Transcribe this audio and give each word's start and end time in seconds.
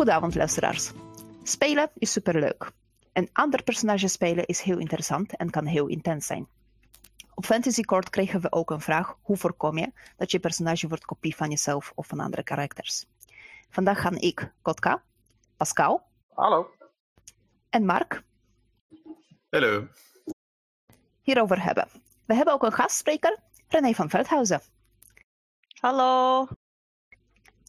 Goedenavond 0.00 0.34
luisteraars. 0.34 0.92
Spelen 1.42 1.90
is 1.94 2.12
superleuk. 2.12 2.70
Een 3.12 3.28
ander 3.32 3.62
personage 3.62 4.08
spelen 4.08 4.46
is 4.46 4.60
heel 4.60 4.78
interessant 4.78 5.36
en 5.36 5.50
kan 5.50 5.66
heel 5.66 5.86
intens 5.86 6.26
zijn. 6.26 6.48
Op 7.34 7.44
Fantasy 7.44 7.82
Court 7.82 8.10
kregen 8.10 8.40
we 8.40 8.52
ook 8.52 8.70
een 8.70 8.80
vraag: 8.80 9.16
hoe 9.22 9.36
voorkom 9.36 9.78
je 9.78 9.92
dat 10.16 10.30
je 10.30 10.40
personage 10.40 10.88
wordt 10.88 11.04
kopie 11.04 11.36
van 11.36 11.50
jezelf 11.50 11.92
of 11.94 12.06
van 12.06 12.20
andere 12.20 12.42
karakters? 12.42 13.06
Vandaag 13.70 14.00
gaan 14.00 14.16
ik, 14.16 14.52
Kotka, 14.62 15.02
Pascal. 15.56 16.02
Hallo. 16.34 16.70
En 17.70 17.84
Mark. 17.84 18.22
Hallo. 19.50 19.88
Hierover 21.22 21.62
hebben. 21.62 21.88
We 22.26 22.34
hebben 22.34 22.54
ook 22.54 22.62
een 22.62 22.72
gastspreker, 22.72 23.38
René 23.68 23.92
van 23.92 24.10
Veldhuizen. 24.10 24.60
Hallo. 25.80 26.46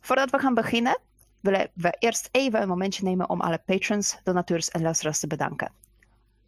Voordat 0.01 0.29
we 0.29 0.39
gaan 0.39 0.53
beginnen, 0.53 0.99
willen 1.41 1.71
we 1.73 1.95
eerst 1.99 2.29
even 2.31 2.61
een 2.61 2.67
momentje 2.67 3.03
nemen 3.03 3.29
om 3.29 3.41
alle 3.41 3.61
patrons, 3.65 4.19
donateurs 4.23 4.69
en 4.69 4.81
luisteraars 4.81 5.19
te 5.19 5.27
bedanken. 5.27 5.71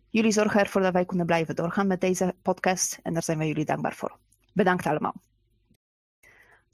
Jullie 0.09 0.31
zorgen 0.31 0.59
ervoor 0.59 0.81
dat 0.81 0.93
wij 0.93 1.05
kunnen 1.05 1.25
blijven 1.25 1.55
doorgaan 1.55 1.87
met 1.87 2.01
deze 2.01 2.35
podcast 2.41 2.99
en 3.03 3.13
daar 3.13 3.23
zijn 3.23 3.37
wij 3.37 3.47
jullie 3.47 3.65
dankbaar 3.65 3.93
voor. 3.93 4.17
Bedankt 4.53 4.85
allemaal. 4.85 5.15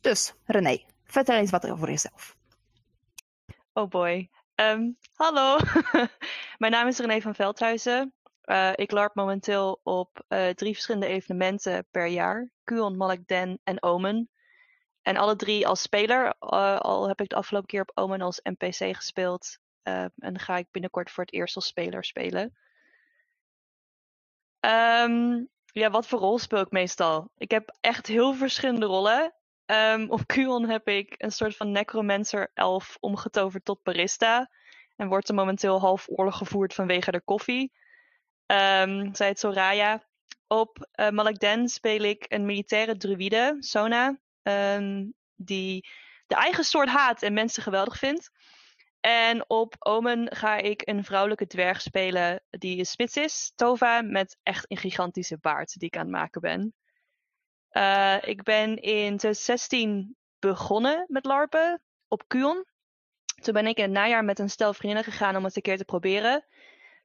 Dus, 0.02 0.34
René, 0.45 0.84
vertel 1.04 1.36
eens 1.36 1.52
wat 1.52 1.70
over 1.70 1.90
jezelf. 1.90 2.36
Oh 3.73 3.90
boy. 3.90 4.30
Um, 4.56 4.98
hallo, 5.14 5.58
mijn 6.58 6.72
naam 6.72 6.88
is 6.88 7.00
René 7.00 7.22
van 7.22 7.36
Veldhuizen. 7.36 8.14
Uh, 8.45 8.72
ik 8.76 8.92
larp 8.92 9.16
momenteel 9.16 9.80
op 9.84 10.26
uh, 10.30 10.50
drie 10.50 10.73
verschillende 10.73 11.08
evenementen 11.08 11.86
per 11.92 12.08
jaar. 12.08 12.50
Kuon, 12.64 12.98
Malekden 12.98 13.59
en 13.64 13.84
Omen. 13.84 14.30
En 15.02 15.17
alle 15.17 15.35
drie 15.35 15.67
als 15.67 15.81
speler. 15.81 16.26
Uh, 16.26 16.77
al 16.77 17.08
heb 17.08 17.21
ik 17.21 17.30
de 17.30 17.35
afgelopen 17.35 17.67
keer 17.67 17.81
op 17.81 17.92
Omen 17.94 18.22
als 18.22 18.39
NPC 18.44 18.95
gespeeld. 18.95 19.58
en 20.17 20.39
ga 20.39 20.58
ik 20.58 20.72
binnenkort 20.72 21.11
voor 21.11 21.23
het 21.23 21.33
eerst 21.33 21.55
als 21.55 21.66
speler 21.66 22.03
spelen. 22.03 22.58
Um, 24.59 25.50
ja, 25.66 25.89
wat 25.89 26.08
voor 26.08 26.20
rol 26.20 26.39
speel 26.39 26.59
ik 26.59 26.72
meestal? 26.72 27.31
Ik 27.38 27.52
heb 27.52 27.77
echt 27.81 28.08
heel 28.08 28.33
verschillende 28.33 28.86
rollen. 28.86 29.33
Um, 29.66 30.09
op 30.09 30.27
Kuon 30.33 30.70
heb 30.70 30.88
ik 30.88 31.14
een 31.17 31.31
soort 31.31 31.55
van 31.55 31.72
necromancer 31.72 32.52
elf 32.53 32.97
omgetoverd 33.00 33.66
tot 33.66 33.83
barista. 33.83 34.50
En 34.95 35.08
wordt 35.08 35.30
er 35.30 35.36
momenteel 35.36 35.80
half 35.80 36.08
oorlog 36.09 36.38
gevoerd 36.38 36.73
vanwege 36.73 37.11
de 37.11 37.22
koffie. 37.22 37.72
Um, 38.45 39.16
zij 39.16 39.27
het 39.27 39.39
Soraya. 39.39 40.08
Op 40.47 40.88
uh, 40.95 41.09
Malakden 41.09 41.67
speel 41.67 42.02
ik 42.02 42.25
een 42.27 42.45
militaire 42.45 42.97
druïde, 42.97 43.55
Sona. 43.59 44.17
Um, 44.44 45.14
die 45.36 45.88
de 46.28 46.36
eigen 46.36 46.64
soort 46.64 46.90
haat 46.90 47.22
en 47.22 47.34
mensen 47.34 47.64
geweldig 47.64 47.98
vindt. 47.98 48.32
En 49.00 49.50
op 49.50 49.76
Omen 49.80 50.36
ga 50.36 50.58
ik 50.58 50.82
een 50.88 51.04
vrouwelijke 51.04 51.48
dwerg 51.48 51.82
spelen 51.82 52.44
die 52.50 52.86
spits 52.86 53.17
is, 53.17 53.52
Tova, 53.56 54.02
met 54.02 54.38
echt 54.44 54.66
een 54.67 54.78
gigantische 54.78 55.38
baard 55.38 55.80
die 55.80 55.88
ik 55.88 55.98
aan 55.98 56.02
het 56.02 56.12
maken 56.12 56.42
ben. 56.42 56.73
Uh, 57.72 58.17
ik 58.22 58.44
ben 58.44 58.70
in 58.76 59.17
2016 59.17 60.16
begonnen 60.40 61.06
met 61.08 61.26
LARPen 61.26 61.82
op 62.08 62.23
Kuon. 62.28 62.66
Toen 63.42 63.54
ben 63.54 63.67
ik 63.67 63.78
in 63.78 63.84
het 63.84 63.92
najaar 63.92 64.23
met 64.23 64.40
een 64.40 64.50
stel 64.50 64.73
vriendinnen 64.73 65.12
gegaan 65.12 65.36
om 65.36 65.44
het 65.44 65.56
een 65.56 65.62
keer 65.62 65.78
te 65.78 65.86
proberen. 65.86 66.45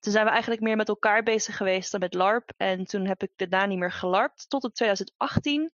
Toen 0.01 0.13
zijn 0.13 0.25
we 0.25 0.31
eigenlijk 0.31 0.63
meer 0.63 0.77
met 0.77 0.89
elkaar 0.89 1.23
bezig 1.23 1.57
geweest 1.57 1.91
dan 1.91 2.01
met 2.01 2.15
LARP. 2.15 2.53
En 2.57 2.85
toen 2.85 3.07
heb 3.07 3.23
ik 3.23 3.31
daarna 3.37 3.67
niet 3.67 3.79
meer 3.79 3.93
gelarpt 3.93 4.49
tot 4.49 4.65
op 4.65 4.75
2018. 4.75 5.73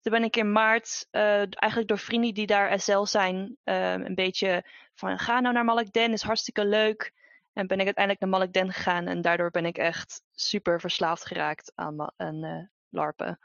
Toen 0.00 0.12
ben 0.12 0.24
ik 0.24 0.36
in 0.36 0.52
maart 0.52 1.06
uh, 1.12 1.38
eigenlijk 1.38 1.88
door 1.88 1.98
vrienden 1.98 2.34
die 2.34 2.46
daar 2.46 2.80
SL 2.80 3.04
zijn 3.04 3.56
uh, 3.64 3.92
een 3.92 4.14
beetje 4.14 4.64
van 4.94 5.18
ga 5.18 5.40
nou 5.40 5.54
naar 5.54 5.64
Malekden, 5.64 6.12
is 6.12 6.22
hartstikke 6.22 6.66
leuk. 6.66 7.12
En 7.52 7.66
ben 7.66 7.78
ik 7.78 7.84
uiteindelijk 7.84 8.24
naar 8.24 8.30
Malekden 8.30 8.72
gegaan 8.72 9.06
en 9.06 9.22
daardoor 9.22 9.50
ben 9.50 9.66
ik 9.66 9.78
echt 9.78 10.22
super 10.32 10.80
verslaafd 10.80 11.26
geraakt 11.26 11.72
aan, 11.74 12.12
aan 12.16 12.44
uh, 12.44 12.64
LARPen. 12.88 13.38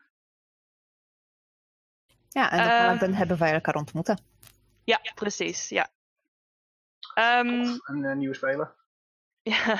Ja, 2.29 2.51
en 2.51 2.59
op 2.59 2.66
uh, 2.66 2.85
Malekden 2.85 3.13
hebben 3.13 3.38
wij 3.38 3.53
elkaar 3.53 3.75
ontmoeten. 3.75 4.17
Ja, 4.83 4.99
precies, 5.16 5.69
ja. 5.69 5.89
Um, 7.16 7.79
een 7.83 8.03
uh, 8.03 8.16
nieuwe 8.16 8.35
speler. 8.35 8.75
Ja. 9.44 9.79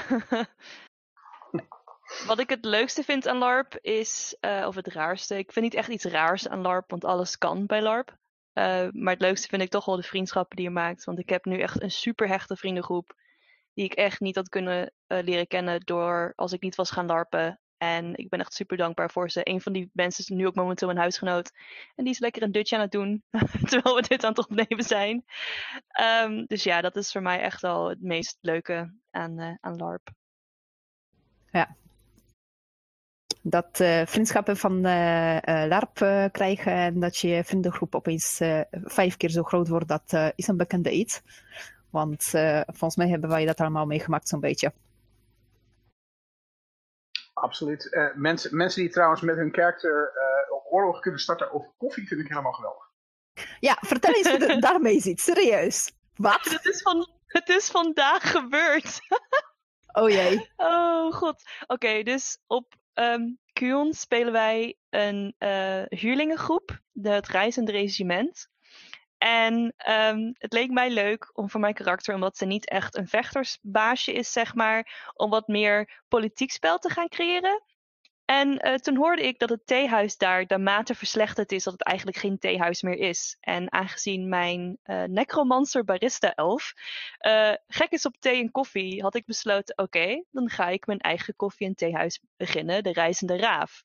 Wat 2.28 2.40
ik 2.40 2.50
het 2.50 2.66
leukste 2.66 3.03
vind 3.03 3.28
aan 3.28 3.38
LARP 3.38 3.78
is, 3.81 4.38
uh, 4.41 4.66
of 4.68 4.75
het 4.75 4.88
raarste, 4.88 5.38
ik 5.38 5.51
vind 5.51 5.66
niet 5.66 5.74
echt 5.74 5.90
iets 5.90 6.06
raars 6.06 6.47
aan 6.47 6.62
LARP, 6.62 6.90
want 6.90 7.06
alles 7.06 7.38
kan 7.38 7.66
bij 7.66 7.81
LARP. 7.81 8.18
Uh, 8.53 8.88
maar 8.91 9.13
het 9.13 9.22
leukste 9.22 9.47
vind 9.47 9.62
ik 9.62 9.69
toch 9.69 9.85
wel 9.85 9.96
de 9.96 10.03
vriendschappen 10.03 10.56
die 10.56 10.66
je 10.66 10.72
maakt. 10.72 11.03
Want 11.03 11.19
ik 11.19 11.29
heb 11.29 11.46
nu 11.46 11.59
echt 11.59 11.81
een 11.81 11.91
super 11.91 12.28
hechte 12.28 12.56
vriendengroep. 12.56 13.16
Die 13.74 13.85
ik 13.85 13.94
echt 13.94 14.19
niet 14.19 14.35
had 14.35 14.50
kunnen 14.50 14.94
uh, 15.07 15.24
leren 15.24 15.47
kennen 15.47 15.79
door 15.79 16.34
als 16.35 16.51
ik 16.51 16.62
niet 16.62 16.75
was 16.75 16.91
gaan 16.91 17.06
LARPen. 17.06 17.59
En 17.78 18.16
ik 18.16 18.30
ben 18.30 18.40
echt 18.40 18.53
super 18.53 18.78
dankbaar 18.78 19.12
voor 19.12 19.31
ze. 19.31 19.41
Een 19.44 19.62
van 19.62 19.74
die 19.74 19.90
mensen 19.94 20.24
is 20.24 20.30
nu 20.30 20.47
ook 20.47 20.56
momenteel 20.56 20.88
mijn 20.88 21.00
huisgenoot. 21.00 21.51
En 21.95 22.03
die 22.03 22.13
is 22.13 22.19
lekker 22.19 22.44
een 22.44 22.51
dutje 22.51 22.75
aan 22.75 22.81
het 22.81 22.91
doen. 22.91 23.24
terwijl 23.69 23.95
we 23.95 24.06
dit 24.07 24.24
aan 24.24 24.34
het 24.34 24.47
opnemen 24.50 24.84
zijn. 24.84 25.25
Um, 26.24 26.45
dus 26.45 26.63
ja, 26.63 26.81
dat 26.81 26.95
is 26.95 27.12
voor 27.12 27.22
mij 27.22 27.40
echt 27.40 27.62
wel 27.62 27.90
het 27.90 28.01
meest 28.01 28.38
leuke 28.41 28.94
aan, 29.12 29.57
aan 29.62 29.78
LARP. 29.78 30.09
Ja. 31.51 31.75
Dat 33.46 33.80
uh, 33.80 34.02
vriendschappen 34.06 34.58
van 34.58 34.76
uh, 34.76 35.38
LARP 35.44 35.96
krijgen 36.31 36.74
en 36.74 37.00
dat 37.00 37.18
je 37.18 37.44
vriendengroep 37.44 37.96
opeens 37.96 38.42
vijf 38.72 39.18
keer 39.18 39.30
zo 39.30 39.44
groot 39.44 39.68
wordt, 39.68 39.88
dat 39.88 40.34
is 40.36 40.48
een 40.48 40.58
bekende 40.58 40.92
iets. 40.92 41.22
Want 41.90 42.24
volgens 42.66 42.96
mij 42.96 43.09
hebben 43.09 43.30
wij 43.30 43.46
dat 43.46 43.59
allemaal 43.59 43.86
meegemaakt 43.86 44.28
zo'n 44.28 44.40
beetje. 44.40 44.74
Absoluut. 47.34 47.88
Uh, 47.92 48.16
mensen, 48.16 48.56
mensen 48.56 48.81
die 48.81 48.92
trouwens 48.92 49.22
met 49.22 49.36
hun 49.36 49.52
karakter 49.52 50.12
uh, 50.16 50.74
oorlog 50.74 51.00
kunnen 51.00 51.20
starten 51.20 51.52
over 51.52 51.74
koffie 51.78 52.08
vind 52.08 52.22
ik 52.22 52.28
helemaal 52.28 52.52
geweldig. 52.52 52.92
Ja, 53.60 53.78
vertel 53.81 54.14
eens 54.14 54.30
hoe 54.30 54.46
het 54.52 54.62
daarmee 54.62 55.02
zit. 55.02 55.20
Serieus. 55.20 55.92
Wat? 56.16 56.44
Het 56.44 56.66
is, 56.66 56.81
van, 56.81 57.10
het 57.25 57.50
is 57.50 57.70
vandaag 57.70 58.31
gebeurd. 58.31 59.00
oh 60.02 60.10
jee. 60.10 60.52
Oh 60.56 61.12
god. 61.12 61.44
Oké, 61.62 61.74
okay, 61.74 62.04
dus 62.04 62.38
op 62.48 62.75
um, 62.94 63.40
Kuon 63.54 63.94
spelen 63.94 64.34
wij 64.34 64.78
een 64.90 65.36
uh, 65.40 65.84
huurlingengroep. 65.88 66.81
De, 66.92 67.09
het 67.09 67.28
Reizende 67.28 67.72
Regiment. 67.72 68.48
En 69.18 69.74
um, 69.90 70.34
het 70.38 70.54
leek 70.54 70.70
mij 70.70 70.90
leuk 70.90 71.30
om 71.38 71.50
voor 71.50 71.59
mijn 71.59 71.74
karakter, 71.74 72.16
omdat 72.16 72.38
ze 72.38 72.46
niet 72.46 72.70
echt 72.70 72.98
een 72.98 73.08
vechtersbaasje 73.08 74.14
is, 74.14 74.31
zeg 74.31 74.56
maar, 74.56 75.12
om 75.16 75.30
wat 75.30 75.48
meer 75.48 76.02
politiek 76.08 76.52
spel 76.52 76.78
te 76.78 76.90
gaan 76.90 77.08
creëren. 77.08 77.64
En 78.26 78.68
uh, 78.68 78.74
toen 78.74 78.96
hoorde 78.96 79.28
ik 79.28 79.40
dat 79.40 79.50
het 79.50 79.68
theehuis 79.68 80.18
daar 80.18 80.46
naarmate 80.48 80.96
verslechterd 80.96 81.52
is, 81.52 81.64
dat 81.64 81.74
het 81.74 81.84
eigenlijk 81.84 82.18
geen 82.18 82.38
theehuis 82.38 82.82
meer 82.82 82.98
is. 82.98 83.38
En 83.40 83.72
aangezien 83.72 84.30
mijn 84.30 84.78
uh, 84.86 85.04
necromancer 85.04 85.84
barista 85.84 86.34
elf 86.34 86.74
uh, 87.22 87.54
gek 87.68 87.92
is 87.92 88.06
op 88.06 88.16
thee 88.20 88.42
en 88.42 88.52
koffie, 88.52 89.02
had 89.02 89.16
ik 89.16 89.26
besloten, 89.26 89.78
oké, 89.78 90.24
dan 90.32 90.50
ga 90.50 90.68
ik 90.68 90.86
mijn 90.86 91.00
eigen 91.00 91.36
koffie- 91.36 91.68
en 91.68 91.76
theehuis 91.76 92.20
beginnen, 92.38 92.84
de 92.84 92.92
Reizende 92.92 93.38
Raaf. 93.38 93.84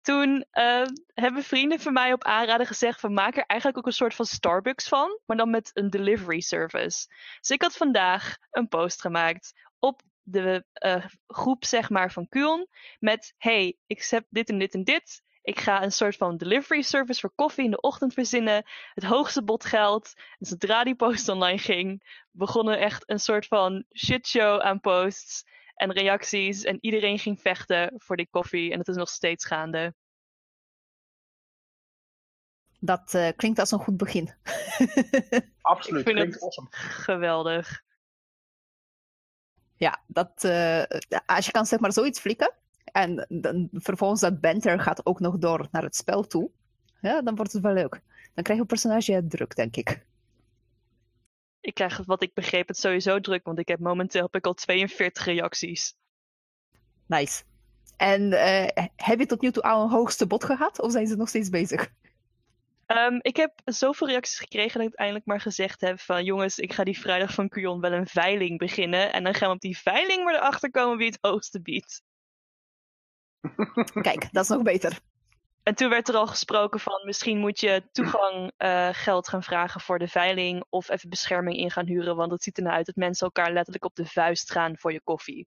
Toen 0.00 0.46
uh, 0.52 0.86
hebben 1.14 1.42
vrienden 1.42 1.80
van 1.80 1.92
mij 1.92 2.12
op 2.12 2.24
aanraden 2.24 2.66
gezegd 2.66 3.00
van 3.00 3.12
maak 3.12 3.36
er 3.36 3.46
eigenlijk 3.46 3.78
ook 3.80 3.86
een 3.86 3.98
soort 3.98 4.14
van 4.14 4.26
Starbucks 4.26 4.88
van, 4.88 5.20
maar 5.26 5.36
dan 5.36 5.50
met 5.50 5.70
een 5.74 5.90
delivery 5.90 6.40
service. 6.40 7.06
Dus 7.38 7.50
ik 7.50 7.62
had 7.62 7.76
vandaag 7.76 8.36
een 8.50 8.68
post 8.68 9.00
gemaakt 9.00 9.52
op 9.78 10.02
de 10.30 10.64
uh, 10.86 11.04
groep 11.26 11.64
zeg 11.64 11.90
maar 11.90 12.12
van 12.12 12.28
Kuon 12.28 12.66
met 12.98 13.34
hey, 13.36 13.76
ik 13.86 14.06
heb 14.10 14.26
dit 14.28 14.48
en 14.48 14.58
dit 14.58 14.74
en 14.74 14.84
dit. 14.84 15.22
Ik 15.42 15.60
ga 15.60 15.82
een 15.82 15.92
soort 15.92 16.16
van 16.16 16.36
delivery 16.36 16.82
service 16.82 17.20
voor 17.20 17.32
koffie 17.34 17.64
in 17.64 17.70
de 17.70 17.80
ochtend 17.80 18.14
verzinnen. 18.14 18.64
Het 18.94 19.04
hoogste 19.04 19.44
bod 19.44 19.64
geld. 19.64 20.12
En 20.38 20.46
zodra 20.46 20.84
die 20.84 20.94
post 20.94 21.28
online 21.28 21.58
ging, 21.58 22.02
begonnen 22.30 22.78
echt 22.78 23.10
een 23.10 23.20
soort 23.20 23.46
van 23.46 23.84
shitshow 23.96 24.60
aan 24.60 24.80
posts 24.80 25.44
en 25.74 25.92
reacties. 25.92 26.62
En 26.62 26.78
iedereen 26.80 27.18
ging 27.18 27.40
vechten 27.40 27.92
voor 27.96 28.16
die 28.16 28.28
koffie. 28.30 28.72
En 28.72 28.78
het 28.78 28.88
is 28.88 28.96
nog 28.96 29.08
steeds 29.08 29.46
gaande. 29.46 29.94
Dat 32.80 33.14
uh, 33.14 33.28
klinkt 33.36 33.58
als 33.58 33.70
een 33.70 33.78
goed 33.78 33.96
begin. 33.96 34.34
Absoluut, 35.60 36.00
Ik 36.00 36.06
vind 36.06 36.16
klinkt 36.16 36.34
het 36.34 36.42
awesome. 36.42 36.68
geweldig. 36.70 37.86
Ja, 39.78 40.00
dat, 40.06 40.44
uh, 40.44 40.82
als 41.26 41.46
je 41.46 41.52
kan 41.52 41.66
zeg 41.66 41.80
maar 41.80 41.92
zoiets 41.92 42.20
flikken. 42.20 42.52
En 42.84 43.26
dan, 43.28 43.68
vervolgens 43.72 44.20
dat 44.20 44.40
banter 44.40 44.80
gaat 44.80 45.06
ook 45.06 45.20
nog 45.20 45.38
door 45.38 45.68
naar 45.70 45.82
het 45.82 45.96
spel 45.96 46.26
toe. 46.26 46.50
Ja, 47.00 47.22
dan 47.22 47.36
wordt 47.36 47.52
het 47.52 47.62
wel 47.62 47.72
leuk. 47.72 48.00
Dan 48.34 48.44
krijg 48.44 48.58
je 48.58 48.60
een 48.60 48.66
personage 48.66 49.26
druk, 49.28 49.56
denk 49.56 49.76
ik. 49.76 50.06
Ik 51.60 51.74
krijg 51.74 52.02
wat 52.06 52.22
ik 52.22 52.34
begreep 52.34 52.68
het 52.68 52.78
sowieso 52.78 53.20
druk, 53.20 53.44
want 53.44 53.58
ik 53.58 53.68
heb 53.68 53.78
momenteel 53.78 54.22
heb 54.22 54.34
ik 54.34 54.46
al 54.46 54.54
42 54.54 55.24
reacties. 55.24 55.96
Nice. 57.06 57.42
En 57.96 58.22
uh, 58.22 58.66
heb 58.96 59.18
je 59.18 59.26
tot 59.26 59.40
nu 59.40 59.50
toe 59.50 59.62
al 59.62 59.82
een 59.82 59.90
hoogste 59.90 60.26
bod 60.26 60.44
gehad, 60.44 60.80
of 60.80 60.92
zijn 60.92 61.06
ze 61.06 61.16
nog 61.16 61.28
steeds 61.28 61.48
bezig? 61.48 61.92
Ehm, 62.88 63.18
ik 63.20 63.36
heb 63.36 63.52
zoveel 63.64 64.06
reacties 64.06 64.38
gekregen 64.38 64.72
dat 64.72 64.82
ik 64.82 64.88
uiteindelijk 64.88 65.26
maar 65.26 65.40
gezegd 65.40 65.80
heb 65.80 66.00
van 66.00 66.24
jongens, 66.24 66.58
ik 66.58 66.72
ga 66.72 66.84
die 66.84 66.98
vrijdag 66.98 67.34
van 67.34 67.48
Kujon 67.48 67.80
wel 67.80 67.92
een 67.92 68.06
veiling 68.06 68.58
beginnen. 68.58 69.12
En 69.12 69.24
dan 69.24 69.34
gaan 69.34 69.48
we 69.48 69.54
op 69.54 69.60
die 69.60 69.78
veiling 69.78 70.24
maar 70.24 70.34
erachter 70.34 70.70
komen 70.70 70.96
wie 70.98 71.06
het 71.06 71.18
hoogste 71.20 71.60
biedt. 71.60 72.02
Kijk, 74.08 74.32
dat 74.32 74.42
is 74.42 74.48
nog 74.48 74.62
beter. 74.62 74.98
En 75.62 75.74
toen 75.74 75.88
werd 75.88 76.08
er 76.08 76.14
al 76.14 76.26
gesproken 76.26 76.80
van 76.80 77.02
misschien 77.04 77.38
moet 77.38 77.60
je 77.60 77.88
toegang 77.92 78.52
uh, 78.58 78.88
geld 78.92 79.28
gaan 79.28 79.42
vragen 79.42 79.80
voor 79.80 79.98
de 79.98 80.08
veiling 80.08 80.64
of 80.68 80.88
even 80.88 81.08
bescherming 81.08 81.56
in 81.56 81.70
gaan 81.70 81.86
huren, 81.86 82.16
want 82.16 82.30
het 82.30 82.42
ziet 82.42 82.56
ernaar 82.56 82.72
uit 82.72 82.86
dat 82.86 82.96
mensen 82.96 83.26
elkaar 83.26 83.52
letterlijk 83.52 83.84
op 83.84 83.94
de 83.94 84.06
vuist 84.06 84.50
gaan 84.50 84.78
voor 84.78 84.92
je 84.92 85.00
koffie. 85.02 85.46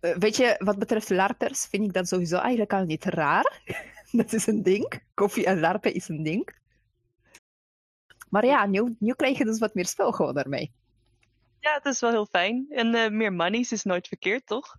Eh, 0.00 0.16
weet 0.16 0.36
je, 0.36 0.54
wat 0.58 0.78
betreft 0.78 1.10
larpers 1.10 1.66
vind 1.66 1.84
ik 1.84 1.92
dat 1.92 2.08
sowieso 2.08 2.36
eigenlijk 2.36 2.72
al 2.72 2.84
niet 2.84 3.04
raar. 3.04 3.60
dat 4.20 4.32
is 4.32 4.46
een 4.46 4.62
ding. 4.62 5.02
Koffie 5.14 5.46
en 5.46 5.60
larpen 5.60 5.94
is 5.94 6.08
een 6.08 6.22
ding. 6.22 6.56
Maar 8.28 8.46
ja, 8.46 8.66
nu, 8.66 8.96
nu 8.98 9.14
krijg 9.14 9.38
je 9.38 9.44
dus 9.44 9.58
wat 9.58 9.74
meer 9.74 9.86
spel 9.86 10.12
gewoon 10.12 10.34
daarmee. 10.34 10.72
Ja, 11.60 11.74
het 11.74 11.84
is 11.84 12.00
wel 12.00 12.10
heel 12.10 12.26
fijn. 12.26 12.66
En 12.70 12.94
uh, 12.94 13.08
meer 13.08 13.32
monies 13.32 13.72
is 13.72 13.82
nooit 13.82 14.08
verkeerd, 14.08 14.46
toch? 14.46 14.76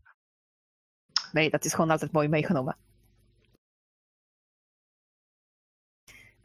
Nee, 1.32 1.50
dat 1.50 1.66
is 1.66 1.74
gewoon 1.74 1.90
altijd 1.90 2.12
mooi 2.12 2.28
meegenomen. 2.28 2.78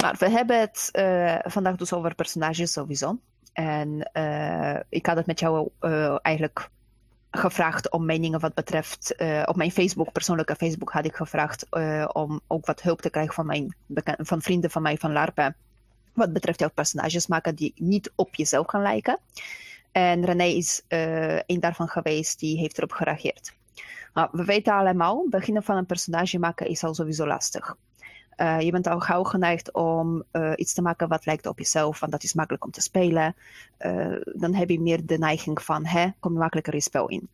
Maar 0.03 0.17
we 0.19 0.29
hebben 0.29 0.61
het 0.61 0.89
uh, 0.93 1.39
vandaag 1.43 1.77
dus 1.77 1.93
over 1.93 2.15
personages 2.15 2.73
sowieso. 2.73 3.21
En 3.53 4.11
uh, 4.13 4.81
ik 4.89 5.07
had 5.07 5.17
het 5.17 5.27
met 5.27 5.41
jou 5.41 5.71
eigenlijk 6.23 6.71
gevraagd 7.39 7.91
om 7.91 8.05
meningen 8.05 8.41
wat 8.41 8.55
betreft. 8.55 9.15
op 9.45 9.57
mijn 9.57 9.73
Facebook, 9.73 10.13
persoonlijke 10.13 10.55
Facebook, 10.55 10.93
had 10.93 11.05
ik 11.05 11.15
gevraagd 11.15 11.67
om 12.13 12.41
ook 12.47 12.67
wat 12.67 12.83
hulp 12.83 13.01
te 13.01 13.11
krijgen 13.11 13.35
van, 13.35 13.47
mijn, 13.47 13.77
van 14.17 14.43
vrienden 14.43 14.71
van 14.71 14.83
mij 14.83 14.97
van 14.97 15.13
LARPen. 15.13 15.57
Wat 16.13 16.33
betreft 16.33 16.61
jouw 16.61 16.71
personages 16.71 17.27
maken 17.27 17.55
die 17.55 17.73
niet 17.77 18.13
op 18.15 18.35
jezelf 18.35 18.67
gaan 18.67 18.83
lijken. 18.83 19.19
En 19.93 20.25
René 20.25 20.45
is 20.45 20.83
een 21.47 21.61
daarvan 21.61 21.89
geweest 21.89 22.39
die 22.39 22.59
heeft 22.59 22.79
erop 22.79 22.93
gereageerd. 22.93 23.55
We 24.13 24.45
weten 24.45 24.75
allemaal, 24.75 25.27
beginnen 25.29 25.63
van 25.63 25.77
een 25.77 25.87
personage 25.87 26.39
maken 26.39 26.67
is 26.67 26.85
al 26.85 26.95
sowieso 26.95 27.27
lastig. 27.27 27.77
Uh, 28.37 28.61
je 28.61 28.71
bent 28.71 28.87
al 28.87 29.01
gauw 29.01 29.23
geneigd 29.23 29.73
om 29.73 30.25
uh, 30.33 30.53
iets 30.57 30.75
te 30.75 30.83
maken 30.83 31.09
wat 31.09 31.27
lijkt 31.27 31.47
op 31.47 31.59
jezelf, 31.59 32.01
want 32.01 32.13
dat 32.13 32.23
is 32.23 32.35
makkelijk 32.35 32.65
om 32.65 32.71
te 32.71 32.81
spelen. 32.81 33.37
Uh, 33.79 34.17
dan 34.25 34.55
heb 34.55 34.71
je 34.71 34.81
meer 34.81 35.07
de 35.07 35.19
neiging 35.19 35.63
van, 35.63 35.87
hè, 35.87 36.09
kom 36.21 36.33
je 36.33 36.39
makkelijker 36.39 36.75
in 36.75 36.83
spel 36.83 37.09
in. 37.09 37.29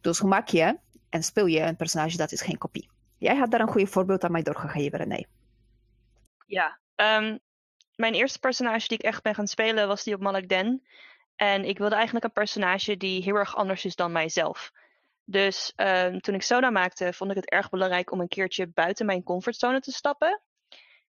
Dus 0.00 0.18
hoe 0.18 0.28
maak 0.28 0.48
je 0.48 0.78
en 1.08 1.22
speel 1.22 1.46
je 1.46 1.60
een 1.60 1.76
personage 1.76 2.16
dat 2.16 2.32
is 2.32 2.42
geen 2.42 2.58
kopie? 2.58 2.88
Jij 3.18 3.36
had 3.36 3.50
daar 3.50 3.60
een 3.60 3.68
goed 3.68 3.88
voorbeeld 3.88 4.24
aan 4.24 4.32
mij 4.32 4.42
doorgegeven, 4.42 4.98
René. 4.98 5.24
Ja, 6.46 6.78
um, 6.96 7.38
mijn 7.94 8.14
eerste 8.14 8.38
personage 8.38 8.88
die 8.88 8.98
ik 8.98 9.04
echt 9.04 9.22
ben 9.22 9.34
gaan 9.34 9.46
spelen 9.46 9.88
was 9.88 10.04
die 10.04 10.14
op 10.14 10.20
Malak 10.20 10.48
Den. 10.48 10.82
En 11.36 11.64
ik 11.64 11.78
wilde 11.78 11.94
eigenlijk 11.94 12.24
een 12.24 12.32
personage 12.32 12.96
die 12.96 13.22
heel 13.22 13.34
erg 13.34 13.56
anders 13.56 13.84
is 13.84 13.96
dan 13.96 14.12
mijzelf. 14.12 14.72
Dus 15.24 15.72
um, 15.76 16.20
toen 16.20 16.34
ik 16.34 16.42
Sona 16.42 16.70
maakte, 16.70 17.12
vond 17.12 17.30
ik 17.30 17.36
het 17.36 17.50
erg 17.50 17.68
belangrijk 17.68 18.12
om 18.12 18.20
een 18.20 18.28
keertje 18.28 18.66
buiten 18.66 19.06
mijn 19.06 19.22
comfortzone 19.22 19.80
te 19.80 19.92
stappen. 19.92 20.42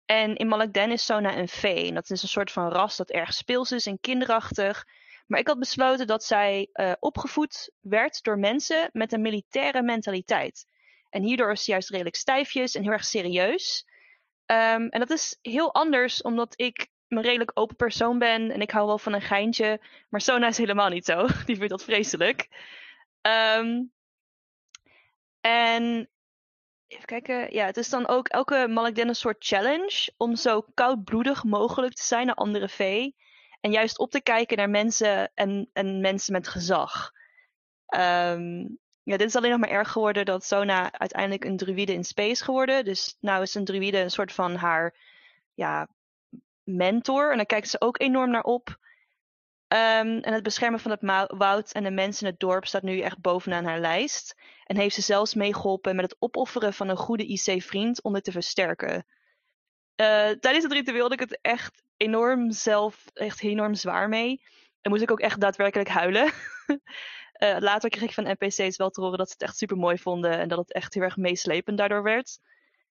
En 0.06 0.36
in 0.36 0.48
Malakden 0.48 0.92
is 0.92 1.06
Sona 1.06 1.38
een 1.38 1.48
vee. 1.48 1.88
En 1.88 1.94
dat 1.94 2.10
is 2.10 2.22
een 2.22 2.28
soort 2.28 2.52
van 2.52 2.72
ras 2.72 2.98
dat 2.98 3.10
erg 3.10 3.34
speels 3.34 3.72
is 3.72 3.86
en 3.86 4.00
kinderachtig. 4.00 4.86
Maar 5.28 5.40
ik 5.40 5.48
had 5.48 5.60
besloten 5.60 6.08
dat 6.08 6.24
zij 6.24 6.70
uh, 6.74 6.92
opgevoed 7.00 7.72
werd 7.80 8.24
door 8.24 8.40
mensen 8.40 8.90
met 8.94 9.14
een 9.14 9.22
militaire 9.22 9.82
mentaliteit. 9.82 10.66
En 11.10 11.24
hierdoor 11.24 11.52
is 11.52 11.64
ze 11.64 11.72
juist 11.72 11.90
redelijk 11.90 12.16
stijfjes 12.16 12.76
en 12.76 12.84
heel 12.84 12.92
erg 12.92 13.06
serieus. 13.06 13.86
Um, 14.46 14.88
en 14.90 15.00
dat 15.00 15.10
is 15.10 15.38
heel 15.42 15.74
anders 15.74 16.22
omdat 16.22 16.54
ik 16.56 16.88
een 17.08 17.22
redelijk 17.22 17.52
open 17.54 17.76
persoon 17.76 18.20
ben 18.20 18.52
en 18.52 18.62
ik 18.62 18.72
hou 18.72 18.88
wel 18.88 18.98
van 18.98 19.14
een 19.14 19.22
geintje. 19.22 19.82
Maar 20.10 20.22
Sona 20.22 20.48
is 20.48 20.58
helemaal 20.58 20.90
niet 20.90 21.06
zo. 21.06 21.28
Die 21.46 21.56
vindt 21.56 21.70
dat 21.70 21.84
vreselijk. 21.84 22.48
Um, 23.22 23.92
en 25.42 26.10
even 26.88 27.06
kijken. 27.06 27.54
Ja, 27.54 27.66
het 27.66 27.78
is 27.78 27.90
dan 27.90 28.08
ook 28.08 28.28
elke 28.28 28.68
Malakden 28.70 29.08
een 29.08 29.16
soort 29.16 29.46
challenge 29.46 30.14
om 30.18 30.36
zo 30.36 30.66
koudbloedig 30.74 31.44
mogelijk 31.44 31.94
te 31.94 32.04
zijn 32.04 32.26
naar 32.26 32.36
andere 32.36 32.70
vee. 32.70 33.16
En 33.62 33.72
juist 33.72 34.00
op 34.00 34.12
te 34.12 34.22
kijken 34.22 34.58
naar 34.58 34.70
mensen 34.70 35.32
en, 35.34 35.70
en 35.74 36.02
mensen 36.02 36.34
met 36.34 36.48
gezag. 36.48 37.12
Um, 37.96 38.80
ja, 39.04 39.18
dit 39.18 39.28
is 39.28 39.36
alleen 39.36 39.52
nog 39.52 39.60
maar 39.60 39.70
erg 39.70 39.92
geworden 39.92 40.26
dat 40.26 40.44
Sona 40.44 40.92
uiteindelijk 40.92 41.46
een 41.46 41.58
druïde 41.58 41.94
in 41.94 42.04
space 42.04 42.44
geworden. 42.44 42.86
Dus 42.86 43.18
nou 43.20 43.42
is 43.42 43.54
een 43.54 43.66
druïde 43.66 43.98
een 44.00 44.12
soort 44.12 44.32
van 44.34 44.56
haar 44.56 44.96
ja, 45.54 45.88
mentor. 46.64 47.32
En 47.32 47.38
daar 47.38 47.46
kijkt 47.46 47.70
ze 47.70 47.82
ook 47.82 48.00
enorm 48.00 48.32
naar 48.32 48.44
op. 48.44 48.78
Um, 49.74 50.20
en 50.20 50.34
het 50.34 50.44
beschermen 50.44 50.80
van 50.80 50.92
het 50.92 51.28
woud 51.38 51.72
en 51.72 51.84
de 51.84 51.92
mensen 51.92 52.26
in 52.26 52.32
het 52.32 52.40
dorp 52.40 52.66
staat 52.66 52.82
nu 52.82 53.00
echt 53.00 53.22
bovenaan 53.22 53.66
haar 53.66 53.80
lijst. 53.80 54.36
En 54.66 54.78
heeft 54.78 54.96
ze 54.96 55.02
zelfs 55.02 55.34
meegeholpen 55.34 55.96
met 55.96 56.06
het 56.06 56.16
opofferen 56.20 56.74
van 56.74 56.90
een 56.90 56.98
goede 56.98 57.26
IC-vriend 57.26 58.04
om 58.04 58.14
dit 58.14 58.24
te 58.24 58.32
versterken. 58.32 59.06
Uh, 60.02 60.30
tijdens 60.30 60.64
het 60.64 60.72
ritueel 60.72 61.02
had 61.02 61.12
ik 61.12 61.20
het 61.20 61.40
echt 61.42 61.84
enorm 61.98 62.52
zelf, 62.52 63.06
echt 63.14 63.42
enorm 63.44 63.74
zwaar 63.74 64.10
mee. 64.10 64.42
En 64.82 64.92
moest 64.92 65.04
ik 65.04 65.12
ook 65.12 65.20
echt 65.20 65.40
daadwerkelijk 65.40 65.90
huilen. 65.90 66.32
uh, 67.44 67.58
later 67.70 67.90
kreeg 67.90 68.04
ik 68.04 68.14
van 68.14 68.36
NPC's 68.40 68.78
wel 68.78 68.90
te 68.90 69.02
horen 69.02 69.18
dat 69.18 69.28
ze 69.28 69.34
het 69.34 69.44
echt 69.44 69.58
super 69.58 69.78
mooi 69.78 69.98
vonden 69.98 70.40
en 70.40 70.48
dat 70.48 70.60
het 70.60 70.74
echt 70.74 70.94
heel 70.94 71.04
erg 71.04 71.18
meeslepend 71.18 71.78
daardoor 71.78 72.04
werd. 72.04 72.40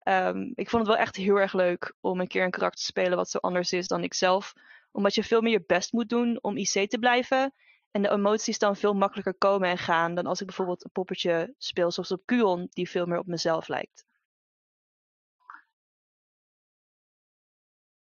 Um, 0.02 0.52
ik 0.54 0.70
vond 0.70 0.86
het 0.86 0.96
wel 0.96 1.02
echt 1.02 1.16
heel 1.16 1.36
erg 1.36 1.52
leuk 1.52 1.94
om 2.00 2.20
een 2.20 2.26
keer 2.26 2.44
een 2.44 2.50
karakter 2.50 2.80
te 2.80 2.86
spelen 2.86 3.16
wat 3.16 3.30
zo 3.30 3.38
anders 3.38 3.72
is 3.72 3.86
dan 3.86 4.02
ik 4.02 4.14
zelf 4.14 4.52
omdat 4.94 5.14
je 5.14 5.24
veel 5.24 5.40
meer 5.40 5.52
je 5.52 5.64
best 5.66 5.92
moet 5.92 6.08
doen 6.08 6.38
om 6.42 6.56
IC 6.56 6.90
te 6.90 6.98
blijven. 6.98 7.54
En 7.90 8.02
de 8.02 8.10
emoties 8.10 8.58
dan 8.58 8.76
veel 8.76 8.94
makkelijker 8.94 9.34
komen 9.34 9.68
en 9.68 9.78
gaan 9.78 10.14
dan 10.14 10.26
als 10.26 10.40
ik 10.40 10.46
bijvoorbeeld 10.46 10.84
een 10.84 10.90
poppetje 10.90 11.54
speel 11.58 11.90
zoals 11.90 12.12
op 12.12 12.22
Kuon, 12.24 12.66
die 12.70 12.90
veel 12.90 13.06
meer 13.06 13.18
op 13.18 13.26
mezelf 13.26 13.68
lijkt. 13.68 14.04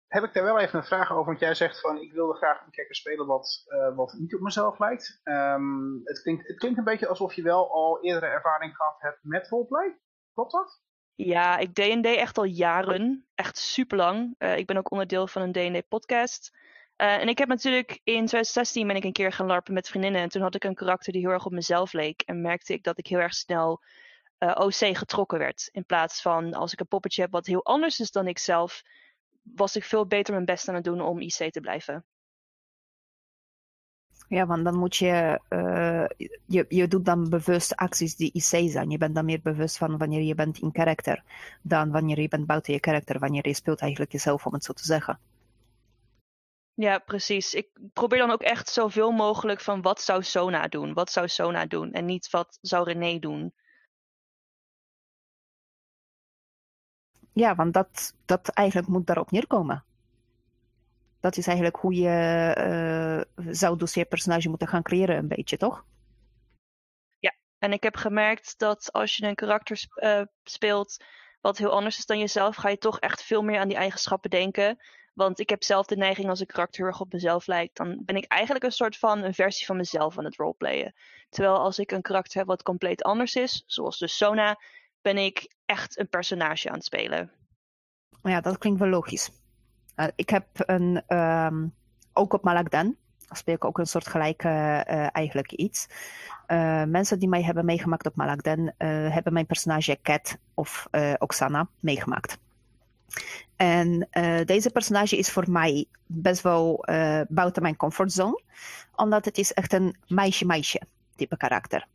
Heb 0.06 0.24
ik 0.24 0.32
daar 0.32 0.44
wel 0.44 0.58
even 0.58 0.78
een 0.78 0.84
vraag 0.84 1.12
over, 1.12 1.24
want 1.24 1.40
jij 1.40 1.54
zegt 1.54 1.80
van 1.80 2.00
ik 2.00 2.12
wilde 2.12 2.34
graag 2.34 2.64
een 2.64 2.70
kijker 2.70 2.94
spelen 2.94 3.26
wat, 3.26 3.64
uh, 3.68 3.96
wat 3.96 4.12
niet 4.18 4.34
op 4.34 4.40
mezelf 4.40 4.78
lijkt. 4.78 5.20
Um, 5.24 6.00
het, 6.04 6.22
klinkt, 6.22 6.48
het 6.48 6.58
klinkt 6.58 6.78
een 6.78 6.84
beetje 6.84 7.08
alsof 7.08 7.34
je 7.34 7.42
wel 7.42 7.72
al 7.72 8.02
eerdere 8.02 8.26
ervaring 8.26 8.76
gehad 8.76 8.96
hebt 8.98 9.18
met 9.22 9.48
roleplay. 9.48 9.98
Klopt 10.32 10.52
dat? 10.52 10.80
Ja, 11.14 11.58
ik 11.58 11.74
D&D 11.74 12.06
echt 12.06 12.38
al 12.38 12.44
jaren. 12.44 13.26
Echt 13.34 13.58
super 13.58 13.96
lang. 13.96 14.34
Uh, 14.38 14.56
ik 14.56 14.66
ben 14.66 14.76
ook 14.76 14.90
onderdeel 14.90 15.26
van 15.26 15.42
een 15.42 15.52
D&D 15.52 15.88
podcast. 15.88 16.58
Uh, 17.00 17.20
en 17.20 17.28
ik 17.28 17.38
heb 17.38 17.48
natuurlijk 17.48 17.90
in 17.90 18.26
2016 18.26 18.86
ben 18.86 18.96
ik 18.96 19.04
een 19.04 19.12
keer 19.12 19.32
gaan 19.32 19.46
larpen 19.46 19.74
met 19.74 19.88
vriendinnen. 19.88 20.20
En 20.20 20.28
toen 20.28 20.42
had 20.42 20.54
ik 20.54 20.64
een 20.64 20.74
karakter 20.74 21.12
die 21.12 21.20
heel 21.20 21.30
erg 21.30 21.46
op 21.46 21.52
mezelf 21.52 21.92
leek. 21.92 22.22
En 22.22 22.40
merkte 22.40 22.72
ik 22.72 22.82
dat 22.82 22.98
ik 22.98 23.06
heel 23.06 23.18
erg 23.18 23.34
snel 23.34 23.82
uh, 24.38 24.54
OC 24.58 24.96
getrokken 24.96 25.38
werd. 25.38 25.68
In 25.72 25.84
plaats 25.84 26.22
van 26.22 26.54
als 26.54 26.72
ik 26.72 26.80
een 26.80 26.86
poppetje 26.86 27.22
heb 27.22 27.30
wat 27.30 27.46
heel 27.46 27.64
anders 27.64 28.00
is 28.00 28.10
dan 28.10 28.26
ik 28.26 28.38
zelf, 28.38 28.82
was 29.42 29.76
ik 29.76 29.84
veel 29.84 30.06
beter 30.06 30.34
mijn 30.34 30.44
best 30.44 30.68
aan 30.68 30.74
het 30.74 30.84
doen 30.84 31.00
om 31.00 31.20
IC 31.20 31.52
te 31.52 31.60
blijven. 31.60 32.04
Ja, 34.28 34.46
want 34.46 34.64
dan 34.64 34.78
moet 34.78 34.96
je, 34.96 35.40
uh, 35.48 36.28
je, 36.46 36.64
je 36.68 36.88
doet 36.88 37.04
dan 37.04 37.28
bewust 37.28 37.76
acties 37.76 38.16
die 38.16 38.32
IC 38.32 38.70
zijn. 38.70 38.90
Je 38.90 38.98
bent 38.98 39.14
dan 39.14 39.24
meer 39.24 39.40
bewust 39.42 39.76
van 39.76 39.98
wanneer 39.98 40.22
je 40.22 40.34
bent 40.34 40.58
in 40.58 40.72
karakter, 40.72 41.22
dan 41.62 41.90
wanneer 41.90 42.20
je 42.20 42.28
bent 42.28 42.46
buiten 42.46 42.72
je 42.72 42.80
karakter, 42.80 43.18
wanneer 43.18 43.48
je 43.48 43.54
speelt 43.54 43.80
eigenlijk 43.80 44.12
jezelf, 44.12 44.46
om 44.46 44.52
het 44.52 44.64
zo 44.64 44.72
te 44.72 44.84
zeggen. 44.84 45.18
Ja, 46.80 46.98
precies. 46.98 47.54
Ik 47.54 47.68
probeer 47.92 48.18
dan 48.18 48.30
ook 48.30 48.42
echt 48.42 48.68
zoveel 48.68 49.10
mogelijk 49.10 49.60
van 49.60 49.82
wat 49.82 50.00
zou 50.00 50.22
Sona 50.22 50.68
doen? 50.68 50.92
Wat 50.92 51.10
zou 51.10 51.28
Sona 51.28 51.66
doen? 51.66 51.92
En 51.92 52.04
niet 52.04 52.30
wat 52.30 52.58
zou 52.60 52.84
René 52.84 53.18
doen? 53.18 53.54
Ja, 57.32 57.54
want 57.54 57.74
dat, 57.74 58.14
dat 58.24 58.48
eigenlijk 58.48 58.88
moet 58.88 59.06
daarop 59.06 59.30
neerkomen. 59.30 59.84
Dat 61.20 61.36
is 61.36 61.46
eigenlijk 61.46 61.76
hoe 61.76 61.94
je 61.94 63.24
uh, 63.38 63.52
zou 63.52 63.78
dus 63.78 63.94
je 63.94 64.04
personage 64.04 64.48
moeten 64.48 64.68
gaan 64.68 64.82
creëren 64.82 65.16
een 65.16 65.28
beetje, 65.28 65.56
toch? 65.56 65.84
Ja, 67.18 67.34
en 67.58 67.72
ik 67.72 67.82
heb 67.82 67.96
gemerkt 67.96 68.58
dat 68.58 68.92
als 68.92 69.16
je 69.16 69.26
een 69.26 69.34
karakter 69.34 69.76
sp 69.76 69.92
uh, 69.96 70.22
speelt 70.44 71.04
wat 71.40 71.58
heel 71.58 71.70
anders 71.70 71.98
is 71.98 72.06
dan 72.06 72.18
jezelf, 72.18 72.56
ga 72.56 72.68
je 72.68 72.78
toch 72.78 72.98
echt 72.98 73.22
veel 73.22 73.42
meer 73.42 73.58
aan 73.58 73.68
die 73.68 73.76
eigenschappen 73.76 74.30
denken. 74.30 74.78
Want 75.12 75.40
ik 75.40 75.50
heb 75.50 75.62
zelf 75.62 75.86
de 75.86 75.96
neiging 75.96 76.28
als 76.28 76.40
een 76.40 76.46
karakter 76.46 76.86
erg 76.86 77.00
op 77.00 77.12
mezelf 77.12 77.46
lijkt, 77.46 77.76
dan 77.76 78.02
ben 78.04 78.16
ik 78.16 78.24
eigenlijk 78.24 78.64
een 78.64 78.72
soort 78.72 78.96
van 78.96 79.22
een 79.22 79.34
versie 79.34 79.66
van 79.66 79.76
mezelf 79.76 80.18
aan 80.18 80.24
het 80.24 80.36
roleplayen. 80.36 80.94
Terwijl 81.28 81.58
als 81.58 81.78
ik 81.78 81.90
een 81.90 82.02
karakter 82.02 82.38
heb 82.38 82.46
wat 82.46 82.62
compleet 82.62 83.02
anders 83.02 83.34
is, 83.34 83.62
zoals 83.66 83.98
de 83.98 84.08
Sona, 84.08 84.58
ben 85.02 85.16
ik 85.16 85.54
echt 85.66 85.98
een 85.98 86.08
personage 86.08 86.68
aan 86.68 86.74
het 86.74 86.84
spelen. 86.84 87.30
Ja, 88.22 88.40
dat 88.40 88.58
klinkt 88.58 88.80
wel 88.80 88.88
logisch. 88.88 89.30
Uh, 89.96 90.06
ik 90.16 90.30
heb 90.30 90.46
een, 90.54 91.16
um, 91.16 91.74
ook 92.12 92.32
op 92.32 92.44
Malakdan, 92.44 92.96
speel 93.28 93.54
ik 93.54 93.64
ook 93.64 93.78
een 93.78 93.86
soort 93.86 94.06
gelijke 94.06 94.48
uh, 94.48 95.06
eigenlijk 95.12 95.52
iets. 95.52 95.86
Uh, 96.48 96.84
mensen 96.84 97.18
die 97.18 97.28
mij 97.28 97.42
hebben 97.42 97.64
meegemaakt 97.64 98.06
op 98.06 98.16
Malakdan, 98.16 98.72
hebben 98.76 99.32
mijn 99.32 99.46
personage 99.46 99.98
Cat 100.02 100.36
of 100.54 100.86
Oksana 101.18 101.68
meegemaakt. 101.80 102.38
En 103.60 104.08
uh, 104.12 104.40
deze 104.44 104.70
personage 104.70 105.16
is 105.16 105.30
voor 105.30 105.50
mij 105.50 105.86
best 106.06 106.42
wel 106.42 106.88
uh, 106.90 107.20
buiten 107.28 107.62
mijn 107.62 107.76
comfortzone, 107.76 108.42
omdat 108.94 109.24
het 109.24 109.38
is 109.38 109.52
echt 109.52 109.72
een 109.72 109.96
meisje-meisje 110.06 110.80
type 111.16 111.36
karakter. 111.36 111.86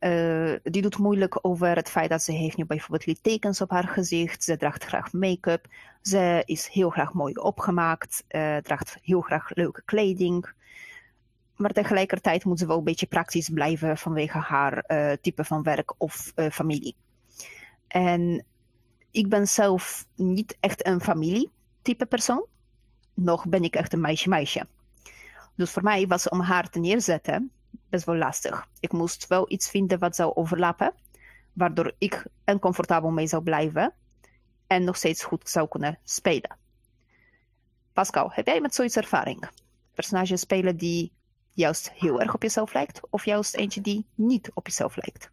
Uh, 0.00 0.52
die 0.62 0.82
doet 0.82 0.98
moeilijk 0.98 1.38
over 1.42 1.76
het 1.76 1.90
feit 1.90 2.10
dat 2.10 2.22
ze 2.22 2.32
heeft 2.32 2.56
nu 2.56 2.66
bijvoorbeeld 2.66 3.06
littekens 3.06 3.60
op 3.60 3.70
haar 3.70 3.88
gezicht. 3.88 4.44
Ze 4.44 4.56
draagt 4.56 4.84
graag 4.84 5.12
make-up. 5.12 5.66
Ze 6.02 6.42
is 6.44 6.68
heel 6.68 6.90
graag 6.90 7.12
mooi 7.12 7.34
opgemaakt. 7.34 8.24
draagt 8.62 8.98
heel 9.02 9.20
graag 9.20 9.54
leuke 9.54 9.82
kleding. 9.84 10.52
Maar 11.56 11.72
tegelijkertijd 11.72 12.44
moet 12.44 12.58
ze 12.58 12.66
wel 12.66 12.78
een 12.78 12.84
beetje 12.84 13.06
praktisch 13.06 13.48
blijven 13.48 13.98
vanwege 13.98 14.38
haar 14.38 14.84
type 15.20 15.44
van 15.44 15.62
werk 15.62 15.94
of 15.98 16.32
familie. 16.34 16.96
En 17.88 18.44
ik 19.16 19.28
ben 19.28 19.48
zelf 19.48 20.06
niet 20.14 20.56
echt 20.60 20.86
een 20.86 21.00
familietype 21.00 22.06
persoon. 22.06 22.46
Nog 23.14 23.46
ben 23.46 23.62
ik 23.62 23.74
echt 23.74 23.92
een 23.92 24.00
meisje-meisje. 24.00 24.66
Dus 25.54 25.70
voor 25.70 25.82
mij 25.82 26.06
was 26.06 26.28
om 26.28 26.40
haar 26.40 26.70
te 26.70 26.78
neerzetten 26.78 27.50
best 27.88 28.04
wel 28.04 28.16
lastig. 28.16 28.66
Ik 28.80 28.92
moest 28.92 29.26
wel 29.26 29.44
iets 29.52 29.70
vinden 29.70 29.98
wat 29.98 30.16
zou 30.16 30.34
overlappen, 30.34 30.94
waardoor 31.52 31.92
ik 31.98 32.26
en 32.44 32.58
comfortabel 32.58 33.10
mee 33.10 33.26
zou 33.26 33.42
blijven 33.42 33.94
en 34.66 34.84
nog 34.84 34.96
steeds 34.96 35.24
goed 35.24 35.48
zou 35.48 35.68
kunnen 35.68 35.98
spelen. 36.04 36.56
Pascal, 37.92 38.30
heb 38.32 38.46
jij 38.46 38.60
met 38.60 38.74
zoiets 38.74 38.96
ervaring? 38.96 39.48
Personages 39.94 40.40
spelen 40.40 40.76
die 40.76 41.12
juist 41.52 41.90
heel 41.92 42.20
erg 42.20 42.34
op 42.34 42.42
jezelf 42.42 42.72
lijkt, 42.72 43.00
of 43.10 43.24
juist 43.24 43.54
eentje 43.54 43.80
die 43.80 44.06
niet 44.14 44.50
op 44.54 44.66
jezelf 44.66 44.96
lijkt? 44.96 45.30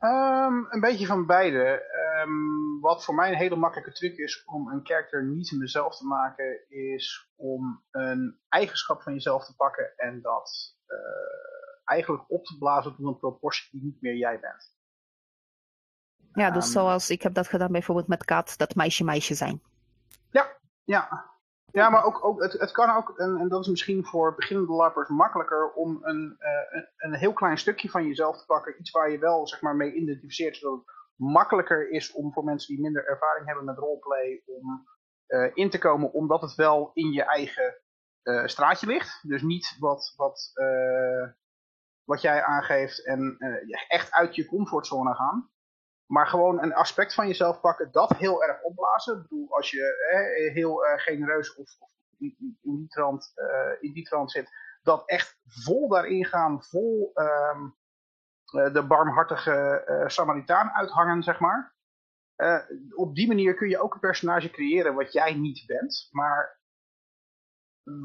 Um, 0.00 0.66
een 0.70 0.80
beetje 0.80 1.06
van 1.06 1.26
beide. 1.26 1.82
Um, 2.26 2.80
wat 2.80 3.04
voor 3.04 3.14
mij 3.14 3.28
een 3.30 3.38
hele 3.38 3.56
makkelijke 3.56 3.92
truc 3.92 4.16
is 4.16 4.44
om 4.44 4.68
een 4.68 4.82
karakter 4.82 5.24
niet 5.24 5.52
mezelf 5.52 5.96
te 5.96 6.06
maken, 6.06 6.68
is 6.68 7.30
om 7.36 7.84
een 7.90 8.38
eigenschap 8.48 9.02
van 9.02 9.12
jezelf 9.12 9.44
te 9.44 9.56
pakken 9.56 9.92
en 9.96 10.22
dat 10.22 10.76
uh, 10.86 10.96
eigenlijk 11.84 12.24
op 12.28 12.44
te 12.44 12.58
blazen 12.58 12.96
tot 12.96 13.06
een 13.06 13.18
proportie 13.18 13.68
die 13.70 13.82
niet 13.82 14.00
meer 14.00 14.16
jij 14.16 14.40
bent. 14.40 14.74
Ja, 16.32 16.50
dus 16.50 16.66
um, 16.66 16.72
zoals 16.72 17.10
ik 17.10 17.22
heb 17.22 17.34
dat 17.34 17.48
gedaan 17.48 17.72
bijvoorbeeld 17.72 18.08
met 18.08 18.24
Kat, 18.24 18.54
dat 18.56 18.74
meisje-meisje 18.74 19.34
zijn. 19.34 19.62
Ja, 20.30 20.58
ja. 20.84 21.34
Ja, 21.72 21.90
maar 21.90 22.04
ook, 22.04 22.24
ook, 22.24 22.42
het, 22.42 22.52
het 22.52 22.72
kan 22.72 22.96
ook, 22.96 23.18
en, 23.18 23.36
en 23.36 23.48
dat 23.48 23.60
is 23.60 23.68
misschien 23.68 24.04
voor 24.04 24.34
beginnende 24.34 24.72
lappers 24.72 25.08
makkelijker, 25.08 25.72
om 25.72 25.98
een, 26.02 26.36
uh, 26.38 26.80
een, 26.80 26.88
een, 26.96 27.14
heel 27.14 27.32
klein 27.32 27.58
stukje 27.58 27.88
van 27.88 28.06
jezelf 28.06 28.38
te 28.38 28.46
pakken. 28.46 28.74
Iets 28.78 28.90
waar 28.90 29.10
je 29.10 29.18
wel 29.18 29.48
zeg 29.48 29.60
maar, 29.60 29.76
mee 29.76 29.92
identificeert, 29.92 30.56
zodat 30.56 30.78
het 30.78 30.95
makkelijker 31.16 31.90
is 31.90 32.12
om 32.12 32.32
voor 32.32 32.44
mensen 32.44 32.74
die 32.74 32.84
minder 32.84 33.06
ervaring 33.06 33.46
hebben 33.46 33.64
met 33.64 33.78
roleplay, 33.78 34.42
om 34.46 34.86
uh, 35.26 35.50
in 35.54 35.70
te 35.70 35.78
komen, 35.78 36.12
omdat 36.12 36.40
het 36.40 36.54
wel 36.54 36.90
in 36.92 37.12
je 37.12 37.22
eigen 37.22 37.80
uh, 38.22 38.46
straatje 38.46 38.86
ligt. 38.86 39.28
Dus 39.28 39.42
niet 39.42 39.76
wat, 39.78 40.12
wat, 40.16 40.52
wat 42.04 42.20
jij 42.20 42.42
aangeeft 42.42 43.06
en 43.06 43.36
echt 43.88 44.12
uit 44.12 44.34
je 44.34 44.46
comfortzone 44.46 45.14
gaan. 45.14 45.50
Maar 46.06 46.26
gewoon 46.26 46.62
een 46.62 46.74
aspect 46.74 47.14
van 47.14 47.26
jezelf 47.26 47.60
pakken, 47.60 47.92
dat 47.92 48.16
heel 48.16 48.44
erg 48.44 48.62
opblazen. 48.62 49.16
Ik 49.16 49.22
bedoel, 49.22 49.54
als 49.54 49.70
je 49.70 50.08
eh, 50.10 50.54
heel 50.54 50.76
genereus 50.96 51.54
of, 51.54 51.76
of 51.78 51.90
in, 52.18 52.58
die 52.60 52.88
trant, 52.88 53.32
in 53.80 53.92
die 53.92 54.04
trant 54.04 54.30
zit, 54.30 54.50
dat 54.82 55.08
echt 55.08 55.38
vol 55.44 55.88
daarin 55.88 56.24
gaan, 56.24 56.62
vol 56.62 57.10
uh, 57.14 57.70
de 58.50 58.84
barmhartige 58.88 59.84
Samaritaan 60.06 60.70
uithangen, 60.70 61.22
zeg 61.22 61.40
maar. 61.40 61.74
op 62.94 63.14
die 63.14 63.26
manier 63.26 63.54
kun 63.54 63.68
je 63.68 63.80
ook 63.80 63.94
een 63.94 64.00
personage 64.00 64.50
creëren 64.50 64.94
wat 64.94 65.12
jij 65.12 65.34
niet 65.34 65.64
bent, 65.66 66.08
maar 66.10 66.60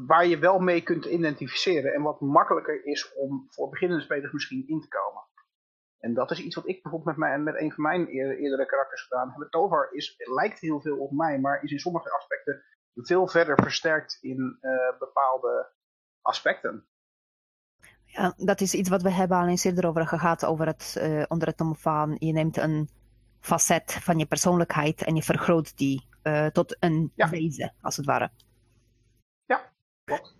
waar 0.06 0.26
je 0.26 0.38
wel 0.38 0.58
mee 0.58 0.82
kunt 0.82 1.04
identificeren 1.04 1.94
en 1.94 2.02
wat 2.02 2.20
makkelijker 2.20 2.84
is 2.84 3.14
om 3.14 3.46
voor 3.48 3.68
beginnende 3.68 4.02
spelers 4.02 4.32
misschien 4.32 4.68
in 4.68 4.80
te 4.80 4.88
komen. 4.88 5.22
En 5.98 6.14
dat 6.14 6.30
is 6.30 6.42
iets 6.42 6.54
wat 6.54 6.68
ik 6.68 6.82
bijvoorbeeld 6.82 7.16
met, 7.16 7.28
mij, 7.28 7.38
met 7.38 7.60
een 7.60 7.72
van 7.72 7.82
mijn 7.82 8.06
eerdere 8.06 8.66
karakters 8.66 9.02
gedaan 9.02 9.34
heb. 9.36 9.50
Tovar 9.50 9.88
is, 9.92 10.14
lijkt 10.16 10.58
heel 10.58 10.80
veel 10.80 10.98
op 10.98 11.10
mij, 11.10 11.38
maar 11.38 11.62
is 11.62 11.70
in 11.70 11.78
sommige 11.78 12.12
aspecten 12.12 12.62
veel 12.94 13.28
verder 13.28 13.62
versterkt 13.62 14.18
in 14.20 14.58
bepaalde 14.98 15.72
aspecten. 16.20 16.86
Ja, 18.12 18.34
dat 18.36 18.60
is 18.60 18.74
iets 18.74 18.88
wat 18.88 19.02
we 19.02 19.10
hebben 19.10 19.38
al 19.38 19.46
eens 19.46 19.64
eerder 19.64 19.86
over 19.86 20.06
gehad, 20.06 20.44
over 20.44 20.66
het, 20.66 20.96
uh, 20.98 21.22
onder 21.28 21.48
het 21.48 21.58
noemen 21.58 21.76
van 21.76 22.16
je 22.18 22.32
neemt 22.32 22.56
een 22.56 22.88
facet 23.40 23.92
van 23.92 24.18
je 24.18 24.26
persoonlijkheid 24.26 25.02
en 25.02 25.16
je 25.16 25.22
vergroot 25.22 25.76
die 25.76 26.06
uh, 26.22 26.46
tot 26.46 26.76
een 26.80 27.12
ja. 27.14 27.28
wezen, 27.28 27.74
als 27.80 27.96
het 27.96 28.06
ware. 28.06 28.30
Ja, 29.44 29.72
klopt. 30.04 30.36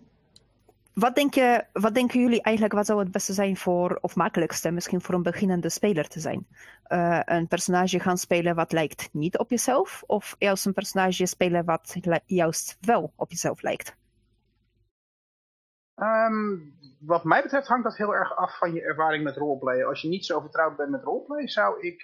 Wat, 0.93 1.15
denk 1.15 1.35
je, 1.35 1.65
wat 1.73 1.95
denken 1.95 2.21
jullie 2.21 2.43
eigenlijk, 2.43 2.75
wat 2.75 2.87
zou 2.87 2.99
het 2.99 3.11
beste 3.11 3.33
zijn 3.33 3.57
voor, 3.57 3.99
of 4.01 4.17
makkelijkste 4.17 4.71
misschien 4.71 5.01
voor 5.01 5.15
een 5.15 5.23
beginnende 5.23 5.69
speler 5.69 6.09
te 6.09 6.21
zijn? 6.21 6.47
Uh, 6.89 7.21
een 7.25 7.49
personage 7.49 8.01
gaan 8.01 8.19
spelen 8.19 8.55
wat 8.55 8.73
lijkt 8.73 9.09
niet 9.13 9.39
op 9.39 9.51
jezelf, 9.51 10.03
of 10.07 10.37
juist 10.39 10.67
een 10.67 10.73
personage 10.73 11.27
spelen 11.27 11.65
wat 11.65 11.97
juist 12.27 12.77
wel 12.81 13.13
op 13.17 13.31
jezelf 13.31 13.63
lijkt? 13.63 13.97
Um, 15.95 16.75
wat 17.05 17.25
mij 17.25 17.43
betreft 17.43 17.69
hangt 17.69 17.85
dat 17.85 17.97
heel 17.97 18.15
erg 18.15 18.37
af 18.37 18.59
van 18.59 18.73
je 18.73 18.83
ervaring 18.83 19.25
met 19.25 19.37
roleplay. 19.37 19.85
Als 19.85 20.03
je 20.03 20.09
niet 20.09 20.25
zo 20.25 20.41
vertrouwd 20.41 20.77
bent 20.77 20.91
met 20.91 21.03
roleplay, 21.03 21.49
zou 21.49 21.81
ik 21.81 22.03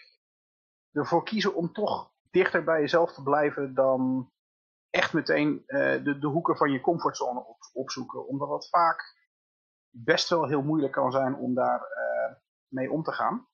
ervoor 0.92 1.24
kiezen 1.24 1.54
om 1.54 1.72
toch 1.72 2.12
dichter 2.30 2.64
bij 2.64 2.80
jezelf 2.80 3.12
te 3.12 3.22
blijven 3.22 3.74
dan 3.74 4.30
echt 4.90 5.12
meteen 5.12 5.62
uh, 5.66 6.04
de, 6.04 6.18
de 6.18 6.26
hoeken 6.26 6.56
van 6.56 6.72
je 6.72 6.80
comfortzone 6.80 7.46
op, 7.46 7.58
opzoeken. 7.72 8.26
Omdat 8.26 8.48
het 8.48 8.68
vaak 8.68 9.16
best 9.90 10.28
wel 10.28 10.46
heel 10.46 10.62
moeilijk 10.62 10.92
kan 10.92 11.12
zijn 11.12 11.34
om 11.34 11.54
daar 11.54 11.80
uh, 11.80 12.36
mee 12.68 12.90
om 12.90 13.02
te 13.02 13.12
gaan. 13.12 13.46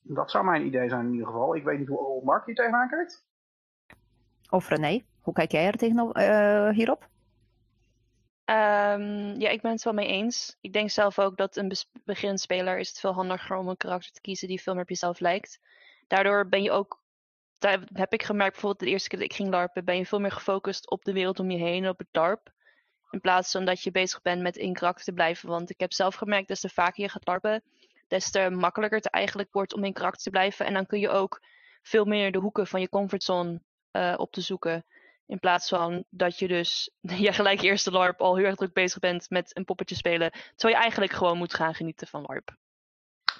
Dat 0.00 0.30
zou 0.30 0.44
mijn 0.44 0.66
idee 0.66 0.88
zijn 0.88 1.06
in 1.06 1.12
ieder 1.12 1.26
geval. 1.26 1.54
Ik 1.54 1.64
weet 1.64 1.78
niet 1.78 1.88
hoe 1.88 2.24
Mark 2.24 2.46
hier 2.46 2.54
tegenaan 2.54 2.88
kijkt. 2.88 3.26
Of 4.50 4.68
René, 4.68 5.04
hoe 5.20 5.34
kijk 5.34 5.50
jij 5.50 5.66
er 5.66 5.76
tegen, 5.76 6.20
uh, 6.20 6.68
hierop? 6.68 7.08
Um, 8.46 9.40
ja, 9.40 9.48
ik 9.48 9.62
ben 9.62 9.70
het 9.70 9.82
wel 9.82 9.92
mee 9.92 10.06
eens. 10.06 10.56
Ik 10.60 10.72
denk 10.72 10.90
zelf 10.90 11.18
ook 11.18 11.36
dat 11.36 11.56
een 11.56 11.72
beginnend 12.04 12.40
speler 12.40 12.78
is 12.78 12.88
het 12.88 13.00
veel 13.00 13.12
handiger 13.12 13.56
om 13.56 13.68
een 13.68 13.76
karakter 13.76 14.12
te 14.12 14.20
kiezen 14.20 14.48
die 14.48 14.62
veel 14.62 14.72
meer 14.72 14.82
op 14.82 14.88
jezelf 14.88 15.20
lijkt. 15.20 15.60
Daardoor 16.06 16.48
ben 16.48 16.62
je 16.62 16.70
ook 16.70 17.02
daar 17.64 17.80
heb 17.92 18.12
ik 18.12 18.22
gemerkt, 18.22 18.52
bijvoorbeeld 18.52 18.82
de 18.82 18.88
eerste 18.88 19.08
keer 19.08 19.18
dat 19.18 19.28
ik 19.28 19.36
ging 19.36 19.50
larpen, 19.50 19.84
ben 19.84 19.96
je 19.96 20.06
veel 20.06 20.20
meer 20.20 20.32
gefocust 20.32 20.90
op 20.90 21.04
de 21.04 21.12
wereld 21.12 21.40
om 21.40 21.50
je 21.50 21.58
heen, 21.58 21.88
op 21.88 21.98
het 21.98 22.08
darp. 22.10 22.52
In 23.10 23.20
plaats 23.20 23.50
van 23.50 23.64
dat 23.64 23.82
je 23.82 23.90
bezig 23.90 24.22
bent 24.22 24.42
met 24.42 24.56
in 24.56 24.72
karakter 24.72 25.04
te 25.04 25.12
blijven. 25.12 25.48
Want 25.48 25.70
ik 25.70 25.80
heb 25.80 25.92
zelf 25.92 26.14
gemerkt, 26.14 26.48
des 26.48 26.60
te 26.60 26.68
vaker 26.68 27.02
je 27.02 27.08
gaat 27.08 27.26
larpen, 27.26 27.62
des 28.08 28.30
te 28.30 28.50
makkelijker 28.50 28.98
het 28.98 29.10
eigenlijk 29.10 29.52
wordt 29.52 29.74
om 29.74 29.84
in 29.84 29.92
karakter 29.92 30.22
te 30.22 30.30
blijven. 30.30 30.66
En 30.66 30.72
dan 30.74 30.86
kun 30.86 31.00
je 31.00 31.08
ook 31.08 31.40
veel 31.82 32.04
meer 32.04 32.32
de 32.32 32.38
hoeken 32.38 32.66
van 32.66 32.80
je 32.80 32.88
comfortzone 32.88 33.60
uh, 33.92 34.14
op 34.16 34.32
te 34.32 34.40
zoeken. 34.40 34.84
In 35.26 35.38
plaats 35.38 35.68
van 35.68 36.04
dat 36.10 36.38
je 36.38 36.48
dus 36.48 36.94
ja, 37.26 37.32
gelijk 37.32 37.60
eerste 37.60 37.90
LARP 37.90 38.20
al 38.20 38.36
heel 38.36 38.44
erg 38.44 38.54
druk 38.54 38.72
bezig 38.72 38.98
bent 38.98 39.30
met 39.30 39.56
een 39.56 39.64
poppetje 39.64 39.94
spelen. 39.94 40.30
Terwijl 40.30 40.74
je 40.74 40.82
eigenlijk 40.82 41.12
gewoon 41.12 41.38
moet 41.38 41.54
gaan 41.54 41.74
genieten 41.74 42.06
van 42.06 42.24
LARP. 42.26 42.56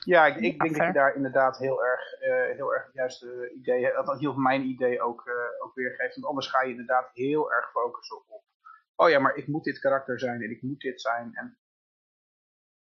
Ja, 0.05 0.27
ik, 0.27 0.37
ik 0.37 0.59
denk 0.59 0.77
dat 0.77 0.87
je 0.87 0.93
daar 0.93 1.15
inderdaad 1.15 1.59
heel 1.59 1.85
erg, 1.85 2.01
uh, 2.21 2.57
heel 2.57 2.75
erg 2.75 2.85
het 2.85 2.95
juiste 2.95 3.53
idee 3.55 3.85
hebt. 3.85 4.07
Dat 4.07 4.21
heel 4.21 4.35
mijn 4.35 4.63
idee 4.63 5.03
ook, 5.03 5.27
uh, 5.27 5.35
ook 5.65 5.75
weergeeft. 5.75 6.15
Want 6.15 6.27
anders 6.27 6.49
ga 6.49 6.63
je 6.63 6.71
inderdaad 6.71 7.11
heel 7.13 7.53
erg 7.53 7.71
focussen 7.71 8.17
op. 8.17 8.43
Oh 8.97 9.09
ja, 9.09 9.19
maar 9.19 9.35
ik 9.35 9.47
moet 9.47 9.65
dit 9.65 9.79
karakter 9.79 10.19
zijn 10.19 10.43
en 10.43 10.51
ik 10.51 10.63
moet 10.63 10.81
dit 10.81 11.01
zijn. 11.01 11.31
En 11.35 11.59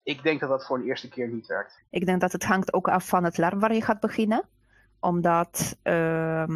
ik 0.02 0.22
denk 0.22 0.40
dat 0.40 0.48
dat 0.48 0.66
voor 0.66 0.78
de 0.78 0.84
eerste 0.84 1.08
keer 1.08 1.28
niet 1.28 1.46
werkt. 1.46 1.84
Ik 1.90 2.06
denk 2.06 2.20
dat 2.20 2.32
het 2.32 2.44
hangt 2.44 2.72
ook 2.72 2.88
af 2.88 3.08
van 3.08 3.24
het 3.24 3.38
larm 3.38 3.60
waar 3.60 3.74
je 3.74 3.82
gaat 3.82 4.00
beginnen. 4.00 4.48
Omdat 5.00 5.78
uh, 5.82 6.48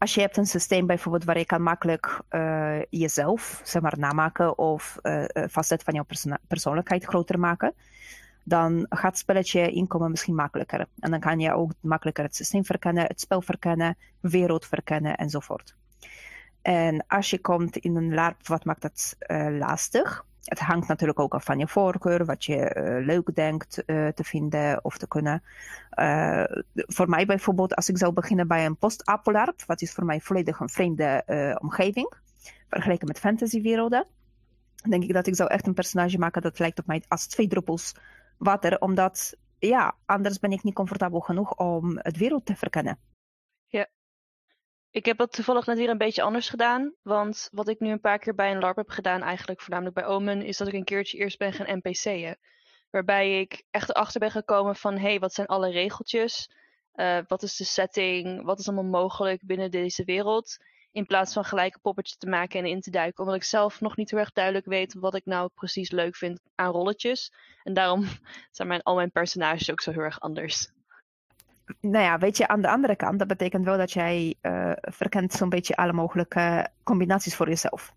als 0.00 0.14
je 0.14 0.20
hebt 0.20 0.36
een 0.36 0.46
systeem 0.46 0.86
bijvoorbeeld 0.86 1.24
waar 1.24 1.38
je 1.38 1.44
kan 1.44 1.62
makkelijk 1.62 2.20
uh, 2.30 2.78
jezelf 2.90 3.60
zeg 3.64 3.82
maar, 3.82 3.98
namaken 3.98 4.58
of 4.58 4.98
uh, 5.02 5.24
facet 5.50 5.82
van 5.82 5.94
jouw 5.94 6.04
perso 6.04 6.34
persoonlijkheid 6.48 7.04
groter 7.04 7.38
maken 7.38 7.74
dan 8.44 8.86
gaat 8.88 9.10
het 9.10 9.18
spelletje 9.18 9.70
inkomen 9.70 10.10
misschien 10.10 10.34
makkelijker. 10.34 10.86
En 10.98 11.10
dan 11.10 11.20
kan 11.20 11.40
je 11.40 11.54
ook 11.54 11.72
makkelijker 11.80 12.24
het 12.24 12.36
systeem 12.36 12.64
verkennen, 12.64 13.04
het 13.06 13.20
spel 13.20 13.42
verkennen, 13.42 13.96
wereld 14.20 14.66
verkennen 14.66 15.16
enzovoort. 15.16 15.76
En 16.62 17.04
als 17.06 17.30
je 17.30 17.40
komt 17.40 17.76
in 17.76 17.96
een 17.96 18.14
LARP, 18.14 18.46
wat 18.46 18.64
maakt 18.64 18.82
dat 18.82 19.16
lastig? 19.58 20.24
Het 20.44 20.58
hangt 20.58 20.88
natuurlijk 20.88 21.18
ook 21.18 21.34
af 21.34 21.44
van 21.44 21.58
je 21.58 21.68
voorkeur, 21.68 22.24
wat 22.24 22.44
je 22.44 22.56
uh, 22.76 23.06
leuk 23.06 23.34
denkt 23.34 23.82
uh, 23.86 24.08
te 24.08 24.24
vinden 24.24 24.84
of 24.84 24.98
te 24.98 25.08
kunnen. 25.08 25.42
voor 26.74 27.08
mij 27.08 27.26
bijvoorbeeld, 27.26 27.74
als 27.74 27.88
ik 27.88 27.98
zou 27.98 28.12
beginnen 28.12 28.48
bij 28.48 28.66
een 28.66 28.76
post-apolarp, 28.76 29.62
wat 29.66 29.82
is 29.82 29.92
voor 29.92 30.04
mij 30.04 30.20
volledig 30.20 30.60
een 30.60 30.68
vreemde 30.68 31.24
omgeving, 31.60 32.12
vergeleken 32.68 33.06
met 33.06 33.18
fantasywerelden, 33.18 34.06
denk 34.88 35.02
ik 35.02 35.12
dat 35.12 35.26
ik 35.26 35.36
zou 35.36 35.50
echt 35.50 35.66
een 35.66 35.74
personage 35.74 36.18
maken 36.18 36.42
dat 36.42 36.58
lijkt 36.58 36.78
op 36.78 36.86
mij 36.86 37.02
als 37.08 37.26
twee 37.26 37.48
druppels 37.48 37.94
water, 38.38 38.78
omdat 38.78 39.36
ja, 39.58 39.94
anders 40.06 40.38
ben 40.38 40.52
ik 40.52 40.62
niet 40.62 40.74
comfortabel 40.74 41.20
genoeg 41.20 41.54
om 41.54 41.98
het 41.98 42.16
wereld 42.16 42.46
te 42.46 42.56
verkennen. 42.56 42.98
Ik 44.92 45.04
heb 45.04 45.16
dat 45.16 45.32
toevallig 45.32 45.66
net 45.66 45.78
weer 45.78 45.88
een 45.88 45.98
beetje 45.98 46.22
anders 46.22 46.48
gedaan. 46.48 46.94
Want 47.02 47.48
wat 47.52 47.68
ik 47.68 47.80
nu 47.80 47.90
een 47.90 48.00
paar 48.00 48.18
keer 48.18 48.34
bij 48.34 48.50
een 48.50 48.58
LARP 48.58 48.76
heb 48.76 48.88
gedaan, 48.88 49.22
eigenlijk 49.22 49.60
voornamelijk 49.60 49.94
bij 49.94 50.06
Omen, 50.06 50.42
is 50.42 50.56
dat 50.56 50.68
ik 50.68 50.74
een 50.74 50.84
keertje 50.84 51.18
eerst 51.18 51.38
ben 51.38 51.52
gaan 51.52 51.78
NPC'en. 51.78 52.38
Waarbij 52.90 53.40
ik 53.40 53.62
echt 53.70 53.88
erachter 53.88 54.20
ben 54.20 54.30
gekomen 54.30 54.76
van, 54.76 54.94
hé, 54.94 55.00
hey, 55.00 55.18
wat 55.18 55.34
zijn 55.34 55.46
alle 55.46 55.70
regeltjes? 55.70 56.50
Uh, 56.94 57.18
wat 57.26 57.42
is 57.42 57.56
de 57.56 57.64
setting? 57.64 58.44
Wat 58.44 58.58
is 58.58 58.68
allemaal 58.68 59.00
mogelijk 59.00 59.46
binnen 59.46 59.70
deze 59.70 60.04
wereld? 60.04 60.56
In 60.92 61.06
plaats 61.06 61.32
van 61.32 61.44
gelijk 61.44 61.74
een 61.74 61.80
poppetje 61.80 62.16
te 62.16 62.28
maken 62.28 62.58
en 62.58 62.66
in 62.66 62.80
te 62.80 62.90
duiken. 62.90 63.18
Omdat 63.24 63.36
ik 63.36 63.44
zelf 63.44 63.80
nog 63.80 63.96
niet 63.96 64.10
heel 64.10 64.18
erg 64.18 64.32
duidelijk 64.32 64.66
weet 64.66 64.94
wat 64.94 65.14
ik 65.14 65.24
nou 65.24 65.50
precies 65.54 65.90
leuk 65.90 66.16
vind 66.16 66.40
aan 66.54 66.72
rolletjes. 66.72 67.32
En 67.62 67.74
daarom 67.74 68.04
zijn 68.50 68.68
mijn, 68.68 68.82
al 68.82 68.94
mijn 68.94 69.10
personages 69.10 69.70
ook 69.70 69.80
zo 69.80 69.90
heel 69.90 70.02
erg 70.02 70.20
anders 70.20 70.70
nou 71.80 72.04
ja, 72.04 72.18
weet 72.18 72.36
je, 72.36 72.48
aan 72.48 72.62
de 72.62 72.68
andere 72.68 72.96
kant, 72.96 73.18
dat 73.18 73.28
betekent 73.28 73.64
wel 73.64 73.76
dat 73.76 73.92
jij 73.92 74.34
uh, 74.42 74.72
verkent 74.80 75.32
zo'n 75.32 75.48
beetje 75.48 75.76
alle 75.76 75.92
mogelijke 75.92 76.68
combinaties 76.82 77.36
voor 77.36 77.48
jezelf. 77.48 77.92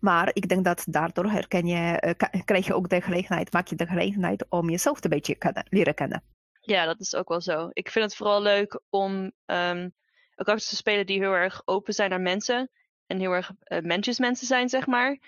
Maar 0.00 0.30
ik 0.32 0.48
denk 0.48 0.64
dat 0.64 0.84
daardoor 0.88 1.30
herken 1.30 1.66
je, 1.66 2.14
uh, 2.32 2.42
krijg 2.44 2.66
je 2.66 2.74
ook 2.74 2.88
de 2.88 3.00
gelegenheid, 3.00 3.52
maak 3.52 3.66
je 3.66 3.76
de 3.76 3.86
gelegenheid 3.86 4.46
om 4.48 4.70
jezelf 4.70 5.04
een 5.04 5.10
beetje 5.10 5.36
leren 5.68 5.94
kennen. 5.94 6.22
Ja, 6.60 6.84
dat 6.84 7.00
is 7.00 7.14
ook 7.14 7.28
wel 7.28 7.40
zo. 7.40 7.68
Ik 7.72 7.90
vind 7.90 8.04
het 8.04 8.16
vooral 8.16 8.42
leuk 8.42 8.80
om 8.90 9.12
um, 9.46 9.92
karakters 10.34 10.68
te 10.68 10.76
spelen 10.76 11.06
die 11.06 11.18
heel 11.18 11.32
erg 11.32 11.62
open 11.64 11.94
zijn 11.94 12.10
naar 12.10 12.20
mensen. 12.20 12.70
En 13.06 13.18
heel 13.18 13.32
erg 13.32 13.50
uh, 13.64 13.80
mensjesmensen 13.80 14.46
zijn, 14.46 14.68
zeg 14.68 14.86
maar. 14.86 15.18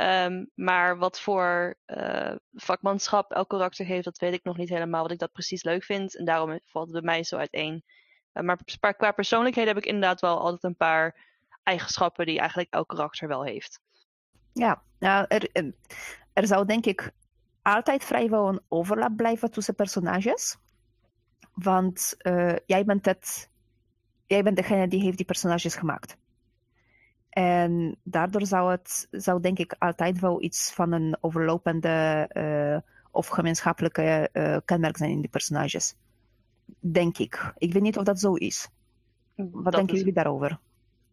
Um, 0.00 0.50
maar 0.54 0.98
wat 0.98 1.20
voor 1.20 1.74
uh, 1.86 2.34
vakmanschap 2.52 3.30
elk 3.32 3.48
karakter 3.48 3.86
heeft, 3.86 4.04
dat 4.04 4.18
weet 4.18 4.32
ik 4.32 4.44
nog 4.44 4.56
niet 4.56 4.68
helemaal 4.68 5.02
wat 5.02 5.10
ik 5.10 5.18
dat 5.18 5.32
precies 5.32 5.62
leuk 5.62 5.84
vind. 5.84 6.16
En 6.16 6.24
daarom 6.24 6.60
valt 6.64 6.84
het 6.84 6.94
bij 6.94 7.14
mij 7.14 7.24
zo 7.24 7.36
uiteen. 7.36 7.84
Uh, 8.32 8.42
maar 8.42 8.58
qua 8.96 9.12
persoonlijkheden 9.12 9.74
heb 9.74 9.82
ik 9.82 9.88
inderdaad 9.88 10.20
wel 10.20 10.40
altijd 10.40 10.62
een 10.62 10.76
paar 10.76 11.16
eigenschappen 11.62 12.26
die 12.26 12.38
eigenlijk 12.38 12.72
elk 12.72 12.88
karakter 12.88 13.28
wel 13.28 13.44
heeft. 13.44 13.80
Ja, 14.52 14.82
nou, 14.98 15.24
er, 15.28 15.72
er 16.32 16.46
zou 16.46 16.66
denk 16.66 16.86
ik 16.86 17.10
altijd 17.62 18.04
vrijwel 18.04 18.48
een 18.48 18.60
overlap 18.68 19.16
blijven 19.16 19.50
tussen 19.50 19.74
personages. 19.74 20.56
Want 21.52 22.14
uh, 22.18 22.56
jij 22.66 22.84
bent 22.84 23.04
het, 23.04 23.50
jij 24.26 24.42
bent 24.42 24.56
degene 24.56 24.88
die 24.88 25.00
heeft 25.00 25.16
die 25.16 25.26
personages 25.26 25.74
gemaakt. 25.74 26.16
En 27.34 27.96
daardoor 28.02 28.46
zou 28.46 28.70
het, 28.70 29.08
zou 29.10 29.40
denk 29.40 29.58
ik 29.58 29.74
altijd 29.78 30.20
wel 30.20 30.42
iets 30.42 30.72
van 30.72 30.92
een 30.92 31.16
overlopende 31.20 32.28
uh, 32.32 32.90
of 33.10 33.26
gemeenschappelijke 33.26 34.28
uh, 34.32 34.56
kenmerk 34.64 34.96
zijn 34.96 35.10
in 35.10 35.20
die 35.20 35.30
personages. 35.30 35.94
Denk 36.78 37.18
ik. 37.18 37.52
Ik 37.58 37.72
weet 37.72 37.82
niet 37.82 37.98
of 37.98 38.04
dat 38.04 38.20
zo 38.20 38.34
is. 38.34 38.68
Wat 39.34 39.72
denken 39.72 39.94
is... 39.94 39.98
jullie 39.98 40.14
daarover? 40.14 40.58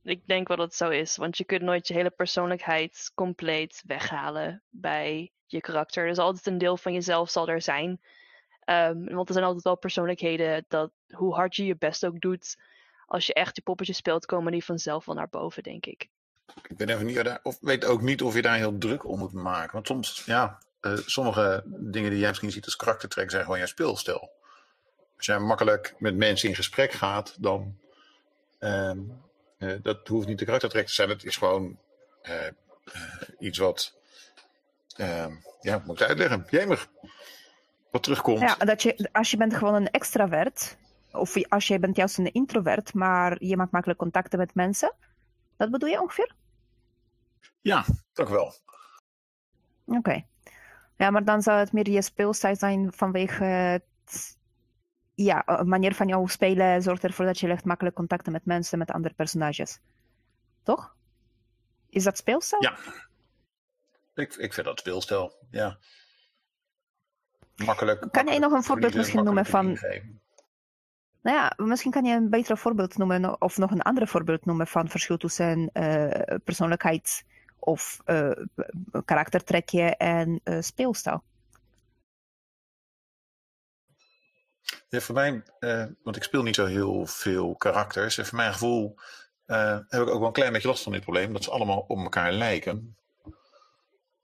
Ik 0.03 0.21
denk 0.27 0.47
wel 0.47 0.57
dat 0.57 0.65
het 0.65 0.75
zo 0.75 0.89
is, 0.89 1.17
want 1.17 1.37
je 1.37 1.43
kunt 1.43 1.61
nooit 1.61 1.87
je 1.87 1.93
hele 1.93 2.09
persoonlijkheid 2.09 3.11
compleet 3.15 3.83
weghalen 3.85 4.61
bij 4.69 5.31
je 5.45 5.61
karakter. 5.61 6.07
Dus 6.07 6.17
altijd 6.17 6.47
een 6.47 6.57
deel 6.57 6.77
van 6.77 6.93
jezelf 6.93 7.29
zal 7.29 7.47
er 7.47 7.61
zijn. 7.61 7.89
Um, 8.65 9.05
want 9.05 9.27
er 9.27 9.33
zijn 9.33 9.45
altijd 9.45 9.63
wel 9.63 9.77
persoonlijkheden 9.77 10.65
dat 10.67 10.91
hoe 11.09 11.33
hard 11.33 11.55
je 11.55 11.65
je 11.65 11.75
best 11.77 12.05
ook 12.05 12.21
doet, 12.21 12.57
als 13.11 13.25
je 13.25 13.33
echt 13.33 13.53
die 13.53 13.63
poppetjes 13.63 13.97
speelt, 13.97 14.25
komen 14.25 14.51
die 14.51 14.63
vanzelf 14.63 15.05
wel 15.05 15.15
naar 15.15 15.29
boven, 15.29 15.63
denk 15.63 15.85
ik. 15.85 16.09
Ik 16.67 16.77
ben 16.77 16.89
even 16.89 17.05
niet, 17.05 17.39
of 17.43 17.57
weet 17.61 17.85
ook 17.85 18.01
niet 18.01 18.21
of 18.21 18.35
je 18.35 18.41
daar 18.41 18.57
heel 18.57 18.77
druk 18.77 19.05
om 19.05 19.19
moet 19.19 19.33
maken. 19.33 19.73
Want 19.73 19.87
soms, 19.87 20.23
ja, 20.25 20.59
uh, 20.81 20.97
sommige 21.05 21.63
dingen 21.65 22.09
die 22.09 22.19
jij 22.19 22.27
misschien 22.27 22.51
ziet 22.51 22.65
als 22.65 22.75
karaktertrek 22.75 23.31
zijn 23.31 23.43
gewoon 23.43 23.57
jouw 23.57 23.67
speelstijl. 23.67 24.31
Als 25.17 25.25
jij 25.25 25.39
makkelijk 25.39 25.95
met 25.97 26.15
mensen 26.15 26.49
in 26.49 26.55
gesprek 26.55 26.91
gaat, 26.91 27.35
dan. 27.39 27.77
Uh, 28.59 28.91
uh, 29.57 29.73
dat 29.81 30.07
hoeft 30.07 30.27
niet 30.27 30.39
de 30.39 30.45
karaktertrek 30.45 30.85
te 30.87 30.93
zijn. 30.93 31.09
Het 31.09 31.23
is 31.23 31.37
gewoon 31.37 31.79
eh, 32.21 32.47
iets 33.39 33.57
wat. 33.57 33.93
Ehm, 34.95 35.33
ja, 35.61 35.81
moet 35.85 36.01
ik 36.01 36.07
uitleggen? 36.07 36.45
Jemig. 36.49 36.87
Wat 37.91 38.03
terugkomt. 38.03 38.39
Ja, 38.39 38.55
dat 38.55 38.83
je, 38.83 39.09
als 39.11 39.31
je 39.31 39.37
bent 39.37 39.55
gewoon 39.55 39.73
een 39.73 39.91
extravert, 39.91 40.77
of 41.11 41.47
als 41.49 41.67
je 41.67 41.79
bent 41.79 41.95
juist 41.95 42.17
een 42.17 42.31
introvert, 42.31 42.93
maar 42.93 43.43
je 43.43 43.57
maakt 43.57 43.71
makkelijk 43.71 43.99
contacten 43.99 44.39
met 44.39 44.55
mensen. 44.55 44.95
Dat 45.57 45.71
bedoel 45.71 45.89
je 45.89 46.01
ongeveer? 46.01 46.35
Ja, 47.61 47.85
toch 48.13 48.29
wel. 48.29 48.53
Oké. 49.85 49.97
Okay. 49.97 50.27
Ja, 50.97 51.09
maar 51.09 51.25
dan 51.25 51.41
zou 51.41 51.59
het 51.59 51.71
meer 51.71 51.89
je 51.89 52.01
speelstijl 52.01 52.55
zijn 52.55 52.93
vanwege 52.93 53.43
het, 53.43 54.37
ja, 55.13 55.43
een 55.45 55.67
manier 55.67 55.95
van 55.95 56.07
jou 56.07 56.27
spelen 56.27 56.81
zorgt 56.81 57.03
ervoor 57.03 57.25
dat 57.25 57.39
je 57.39 57.47
echt 57.47 57.65
makkelijk 57.65 57.95
contacten 57.95 58.31
met 58.31 58.45
mensen, 58.45 58.77
met 58.77 58.91
andere 58.91 59.13
personages. 59.13 59.79
Toch? 60.63 60.95
Is 61.89 62.03
dat 62.03 62.17
speelstijl? 62.17 62.61
Ja. 62.61 62.77
Ik, 64.13 64.33
ik 64.33 64.53
vind 64.53 64.65
dat 64.65 64.79
speelstijl, 64.79 65.33
ja. 65.51 65.77
Makkelijk. 67.55 68.11
Kan 68.11 68.25
jij 68.25 68.39
nog 68.39 68.51
een 68.51 68.63
voorbeeld 68.63 68.93
misschien 68.93 69.23
noemen 69.23 69.45
van. 69.45 69.77
Nou 71.21 71.37
ja, 71.37 71.53
misschien 71.65 71.91
kan 71.91 72.05
je 72.05 72.15
een 72.15 72.29
beter 72.29 72.57
voorbeeld 72.57 72.97
noemen 72.97 73.41
of 73.41 73.57
nog 73.57 73.71
een 73.71 73.81
ander 73.81 74.07
voorbeeld 74.07 74.45
noemen 74.45 74.67
van 74.67 74.89
verschil 74.89 75.17
tussen 75.17 75.69
uh, 75.73 76.35
persoonlijkheid 76.43 77.23
of 77.59 77.99
uh, 78.05 78.31
karaktertrekje 79.05 79.95
en 79.95 80.41
uh, 80.43 80.61
speelstijl. 80.61 81.23
Ja, 84.89 84.99
voor 84.99 85.15
mij, 85.15 85.43
want 86.03 86.15
ik 86.15 86.23
speel 86.23 86.43
niet 86.43 86.55
zo 86.55 86.65
heel 86.65 87.05
veel 87.05 87.55
karakters. 87.55 88.17
En 88.17 88.25
voor 88.25 88.37
mijn 88.37 88.53
gevoel 88.53 88.99
heb 89.45 90.01
ik 90.01 90.07
ook 90.07 90.19
wel 90.19 90.25
een 90.27 90.31
klein 90.31 90.53
beetje 90.53 90.67
last 90.67 90.83
van 90.83 90.91
dit 90.91 91.01
probleem. 91.01 91.33
Dat 91.33 91.43
ze 91.43 91.51
allemaal 91.51 91.85
op 91.87 91.97
elkaar 91.97 92.31
lijken. 92.31 92.97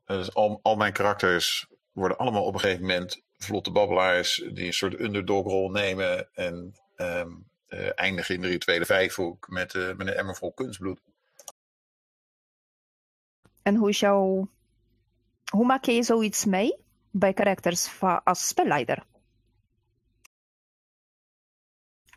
Dus 0.05 0.33
al, 0.33 0.59
al 0.61 0.75
mijn 0.75 0.93
karakters 0.93 1.67
worden 1.91 2.17
allemaal 2.17 2.43
op 2.43 2.53
een 2.53 2.59
gegeven 2.59 2.81
moment 2.81 3.23
vlotte 3.37 3.71
babbelaars 3.71 4.43
die 4.53 4.65
een 4.65 4.73
soort 4.73 4.99
underdog-rol 4.99 5.69
nemen 5.69 6.33
en 6.33 6.75
um, 6.97 7.45
uh, 7.67 7.89
eindigen 7.95 8.35
in 8.35 8.41
de 8.41 8.47
rituele 8.47 8.85
vijfhoek 8.85 9.49
met, 9.49 9.73
uh, 9.73 9.95
met 9.95 10.07
een 10.07 10.13
emmer 10.13 10.35
vol 10.35 10.53
kunstbloed. 10.53 11.01
En 13.61 13.75
hoe. 13.75 14.47
Hoe 15.51 15.65
maak 15.65 15.85
je 15.85 16.03
zoiets 16.03 16.45
mee 16.45 16.75
bij 17.11 17.33
karakters 17.33 18.01
als 18.23 18.47
spelleider? 18.47 19.05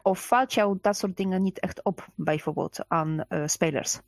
Of 0.03 0.27
valt 0.27 0.55
jou 0.55 0.79
dat 0.81 0.97
soort 0.97 1.17
dingen 1.17 1.43
niet 1.43 1.59
echt 1.59 1.83
op, 1.83 2.09
bijvoorbeeld 2.15 2.89
aan 2.89 3.25
uh, 3.29 3.47
spelers? 3.47 4.01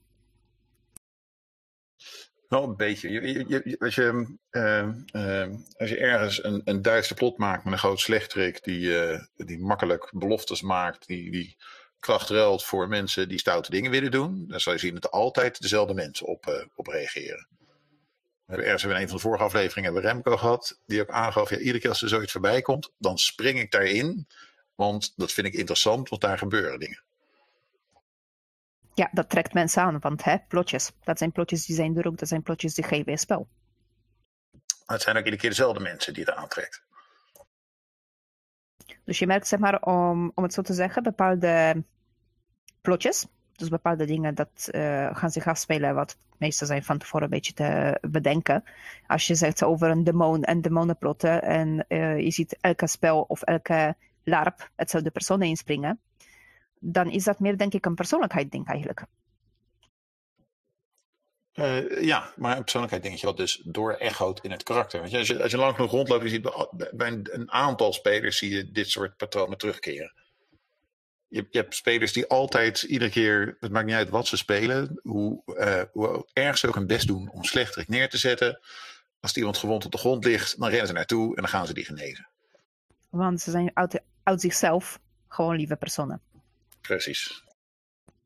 Wel 2.52 2.62
een 2.62 2.76
beetje. 2.76 3.10
Je, 3.10 3.44
je, 3.48 3.76
als, 3.78 3.94
je, 3.94 4.36
uh, 4.50 4.88
uh, 5.12 5.54
als 5.76 5.88
je 5.90 5.96
ergens 5.96 6.44
een, 6.44 6.62
een 6.64 7.04
plot 7.14 7.38
maakt 7.38 7.64
met 7.64 7.72
een 7.72 7.78
groot 7.78 8.00
slechterik 8.00 8.64
die, 8.64 8.80
uh, 8.80 9.20
die 9.36 9.58
makkelijk 9.58 10.10
beloftes 10.14 10.62
maakt, 10.62 11.06
die, 11.06 11.30
die 11.30 11.56
kracht 12.00 12.28
ruilt 12.28 12.64
voor 12.64 12.88
mensen 12.88 13.28
die 13.28 13.38
stoute 13.38 13.70
dingen 13.70 13.90
willen 13.90 14.10
doen, 14.10 14.44
dan 14.48 14.60
zal 14.60 14.72
je 14.72 14.78
zien 14.78 14.94
dat 14.94 15.04
er 15.04 15.10
altijd 15.10 15.60
dezelfde 15.60 15.94
mensen 15.94 16.26
op, 16.26 16.68
op 16.74 16.86
reageren. 16.86 17.48
We 17.58 17.66
hebben 18.46 18.66
ergens 18.66 18.84
in 18.84 18.90
een 18.90 19.08
van 19.08 19.16
de 19.16 19.22
vorige 19.22 19.44
afleveringen 19.44 19.92
hebben 19.92 20.10
Remco 20.10 20.36
gehad, 20.36 20.80
die 20.86 21.00
ook 21.00 21.10
aangaf, 21.10 21.50
ja, 21.50 21.58
iedere 21.58 21.78
keer 21.78 21.90
als 21.90 22.02
er 22.02 22.08
zoiets 22.08 22.32
voorbij 22.32 22.62
komt, 22.62 22.92
dan 22.98 23.18
spring 23.18 23.58
ik 23.58 23.70
daarin, 23.70 24.26
want 24.74 25.12
dat 25.16 25.32
vind 25.32 25.46
ik 25.46 25.54
interessant, 25.54 26.08
want 26.08 26.22
daar 26.22 26.38
gebeuren 26.38 26.78
dingen 26.78 27.02
ja, 28.94 29.08
dat 29.12 29.28
trekt 29.28 29.54
mensen 29.54 29.82
aan, 29.82 29.98
want 29.98 30.24
hè, 30.24 30.36
plotjes, 30.48 30.92
dat 31.04 31.18
zijn 31.18 31.32
plotjes 31.32 31.66
die 31.66 31.76
zijn 31.76 31.96
er 31.96 32.06
ook, 32.06 32.18
dat 32.18 32.28
zijn 32.28 32.42
plotjes 32.42 32.74
die 32.74 32.84
geven 32.84 33.12
je 33.12 33.18
spel. 33.18 33.48
Het 34.86 35.02
zijn 35.02 35.16
ook 35.16 35.24
iedere 35.24 35.40
keer 35.42 35.50
dezelfde 35.50 35.80
mensen 35.80 36.14
die 36.14 36.24
het 36.24 36.34
aantrekt. 36.34 36.82
Dus 39.04 39.18
je 39.18 39.26
merkt, 39.26 39.46
zeg 39.46 39.58
maar, 39.58 39.82
om, 39.82 40.32
om 40.34 40.42
het 40.42 40.52
zo 40.52 40.62
te 40.62 40.74
zeggen, 40.74 41.02
bepaalde 41.02 41.84
plotjes, 42.80 43.26
dus 43.52 43.68
bepaalde 43.68 44.04
dingen 44.04 44.34
dat 44.34 44.68
uh, 44.70 45.16
gaan 45.16 45.30
zich 45.30 45.46
afspelen, 45.46 45.94
wat 45.94 46.16
meestal 46.38 46.66
zijn 46.66 46.84
van 46.84 46.98
tevoren 46.98 47.24
een 47.24 47.30
beetje 47.30 47.52
te 47.52 47.98
bedenken. 48.00 48.64
Als 49.06 49.26
je 49.26 49.34
zegt 49.34 49.62
over 49.62 49.90
een 49.90 50.04
demon 50.04 50.42
en 50.42 50.60
demonenplotten 50.60 51.42
en 51.42 51.84
uh, 51.88 52.18
je 52.18 52.30
ziet 52.30 52.56
elke 52.60 52.86
spel 52.86 53.20
of 53.20 53.42
elke 53.42 53.96
larp 54.24 54.70
hetzelfde 54.76 55.10
persoon 55.10 55.42
inspringen, 55.42 56.00
dan 56.84 57.10
is 57.10 57.24
dat 57.24 57.40
meer, 57.40 57.58
denk 57.58 57.72
ik, 57.72 57.86
een 57.86 57.94
persoonlijkheid-ding 57.94 58.66
eigenlijk. 58.66 59.04
Uh, 61.54 62.02
ja, 62.02 62.32
maar 62.36 62.56
een 62.56 62.62
persoonlijkheid 62.62 63.04
denk 63.04 63.16
je 63.16 63.26
wat 63.26 63.36
dus 63.36 63.62
door 63.64 63.92
echoot 63.92 64.44
in 64.44 64.50
het 64.50 64.62
karakter. 64.62 65.00
Want 65.00 65.14
als, 65.14 65.26
je, 65.26 65.42
als 65.42 65.50
je 65.50 65.56
lang 65.56 65.74
genoeg 65.74 65.90
rondloopt, 65.90 66.22
je 66.22 66.28
ziet 66.28 66.68
bij 66.92 67.08
een, 67.08 67.28
een, 67.30 67.50
aantal 67.50 67.92
spelers 67.92 68.38
zie 68.38 68.50
je 68.50 68.70
dit 68.70 68.88
soort 68.90 69.16
patronen 69.16 69.58
terugkeren. 69.58 70.12
Je, 71.28 71.46
je, 71.50 71.58
hebt 71.58 71.74
spelers 71.74 72.12
die 72.12 72.26
altijd, 72.26 72.82
iedere 72.82 73.10
keer, 73.10 73.56
het 73.60 73.72
maakt 73.72 73.86
niet 73.86 73.94
uit 73.94 74.08
wat 74.08 74.26
ze 74.26 74.36
spelen, 74.36 75.00
hoe, 75.02 75.42
uh, 75.46 75.82
hoe 75.92 76.28
erg 76.32 76.58
ze 76.58 76.68
ook 76.68 76.74
hun 76.74 76.86
best 76.86 77.06
doen 77.06 77.30
om 77.30 77.44
slechterik 77.44 77.88
neer 77.88 78.08
te 78.08 78.18
zetten. 78.18 78.60
Als 79.20 79.36
iemand 79.36 79.56
gewond 79.56 79.84
op 79.84 79.92
de 79.92 79.98
grond 79.98 80.24
ligt, 80.24 80.58
dan 80.60 80.68
rennen 80.68 80.86
ze 80.86 80.92
naartoe 80.92 81.28
en 81.28 81.42
dan 81.42 81.50
gaan 81.50 81.66
ze 81.66 81.74
die 81.74 81.84
genezen. 81.84 82.28
Want 83.10 83.40
ze 83.40 83.50
zijn 83.50 83.70
uit, 83.74 84.02
uit 84.22 84.40
zichzelf 84.40 85.00
gewoon 85.28 85.56
lieve 85.56 85.76
personen. 85.76 86.20
Precies. 86.82 87.44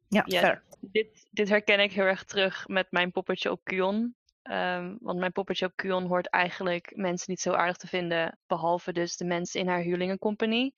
Ja. 0.09 0.63
Dit, 0.81 1.27
dit 1.31 1.49
herken 1.49 1.81
ik 1.81 1.93
heel 1.93 2.05
erg 2.05 2.25
terug 2.25 2.69
met 2.69 2.87
mijn 2.91 3.11
poppetje 3.13 3.51
op 3.51 3.61
Kuon. 3.65 4.15
Ehm, 4.43 4.95
want 5.01 5.19
mijn 5.19 5.33
poppetje 5.33 5.67
op 5.67 5.73
Kuon 5.77 6.07
hoort 6.07 6.29
eigenlijk 6.31 6.93
mensen 6.95 7.31
niet 7.31 7.41
zo 7.41 7.53
aardig 7.53 7.77
te 7.77 7.87
vinden, 7.87 8.39
behalve 8.47 8.93
dus 8.93 9.17
de 9.17 9.25
mensen 9.25 9.61
in 9.61 9.69
haar 9.69 9.81
huurlingencompagnie. 9.81 10.75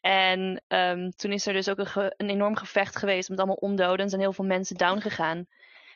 En 0.00 0.62
ehm, 0.68 1.10
toen 1.10 1.32
is 1.32 1.46
er 1.46 1.52
dus 1.52 1.68
ook 1.68 1.78
een, 1.78 1.86
ge- 1.86 2.14
een 2.16 2.30
enorm 2.30 2.56
gevecht 2.56 2.96
geweest 2.96 3.28
met 3.28 3.38
allemaal 3.38 3.56
ondoden. 3.56 3.98
En 3.98 4.08
zijn 4.08 4.20
heel 4.20 4.32
veel 4.32 4.44
mensen 4.44 4.76
down 4.76 5.00
gegaan. 5.00 5.46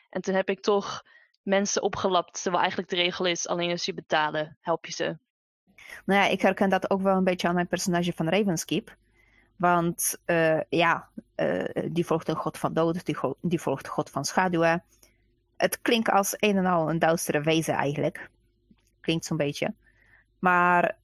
En 0.09 0.21
toen 0.21 0.35
heb 0.35 0.49
ik 0.49 0.59
toch 0.61 1.03
mensen 1.43 1.81
opgelapt, 1.81 2.33
terwijl 2.33 2.61
eigenlijk 2.61 2.91
de 2.91 2.95
regel 2.95 3.25
is, 3.25 3.47
alleen 3.47 3.71
als 3.71 3.85
je 3.85 3.93
betalen, 3.93 4.57
help 4.61 4.85
je 4.85 4.91
ze. 4.91 5.17
Nou 6.05 6.21
ja, 6.21 6.27
ik 6.27 6.41
herken 6.41 6.69
dat 6.69 6.89
ook 6.89 7.01
wel 7.01 7.15
een 7.17 7.23
beetje 7.23 7.47
aan 7.47 7.53
mijn 7.53 7.67
personage 7.67 8.13
van 8.13 8.29
Ravenskeep. 8.29 8.95
Want 9.57 10.17
eh, 10.25 10.61
ja, 10.69 11.09
eh, 11.35 11.63
die 11.91 12.05
volgt 12.05 12.27
een 12.27 12.35
god 12.35 12.57
van 12.57 12.73
dood, 12.73 13.05
die, 13.05 13.17
die 13.41 13.61
volgt 13.61 13.87
god 13.87 14.09
van 14.09 14.25
schaduwen. 14.25 14.83
Het 15.57 15.81
klinkt 15.81 16.09
als 16.09 16.35
een 16.37 16.57
en 16.57 16.65
al 16.65 16.89
een 16.89 16.99
duistere 16.99 17.41
wezen 17.41 17.73
eigenlijk. 17.73 18.29
Klinkt 18.99 19.25
zo'n 19.25 19.37
beetje. 19.37 19.73
Maar 20.39 20.95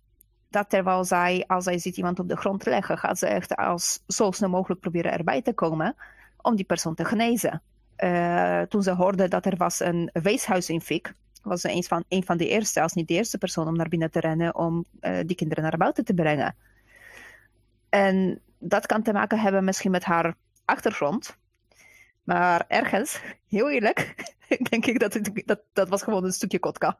dat 0.50 0.70
terwijl 0.70 1.04
zij, 1.04 1.44
als 1.48 1.64
zij 1.64 1.78
ziet 1.78 1.98
iemand 1.98 2.20
op 2.20 2.28
de 2.28 2.38
grond 2.38 2.66
leggen, 2.66 2.98
gaat 2.98 3.18
ze 3.18 3.28
echt 3.28 3.56
als 3.56 4.04
zo 4.08 4.32
snel 4.32 4.50
mogelijk 4.50 4.82
proberen 4.82 5.12
erbij 5.12 5.42
te 5.42 5.54
komen 5.54 5.96
om 6.42 6.56
die 6.56 6.66
persoon 6.66 6.96
te 6.96 7.06
genezen. 7.06 7.62
Eh, 7.96 8.62
toen 8.62 8.84
ze 8.84 8.92
hoorde 8.92 9.28
dat 9.28 9.46
er 9.46 9.58
was 9.58 9.80
een 9.80 10.10
weeshuis 10.14 10.70
in 10.70 10.82
Fik, 10.82 11.14
was 11.42 11.62
ze 11.62 11.72
een 11.72 11.84
van, 11.84 12.04
een 12.08 12.24
van 12.24 12.38
de 12.38 12.48
eerste, 12.48 12.82
als 12.82 12.94
niet 12.94 13.08
de 13.08 13.14
eerste 13.14 13.38
persoon 13.38 13.68
om 13.68 13.76
naar 13.76 13.90
binnen 13.90 14.12
te 14.12 14.20
rennen 14.20 14.56
om 14.56 14.86
die 15.26 15.36
kinderen 15.36 15.64
naar 15.64 15.78
buiten 15.78 16.06
te 16.06 16.14
brengen. 16.14 16.56
En 17.94 18.42
dat 18.60 18.86
kan 18.86 19.04
te 19.04 19.14
maken 19.14 19.40
hebben 19.40 19.64
misschien 19.64 19.92
met 19.92 20.04
haar 20.04 20.36
achtergrond. 20.66 21.38
Maar 22.24 22.66
ergens, 22.68 23.20
heel 23.48 23.70
eerlijk, 23.70 24.16
denk 24.70 24.86
ik 24.86 25.00
dat, 25.00 25.14
het, 25.14 25.42
dat 25.46 25.60
dat 25.74 25.90
was 25.90 26.04
gewoon 26.04 26.24
een 26.24 26.32
stukje 26.32 26.60
kotka. 26.60 27.00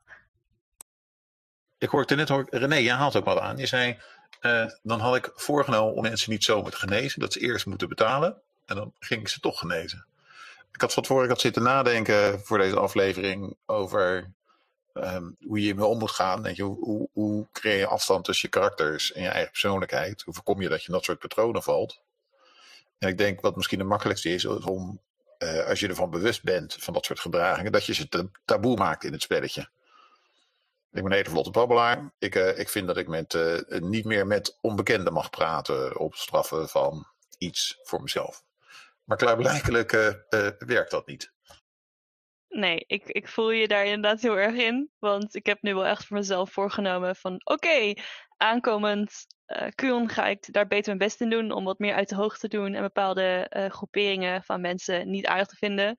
Ik 1.78 1.90
hoorde 1.90 2.16
net, 2.16 2.30
hoor, 2.30 2.48
René, 2.50 2.76
jij 2.76 2.96
haalt 2.96 3.16
ook 3.16 3.26
wat 3.26 3.40
aan. 3.40 3.58
Je 3.58 3.66
zei, 3.66 3.98
eh, 4.40 4.66
dan 4.84 5.00
had 5.00 5.16
ik 5.16 5.32
voorgenomen 5.36 5.94
om 5.94 6.02
mensen 6.02 6.32
niet 6.32 6.44
zomaar 6.44 6.72
te 6.72 6.78
genezen, 6.78 7.20
dat 7.20 7.34
ze 7.34 7.40
eerst 7.40 7.66
moeten 7.66 7.90
betalen. 7.90 8.42
En 8.66 8.76
dan 8.76 8.94
ging 9.00 9.22
ik 9.22 9.28
ze 9.28 9.40
toch 9.40 9.60
genezen. 9.60 10.06
Ik 10.72 10.82
had 10.82 10.94
van 10.94 11.04
tevoren 11.04 11.24
ik 11.24 11.30
had 11.30 11.42
zitten 11.42 11.64
nadenken 11.64 12.40
voor 12.40 12.58
deze 12.58 12.80
aflevering 12.80 13.56
over 13.66 14.32
ehm, 14.94 15.32
hoe 15.46 15.58
je 15.58 15.64
hiermee 15.64 15.86
om 15.86 15.98
moet 15.98 16.12
gaan. 16.12 16.42
Weet 16.42 16.56
je, 16.56 16.64
hoe, 16.64 17.10
hoe, 17.14 17.48
creëer 17.52 17.78
je 17.78 17.88
afstand 17.88 18.26
tussen 18.26 18.50
je 18.52 18.60
karakters 18.60 19.12
en 19.12 19.22
je 19.22 19.30
eigen 19.30 19.52
persoonlijkheid? 19.52 20.22
Hoe 20.22 20.34
voorkom 20.34 20.62
je 20.62 20.70
dat 20.70 20.82
je 20.82 20.88
in 20.88 20.94
dat 20.94 21.04
soort 21.04 21.20
patronen 21.20 21.64
valt? 21.64 22.02
En 22.98 23.10
ik 23.10 23.18
denk 23.18 23.42
wat 23.42 23.56
misschien 23.56 23.80
de 23.80 23.84
makkelijkste 23.84 24.30
is, 24.30 24.46
om, 24.46 25.02
eh, 25.38 25.66
als 25.66 25.80
je 25.80 25.88
ervan 25.88 26.10
bewust 26.10 26.44
bent 26.44 26.76
van 26.80 26.94
dat 26.94 27.06
soort 27.06 27.20
gedragingen, 27.20 27.72
dat 27.72 27.86
je 27.86 27.94
ze 27.94 28.10
ta- 28.10 28.30
taboe 28.46 28.78
maakt 28.78 29.04
in 29.04 29.12
het 29.12 29.22
spelletje. 29.22 29.70
Ik 30.92 31.04
ben 31.04 31.18
een 31.18 31.26
vlotte 31.26 31.52
babbelaar. 31.52 32.14
Ik, 32.20 32.36
eh, 32.36 32.60
ik 32.60 32.70
vind 32.70 32.88
dat 32.88 32.98
ik 32.98 33.08
met, 33.08 33.34
eh, 33.34 33.80
niet 33.80 34.06
meer 34.06 34.28
met 34.28 34.58
onbekenden 34.62 35.14
mag 35.14 35.30
praten 35.30 35.98
op 35.98 36.16
straffen 36.16 36.70
van 36.70 37.08
iets 37.38 37.80
voor 37.84 38.02
mezelf. 38.02 38.44
Maar 39.04 39.18
klaarblijkelijk 39.18 39.92
werkt 40.58 40.92
dat 40.92 41.08
niet. 41.08 41.33
Nee, 42.54 42.84
ik, 42.88 43.04
ik 43.06 43.28
voel 43.28 43.52
je 43.52 43.68
daar 43.68 43.86
inderdaad 43.86 44.22
heel 44.22 44.38
erg 44.38 44.56
in. 44.56 44.90
Want 45.00 45.36
ik 45.36 45.46
heb 45.46 45.62
nu 45.62 45.74
wel 45.74 45.86
echt 45.86 46.06
voor 46.06 46.18
mezelf 46.18 46.52
voorgenomen 46.52 47.16
van 47.16 47.42
oké, 47.44 47.94
aankomend 48.38 49.26
Kuon 49.76 50.10
ga 50.10 50.28
ik 50.28 50.54
daar 50.54 50.68
beter 50.68 50.86
mijn 50.86 51.10
best 51.10 51.22
in 51.22 51.30
doen 51.30 51.52
om 51.52 51.64
wat 51.64 51.80
meer 51.80 51.94
uit 51.94 52.10
de 52.10 52.16
hoogte 52.16 52.48
te 52.48 52.58
doen 52.58 52.74
en 52.74 52.82
bepaalde 52.82 53.48
eh, 53.50 53.70
groeperingen 53.70 54.44
van 54.44 54.62
mensen 54.62 55.10
niet 55.10 55.26
aardig 55.26 55.48
te 55.48 55.56
vinden. 55.56 55.98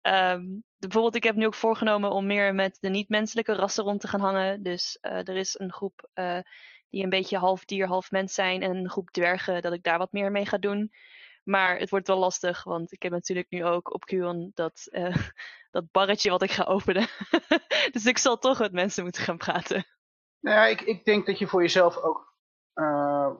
Ehm, 0.00 0.44
bijvoorbeeld, 0.78 1.14
ik 1.14 1.24
heb 1.24 1.34
nu 1.34 1.46
ook 1.46 1.54
voorgenomen 1.54 2.10
om 2.10 2.26
meer 2.26 2.54
met 2.54 2.76
de 2.80 2.88
niet-menselijke 2.88 3.52
rassen 3.54 3.84
rond 3.84 4.00
te 4.00 4.08
gaan 4.08 4.20
hangen. 4.20 4.62
Dus 4.62 4.98
eh, 5.00 5.28
er 5.28 5.36
is 5.36 5.58
een 5.58 5.72
groep 5.72 6.08
die 6.90 7.02
een 7.02 7.10
beetje 7.10 7.38
half 7.38 7.64
dier, 7.64 7.86
half 7.86 8.10
mens 8.10 8.34
zijn 8.34 8.62
en 8.62 8.76
een 8.76 8.90
groep 8.90 9.10
dwergen, 9.10 9.62
dat 9.62 9.72
ik 9.72 9.82
daar 9.82 9.98
wat 9.98 10.12
meer 10.12 10.30
mee 10.30 10.46
ga 10.46 10.58
doen. 10.58 10.90
Maar 11.48 11.78
het 11.78 11.90
wordt 11.90 12.06
wel 12.06 12.18
lastig, 12.18 12.64
want 12.64 12.92
ik 12.92 13.02
heb 13.02 13.12
natuurlijk 13.12 13.50
nu 13.50 13.64
ook 13.64 13.94
op 13.94 14.04
Kuon 14.04 14.50
dat, 14.54 14.86
eh, 14.90 15.16
dat 15.70 15.90
barretje 15.90 16.30
wat 16.30 16.42
ik 16.42 16.50
ga 16.50 16.64
openen. 16.64 17.06
dus 17.92 18.06
ik 18.06 18.18
zal 18.18 18.38
toch 18.38 18.58
met 18.58 18.72
mensen 18.72 19.02
moeten 19.02 19.22
gaan 19.22 19.36
praten. 19.36 19.84
Nou 20.40 20.56
ja, 20.56 20.66
ik, 20.66 20.80
ik 20.80 21.04
denk 21.04 21.26
dat 21.26 21.38
je 21.38 21.46
voor 21.46 21.60
jezelf 21.60 21.96
ook 21.96 22.34
eh, 22.72 23.30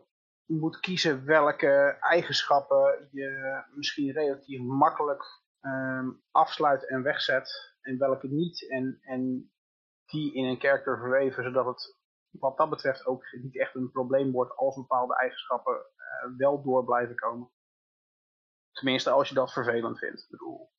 moet 0.44 0.80
kiezen 0.80 1.24
welke 1.24 1.96
eigenschappen 2.00 3.08
je 3.10 3.62
misschien 3.74 4.12
relatief 4.12 4.60
makkelijk 4.60 5.24
ehm, 5.60 6.10
afsluit 6.30 6.88
en 6.88 7.02
wegzet 7.02 7.74
en 7.80 7.98
welke 7.98 8.28
niet. 8.28 8.70
En, 8.70 8.98
en 9.00 9.50
die 10.06 10.34
in 10.34 10.44
een 10.44 10.58
karakter 10.58 10.98
verweven, 10.98 11.44
zodat 11.44 11.66
het 11.66 11.96
wat 12.30 12.56
dat 12.56 12.70
betreft 12.70 13.06
ook 13.06 13.24
niet 13.42 13.58
echt 13.58 13.74
een 13.74 13.90
probleem 13.90 14.32
wordt 14.32 14.56
als 14.56 14.76
bepaalde 14.76 15.16
eigenschappen 15.16 15.74
eh, 15.74 16.36
wel 16.36 16.62
door 16.62 16.84
blijven 16.84 17.16
komen. 17.16 17.50
Tenminste, 18.76 19.10
als 19.10 19.28
je 19.28 19.34
dat 19.34 19.52
vervelend 19.52 19.98
vindt. 19.98 20.22
Ik 20.22 20.30
bedoel, 20.30 20.70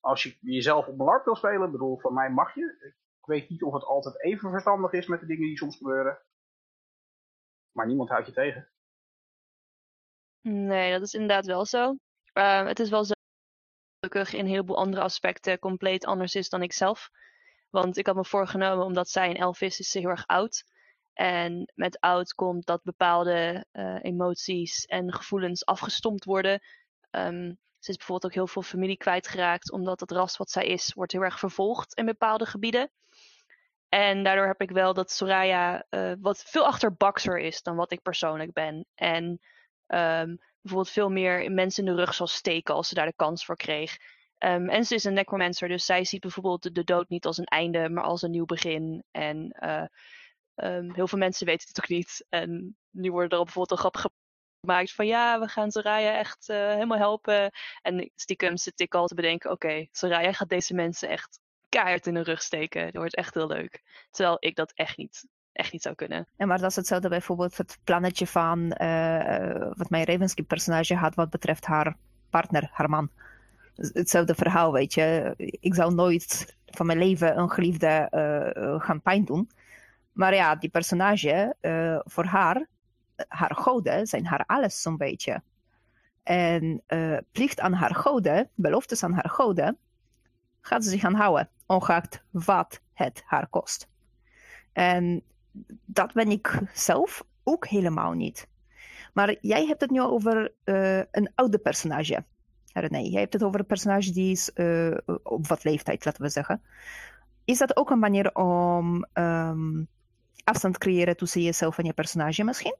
als 0.00 0.22
je 0.22 0.36
jezelf 0.40 0.86
op 0.86 0.98
een 0.98 1.04
LARP 1.04 1.24
wil 1.24 1.36
spelen, 1.36 1.70
bedoel, 1.70 1.98
voor 1.98 2.12
mij 2.12 2.30
mag 2.30 2.54
je. 2.54 2.94
Ik 3.20 3.26
weet 3.26 3.48
niet 3.48 3.62
of 3.62 3.72
het 3.72 3.84
altijd 3.84 4.22
even 4.22 4.50
verstandig 4.50 4.92
is 4.92 5.06
met 5.06 5.20
de 5.20 5.26
dingen 5.26 5.46
die 5.46 5.56
soms 5.56 5.76
gebeuren. 5.76 6.18
Maar 7.72 7.86
niemand 7.86 8.08
houdt 8.08 8.26
je 8.26 8.32
tegen. 8.32 8.68
Nee, 10.40 10.92
dat 10.92 11.02
is 11.02 11.14
inderdaad 11.14 11.46
wel 11.46 11.64
zo. 11.64 11.96
Ehm, 12.32 12.66
het 12.66 12.78
is 12.78 12.90
wel 12.90 13.04
zo 13.04 13.12
gelukkig 14.00 14.32
in 14.32 14.40
een 14.40 14.50
heleboel 14.50 14.76
andere 14.76 15.02
aspecten 15.02 15.58
compleet 15.58 16.04
anders 16.04 16.34
is 16.34 16.48
dan 16.48 16.62
ik 16.62 16.72
zelf. 16.72 17.10
Want 17.70 17.96
ik 17.96 18.06
had 18.06 18.16
me 18.16 18.24
voorgenomen, 18.24 18.84
omdat 18.84 19.08
zij 19.08 19.30
een 19.30 19.36
elf 19.36 19.60
is, 19.60 19.78
is 19.78 19.90
ze 19.90 19.98
heel 19.98 20.08
erg 20.08 20.26
oud. 20.26 20.64
En 21.12 21.72
met 21.74 22.00
oud 22.00 22.34
komt 22.34 22.66
dat 22.66 22.82
bepaalde 22.82 23.66
eh, 23.70 23.98
emoties 24.02 24.84
en 24.84 25.12
gevoelens 25.12 25.64
afgestompt 25.64 26.24
worden. 26.24 26.60
Ehm, 27.10 27.52
ze 27.78 27.90
is 27.90 27.96
bijvoorbeeld 27.96 28.24
ook 28.24 28.34
heel 28.34 28.46
veel 28.46 28.62
familie 28.62 28.96
kwijtgeraakt, 28.96 29.72
omdat 29.72 30.00
het 30.00 30.10
ras 30.10 30.36
wat 30.36 30.50
zij 30.50 30.66
is, 30.66 30.92
wordt 30.94 31.12
heel 31.12 31.22
erg 31.22 31.38
vervolgd 31.38 31.94
in 31.94 32.06
bepaalde 32.06 32.46
gebieden. 32.46 32.90
En 33.88 34.24
daardoor 34.24 34.46
heb 34.46 34.60
ik 34.60 34.70
wel 34.70 34.94
dat 34.94 35.10
Soraya 35.10 35.84
eh, 35.88 36.12
wat 36.20 36.42
veel 36.42 36.66
achterbakser 36.66 37.38
is 37.38 37.62
dan 37.62 37.76
wat 37.76 37.92
ik 37.92 38.02
persoonlijk 38.02 38.52
ben. 38.52 38.86
En 38.94 39.40
ehm, 39.86 40.36
bijvoorbeeld 40.60 40.94
veel 40.94 41.10
meer 41.10 41.52
mensen 41.52 41.86
in 41.86 41.94
de 41.94 42.00
rug 42.02 42.14
zal 42.14 42.26
steken 42.26 42.74
als 42.74 42.88
ze 42.88 42.94
daar 42.94 43.06
de 43.06 43.12
kans 43.16 43.44
voor 43.44 43.56
kreeg. 43.56 43.96
Ehm, 44.38 44.68
en 44.68 44.84
ze 44.84 44.94
is 44.94 45.04
een 45.04 45.12
necromancer, 45.12 45.68
dus 45.68 45.84
zij 45.84 46.04
ziet 46.04 46.20
bijvoorbeeld 46.20 46.74
de, 46.74 46.84
dood 46.84 47.08
niet 47.08 47.26
als 47.26 47.38
een 47.38 47.44
einde, 47.44 47.88
maar 47.88 48.04
als 48.04 48.22
een 48.22 48.30
nieuw 48.30 48.44
begin. 48.44 49.04
En 49.10 49.50
eh, 49.50 49.84
heel 50.94 51.08
veel 51.08 51.18
mensen 51.18 51.46
weten 51.46 51.68
het 51.68 51.82
ook 51.82 51.88
niet. 51.88 52.26
En 52.28 52.76
nu 52.90 53.10
worden 53.10 53.30
er 53.30 53.38
al 53.38 53.44
bijvoorbeeld 53.44 53.80
een 53.80 53.90
grap 53.90 54.12
gemaakt 54.60 54.92
van 54.92 55.06
ja, 55.06 55.40
we 55.40 55.48
gaan 55.48 55.70
Soraya 55.70 56.18
echt 56.18 56.48
eh, 56.48 56.56
helemaal 56.56 56.98
helpen. 56.98 57.50
En 57.82 58.10
stiekem 58.14 58.56
zit 58.56 58.80
ik 58.80 58.94
al 58.94 59.06
te 59.06 59.14
bedenken, 59.14 59.50
oké, 59.50 59.86
Soraya 59.92 60.32
gaat 60.32 60.48
deze 60.48 60.74
mensen 60.74 61.08
echt 61.08 61.40
keihard 61.68 62.06
in 62.06 62.14
de 62.14 62.22
rug 62.22 62.42
steken. 62.42 62.84
Dat 62.84 62.94
wordt 62.94 63.16
echt 63.16 63.34
heel 63.34 63.46
leuk. 63.46 63.82
Terwijl 64.10 64.36
ik 64.40 64.56
dat 64.56 64.72
echt 64.74 64.96
niet, 64.96 65.26
echt 65.52 65.72
niet 65.72 65.82
zou 65.82 65.94
kunnen. 65.94 66.28
Ja, 66.36 66.46
maar 66.46 66.58
dat 66.58 66.70
is 66.70 66.76
hetzelfde 66.76 67.08
bijvoorbeeld 67.08 67.56
het 67.56 67.78
plannetje 67.84 68.26
van 68.26 68.72
eh, 68.72 69.72
wat 69.76 69.90
mijn 69.90 70.04
Ravenskeep 70.04 70.48
personage 70.48 70.94
had 70.94 71.14
wat 71.14 71.30
betreft 71.30 71.66
haar 71.66 71.96
partner, 72.30 72.68
haar 72.72 72.88
man. 72.88 73.10
Hetzelfde 73.74 74.34
verhaal, 74.34 74.72
weet 74.72 74.94
je. 74.94 75.34
Ik 75.36 75.74
zou 75.74 75.94
nooit 75.94 76.56
van 76.66 76.86
mijn 76.86 76.98
leven 76.98 77.38
een 77.38 77.50
geliefde 77.50 77.86
eh, 77.86 78.80
gaan 78.80 79.02
pijn 79.02 79.24
doen. 79.24 79.50
Maar 80.12 80.34
ja, 80.34 80.54
die 80.54 80.70
personage, 80.70 81.56
voor 82.04 82.24
haar, 82.24 82.66
haar 83.28 83.54
goden 83.54 84.06
zijn 84.06 84.26
haar 84.26 84.44
alles 84.46 84.82
zo'n 84.82 84.96
beetje. 84.96 85.42
En 86.22 86.82
uh, 86.88 87.18
plicht 87.32 87.60
aan 87.60 87.72
haar 87.72 87.94
goden, 87.94 88.50
beloftes 88.54 89.02
aan 89.02 89.12
haar 89.12 89.28
goden, 89.28 89.78
gaat 90.60 90.84
ze 90.84 90.90
zich 90.90 91.04
aan 91.04 91.14
houden, 91.14 91.50
ongeacht 91.66 92.22
wat 92.30 92.80
het 92.92 93.22
haar 93.26 93.46
kost. 93.46 93.88
En 94.72 95.22
dat 95.84 96.12
ben 96.12 96.30
ik 96.30 96.62
zelf 96.72 97.24
ook 97.44 97.66
helemaal 97.66 98.12
niet. 98.12 98.48
Maar 99.12 99.36
jij 99.40 99.66
hebt 99.66 99.80
het 99.80 99.90
nu 99.90 100.00
over 100.00 100.52
uh, 100.64 100.98
een 100.98 101.32
oude 101.34 101.58
personage. 101.58 102.24
René, 102.72 102.98
jij 102.98 103.20
hebt 103.20 103.32
het 103.32 103.42
over 103.42 103.60
een 103.60 103.66
personage 103.66 104.12
die 104.12 104.30
is 104.30 104.50
uh, 104.54 104.96
op 105.22 105.46
wat 105.46 105.64
leeftijd, 105.64 106.04
laten 106.04 106.22
we 106.22 106.28
zeggen. 106.28 106.62
Is 107.44 107.58
dat 107.58 107.76
ook 107.76 107.90
een 107.90 107.98
manier 107.98 108.34
om 108.34 109.06
um, 109.14 109.88
afstand 110.44 110.74
te 110.74 110.80
creëren 110.80 111.16
tussen 111.16 111.42
jezelf 111.42 111.78
en 111.78 111.84
je 111.84 111.92
personage 111.92 112.44
misschien? 112.44 112.76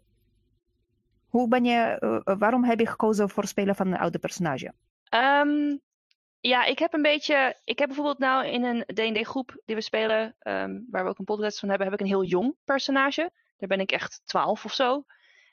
Hoe 1.28 1.48
ben 1.48 1.64
je, 1.64 1.96
uh, 2.24 2.36
waarom 2.38 2.64
heb 2.64 2.78
je 2.78 2.86
gekozen 2.86 3.30
voor 3.30 3.46
spelen 3.46 3.74
van 3.74 3.86
een 3.86 3.98
oude 3.98 4.18
personage? 4.18 4.72
Um, 5.14 5.80
ja, 6.40 6.64
ik 6.64 6.78
heb 6.78 6.92
een 6.92 7.02
beetje. 7.02 7.60
Ik 7.64 7.78
heb 7.78 7.88
bijvoorbeeld 7.88 8.18
nou 8.18 8.46
in 8.46 8.64
een 8.64 8.84
DD 8.86 9.26
groep 9.26 9.60
die 9.64 9.74
we 9.76 9.82
spelen, 9.82 10.36
um, 10.42 10.86
waar 10.90 11.04
we 11.04 11.10
ook 11.10 11.18
een 11.18 11.24
podcast 11.24 11.58
van 11.58 11.68
hebben, 11.68 11.86
heb 11.86 11.96
ik 11.96 12.00
een 12.00 12.12
heel 12.12 12.24
jong 12.24 12.56
personage. 12.64 13.30
Daar 13.56 13.68
ben 13.68 13.80
ik 13.80 13.92
echt 13.92 14.20
12 14.24 14.64
of 14.64 14.72
zo. 14.72 15.04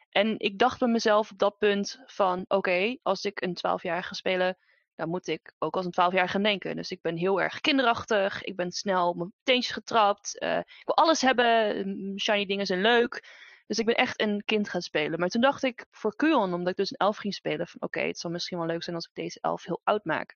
en 0.09 0.39
ik 0.39 0.59
dacht 0.59 0.79
bij 0.79 0.87
mezelf 0.87 1.31
op 1.31 1.37
dat 1.37 1.57
punt 1.57 1.99
van 2.05 2.45
oké, 2.47 2.97
als 3.01 3.23
ik 3.23 3.41
een 3.41 3.57
12-jarige 3.57 4.07
ga 4.07 4.13
spelen, 4.13 4.57
dan 4.95 5.09
moet 5.09 5.27
ik 5.27 5.53
ook 5.57 5.75
als 5.75 5.85
een 5.85 5.91
12-jarige 5.91 6.31
gaan 6.31 6.43
denken. 6.43 6.75
Dus 6.75 6.91
ik 6.91 7.01
ben 7.01 7.17
heel 7.17 7.41
erg 7.41 7.61
kinderachtig, 7.61 8.43
ik 8.43 8.55
ben 8.55 8.71
snel 8.71 9.09
op 9.09 9.15
mijn 9.15 9.33
teentjes 9.43 9.73
getrapt, 9.73 10.35
uh, 10.39 10.57
ik 10.57 10.81
wil 10.85 10.95
alles 10.95 11.21
hebben, 11.21 12.19
shiny 12.19 12.45
dingen 12.45 12.65
zijn 12.65 12.81
leuk. 12.81 13.23
Dus 13.67 13.79
ik 13.79 13.85
ben 13.85 13.95
echt 13.95 14.21
een 14.21 14.43
kind 14.45 14.69
gaan 14.69 14.81
spelen. 14.81 15.19
Maar 15.19 15.29
toen 15.29 15.41
dacht 15.41 15.63
ik 15.63 15.85
voor 15.91 16.15
Kuon, 16.15 16.53
omdat 16.53 16.67
ik 16.67 16.75
dus 16.75 16.91
een 16.91 16.97
elf 16.97 17.17
ging 17.17 17.33
spelen, 17.33 17.67
van 17.67 17.81
oké, 17.81 17.99
het 17.99 18.19
zal 18.19 18.31
misschien 18.31 18.57
wel 18.57 18.67
leuk 18.67 18.83
zijn 18.83 18.95
als 18.95 19.05
ik 19.05 19.13
deze 19.13 19.39
elf 19.41 19.63
heel 19.63 19.81
oud 19.83 20.05
maak. 20.05 20.35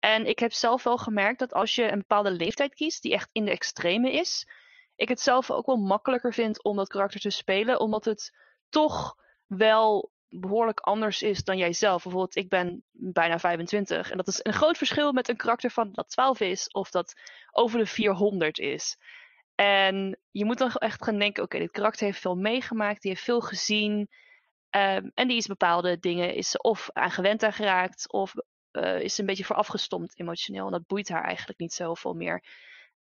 En 0.00 0.26
ik 0.26 0.38
heb 0.38 0.52
zelf 0.52 0.82
wel 0.82 0.98
gemerkt 0.98 1.38
dat 1.38 1.52
als 1.52 1.74
je 1.74 1.92
een 1.92 1.98
bepaalde 1.98 2.30
leeftijd 2.30 2.74
kiest, 2.74 3.02
die 3.02 3.12
echt 3.12 3.28
in 3.32 3.44
de 3.44 3.50
extreme 3.50 4.12
is, 4.12 4.46
ik 4.96 5.08
het 5.08 5.20
zelf 5.20 5.50
ook 5.50 5.66
wel 5.66 5.76
makkelijker 5.76 6.32
vind 6.32 6.62
om 6.62 6.76
dat 6.76 6.88
karakter 6.88 7.20
te 7.20 7.30
spelen, 7.30 7.80
omdat 7.80 8.04
het 8.04 8.36
toch 8.68 9.16
wel 9.46 10.12
behoorlijk 10.28 10.80
anders 10.80 11.22
is 11.22 11.44
dan 11.44 11.58
jijzelf. 11.58 12.02
Bijvoorbeeld, 12.02 12.36
ik 12.36 12.48
ben 12.48 12.84
bijna 12.90 13.38
25 13.38 14.10
en 14.10 14.16
dat 14.16 14.28
is 14.28 14.40
een 14.42 14.52
groot 14.52 14.76
verschil 14.76 15.12
met 15.12 15.28
een 15.28 15.36
karakter 15.36 15.70
van 15.70 15.92
dat 15.92 16.08
12 16.08 16.40
is 16.40 16.70
of 16.70 16.90
dat 16.90 17.14
over 17.50 17.78
de 17.78 17.86
400 17.86 18.58
is. 18.58 18.96
En 19.54 20.18
je 20.30 20.44
moet 20.44 20.58
dan 20.58 20.72
echt 20.72 21.04
gaan 21.04 21.18
denken, 21.18 21.42
oké, 21.42 21.58
dit 21.58 21.70
karakter 21.70 22.06
heeft 22.06 22.20
veel 22.20 22.36
meegemaakt, 22.36 23.02
die 23.02 23.10
heeft 23.10 23.24
veel 23.24 23.40
gezien. 23.40 24.08
Um, 24.70 25.10
en 25.14 25.28
die 25.28 25.36
is 25.36 25.46
bepaalde 25.46 25.98
dingen, 25.98 26.34
is 26.34 26.56
of 26.56 26.90
aan 26.92 27.10
gewend 27.10 27.42
aan 27.42 27.52
geraakt, 27.52 28.12
of 28.12 28.34
uh, 28.72 29.00
is 29.00 29.18
een 29.18 29.26
beetje 29.26 29.44
voor 29.44 29.56
afgestomd 29.56 30.18
emotioneel. 30.18 30.66
En 30.66 30.72
dat 30.72 30.86
boeit 30.86 31.08
haar 31.08 31.24
eigenlijk 31.24 31.58
niet 31.58 31.72
zoveel 31.72 32.14
meer. 32.14 32.44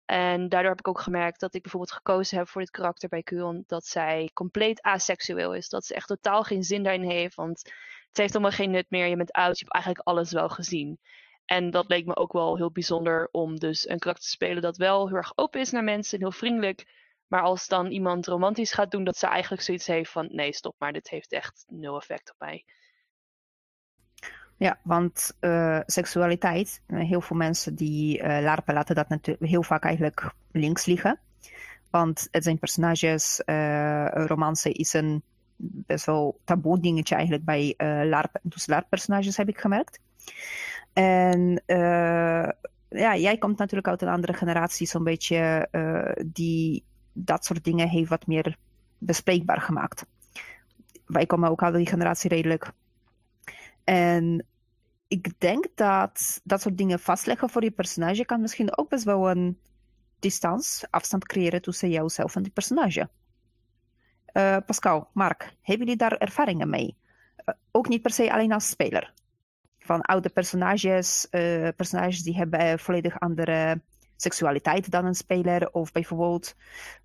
En 0.05 0.49
daardoor 0.49 0.69
heb 0.69 0.79
ik 0.79 0.87
ook 0.87 0.99
gemerkt 0.99 1.39
dat 1.39 1.53
ik 1.53 1.61
bijvoorbeeld 1.61 1.93
gekozen 1.93 2.37
heb 2.37 2.47
voor 2.47 2.61
dit 2.61 2.71
karakter 2.71 3.09
bij 3.09 3.23
Kuon. 3.23 3.63
Dat 3.67 3.85
zij 3.85 4.29
compleet 4.33 4.81
aseksueel 4.81 5.53
is. 5.53 5.69
Dat 5.69 5.85
ze 5.85 5.93
echt 5.93 6.07
totaal 6.07 6.43
geen 6.43 6.63
zin 6.63 6.83
daarin 6.83 7.09
heeft. 7.09 7.35
Want 7.35 7.61
het 8.07 8.17
heeft 8.17 8.33
allemaal 8.33 8.51
geen 8.51 8.71
nut 8.71 8.85
meer. 8.89 9.07
Je 9.07 9.15
bent 9.15 9.31
oud, 9.31 9.59
je 9.59 9.63
hebt 9.63 9.73
eigenlijk 9.73 10.07
alles 10.07 10.31
wel 10.31 10.49
gezien. 10.49 10.99
En 11.45 11.71
dat 11.71 11.87
leek 11.87 12.05
me 12.05 12.15
ook 12.15 12.33
wel 12.33 12.55
heel 12.55 12.71
bijzonder 12.71 13.29
om 13.31 13.59
dus 13.59 13.89
een 13.89 13.99
karakter 13.99 14.25
te 14.25 14.31
spelen 14.31 14.61
dat 14.61 14.77
wel 14.77 15.07
heel 15.07 15.17
erg 15.17 15.31
open 15.35 15.59
is 15.59 15.71
naar 15.71 15.83
mensen 15.83 16.17
en 16.17 16.23
heel 16.23 16.37
vriendelijk. 16.37 16.85
Maar 17.27 17.41
als 17.41 17.67
dan 17.67 17.87
iemand 17.87 18.27
romantisch 18.27 18.73
gaat 18.73 18.91
doen, 18.91 19.03
dat 19.03 19.17
ze 19.17 19.27
eigenlijk 19.27 19.61
zoiets 19.61 19.87
heeft 19.87 20.11
van 20.11 20.27
nee, 20.31 20.53
stop 20.53 20.75
maar, 20.77 20.93
dit 20.93 21.09
heeft 21.09 21.31
echt 21.31 21.65
nul 21.67 21.97
effect 21.97 22.31
op 22.31 22.35
mij. 22.39 22.65
Ja, 24.57 24.79
want 24.83 25.37
uh, 25.41 25.79
seksualiteit, 25.85 26.81
heel 26.87 27.21
veel 27.21 27.35
mensen 27.35 27.75
die 27.75 28.17
uh, 28.17 28.41
larpen 28.41 28.73
laten 28.73 28.95
dat 28.95 29.09
natuurlijk 29.09 29.49
heel 29.49 29.63
vaak 29.63 29.83
eigenlijk 29.83 30.33
links 30.51 30.85
liggen. 30.85 31.19
Want 31.89 32.27
het 32.31 32.43
zijn 32.43 32.59
personages, 32.59 33.41
uh, 33.45 34.07
romance 34.07 34.71
is 34.71 34.93
een 34.93 35.23
best 35.57 36.05
wel 36.05 36.39
taboe 36.43 36.79
dingetje 36.79 37.15
eigenlijk 37.15 37.45
bij 37.45 37.73
larp, 38.05 38.39
dus 38.41 38.67
larp-personages 38.67 39.37
heb 39.37 39.49
ik 39.49 39.59
gemerkt. 39.59 39.99
En 40.93 41.61
ja, 42.89 43.15
jij 43.15 43.37
komt 43.37 43.57
natuurlijk 43.57 43.87
uit 43.87 44.01
een 44.01 44.07
andere 44.07 44.33
generatie, 44.33 44.87
zo'n 44.87 45.03
beetje, 45.03 45.67
die 46.25 46.83
dat 47.13 47.45
soort 47.45 47.63
dingen 47.63 47.87
heeft 47.87 48.09
wat 48.09 48.27
meer 48.27 48.57
bespreekbaar 48.97 49.61
gemaakt. 49.61 50.05
Wij 51.05 51.25
komen 51.25 51.49
ook 51.49 51.63
uit 51.63 51.75
die 51.75 51.87
generatie 51.87 52.29
redelijk 52.29 52.71
en 53.83 54.45
ik 55.07 55.39
denk 55.39 55.67
dat 55.75 56.41
dat 56.43 56.61
soort 56.61 56.77
dingen 56.77 56.99
vastleggen 56.99 57.49
voor 57.49 57.63
je 57.63 57.71
personage 57.71 58.25
kan 58.25 58.41
misschien 58.41 58.77
ook 58.77 58.89
best 58.89 59.03
wel 59.03 59.29
een 59.29 59.59
distance, 60.19 60.87
afstand 60.89 61.25
creëren 61.25 61.61
tussen 61.61 61.89
jouzelf 61.89 62.35
en 62.35 62.43
die 62.43 62.51
personage. 62.51 63.09
Uh, 64.33 64.57
Pascal, 64.65 65.09
Mark, 65.13 65.55
hebben 65.61 65.85
jullie 65.85 65.95
daar 65.95 66.17
ervaringen 66.17 66.69
mee? 66.69 66.97
Ook 67.71 67.87
niet 67.87 68.01
per 68.01 68.11
se 68.11 68.33
alleen 68.33 68.51
als 68.51 68.69
speler. 68.69 69.13
Van 69.83 70.01
oude 70.01 70.29
personages, 70.29 71.27
uh, 71.31 71.67
personages 71.75 72.23
die 72.23 72.35
hebben 72.35 72.79
volledig 72.79 73.19
andere 73.19 73.81
seksualiteit 74.15 74.91
dan 74.91 75.05
een 75.05 75.15
speler. 75.15 75.71
Of 75.71 75.91
bijvoorbeeld, 75.91 76.55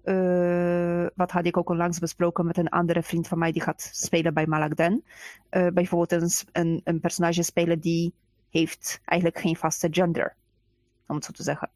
uh, 0.05 1.07
wat 1.15 1.31
had 1.31 1.47
ik 1.47 1.57
ook 1.57 1.71
onlangs 1.71 1.99
besproken 1.99 2.47
met 2.47 2.57
een 2.57 2.69
andere 2.69 3.03
vriend 3.03 3.29
van 3.29 3.39
mij 3.39 3.53
die 3.53 3.63
gaat 3.63 3.91
spelen 3.93 4.35
bij 4.35 4.47
Malakden. 4.47 5.05
Uh, 5.51 5.67
bijvoorbeeld 5.67 6.23
een, 6.23 6.31
een, 6.53 6.81
een, 6.85 7.01
personage 7.01 7.43
spelen 7.43 7.81
die 7.81 8.15
heeft 8.51 9.01
eigenlijk 9.05 9.41
geen 9.41 9.57
vaste 9.57 9.89
gender, 9.91 10.35
om 11.07 11.15
het 11.15 11.25
zo 11.25 11.33
te 11.33 11.43
zeggen. 11.43 11.71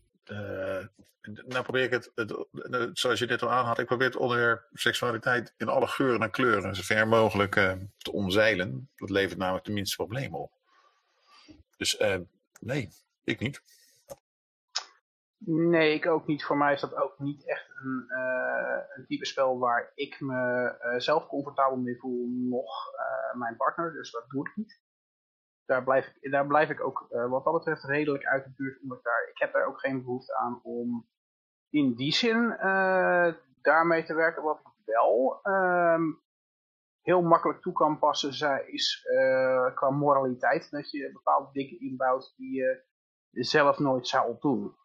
Nou 1.24 1.62
probeer 1.62 1.82
ik 1.82 1.90
het, 1.90 2.10
het, 2.14 2.46
zoals 2.92 3.18
je 3.18 3.26
net 3.26 3.42
al 3.42 3.50
aanhad, 3.50 3.78
ik 3.78 3.86
probeer 3.86 4.06
het 4.06 4.16
onderwerp 4.16 4.68
seksualiteit 4.72 5.54
in 5.56 5.68
alle 5.68 5.86
geuren 5.86 6.22
en 6.22 6.30
kleuren 6.30 6.74
zo 6.76 6.82
ver 6.82 7.08
mogelijk 7.08 7.54
te 7.98 8.12
omzeilen. 8.12 8.88
Dat 8.96 9.10
levert 9.10 9.38
namelijk 9.38 9.64
de 9.64 9.72
minste 9.72 9.96
problemen 9.96 10.40
op. 10.40 10.52
Dus 11.76 11.98
nee, 12.60 12.88
ik 13.24 13.40
niet. 13.40 13.62
Nee, 15.44 15.94
ik 15.94 16.06
ook 16.06 16.26
niet. 16.26 16.44
Voor 16.44 16.56
mij 16.56 16.72
is 16.72 16.80
dat 16.80 16.94
ook 16.94 17.18
niet 17.18 17.48
echt 17.48 17.70
een, 17.82 18.04
uh, 18.08 18.78
een 18.94 19.06
type 19.06 19.26
spel 19.26 19.58
waar 19.58 19.92
ik 19.94 20.20
me 20.20 20.74
uh, 20.82 20.98
zelf 20.98 21.26
comfortabel 21.26 21.76
mee 21.76 21.98
voel, 21.98 22.28
nog 22.28 22.94
uh, 22.94 23.38
mijn 23.38 23.56
partner. 23.56 23.92
Dus 23.92 24.10
dat 24.10 24.24
doe 24.28 24.48
ik 24.48 24.56
niet. 24.56 24.80
Daar 25.64 25.84
blijf 25.84 26.06
ik, 26.06 26.30
daar 26.30 26.46
blijf 26.46 26.70
ik 26.70 26.84
ook 26.84 27.06
wat 27.08 27.44
dat 27.44 27.52
betreft 27.52 27.84
redelijk 27.84 28.24
uit 28.24 28.44
de 28.44 28.52
buurt. 28.56 28.82
Omdat 28.82 29.02
daar, 29.02 29.28
ik 29.30 29.38
heb 29.38 29.52
daar 29.52 29.66
ook 29.66 29.80
geen 29.80 30.02
behoefte 30.02 30.36
aan 30.36 30.60
om 30.62 31.08
in 31.70 31.94
die 31.94 32.12
zin 32.12 32.48
daarmee 33.62 34.04
te 34.04 34.14
werken. 34.14 34.42
Wat 34.42 34.58
ik 34.58 34.84
wel 34.84 35.40
um, 35.42 36.22
heel 37.02 37.22
makkelijk 37.22 37.60
toe 37.60 37.72
kan 37.72 37.98
passen 37.98 38.72
is 38.72 39.06
qua 39.74 39.90
moraliteit. 39.90 40.70
Dat 40.70 40.90
je 40.90 41.12
bepaalde 41.12 41.48
dingen 41.52 41.80
inbouwt 41.80 42.34
die 42.36 42.54
je 42.54 42.84
zelf 43.30 43.78
nooit 43.78 44.08
zou 44.08 44.36
doen 44.40 44.76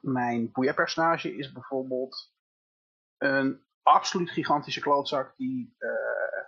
mijn 0.00 0.52
boeia-personage 0.52 1.36
is 1.36 1.52
bijvoorbeeld 1.52 2.32
een 3.18 3.64
absoluut 3.82 4.30
gigantische 4.30 4.80
klootzak 4.80 5.36
die 5.36 5.76
uh, 5.78 6.44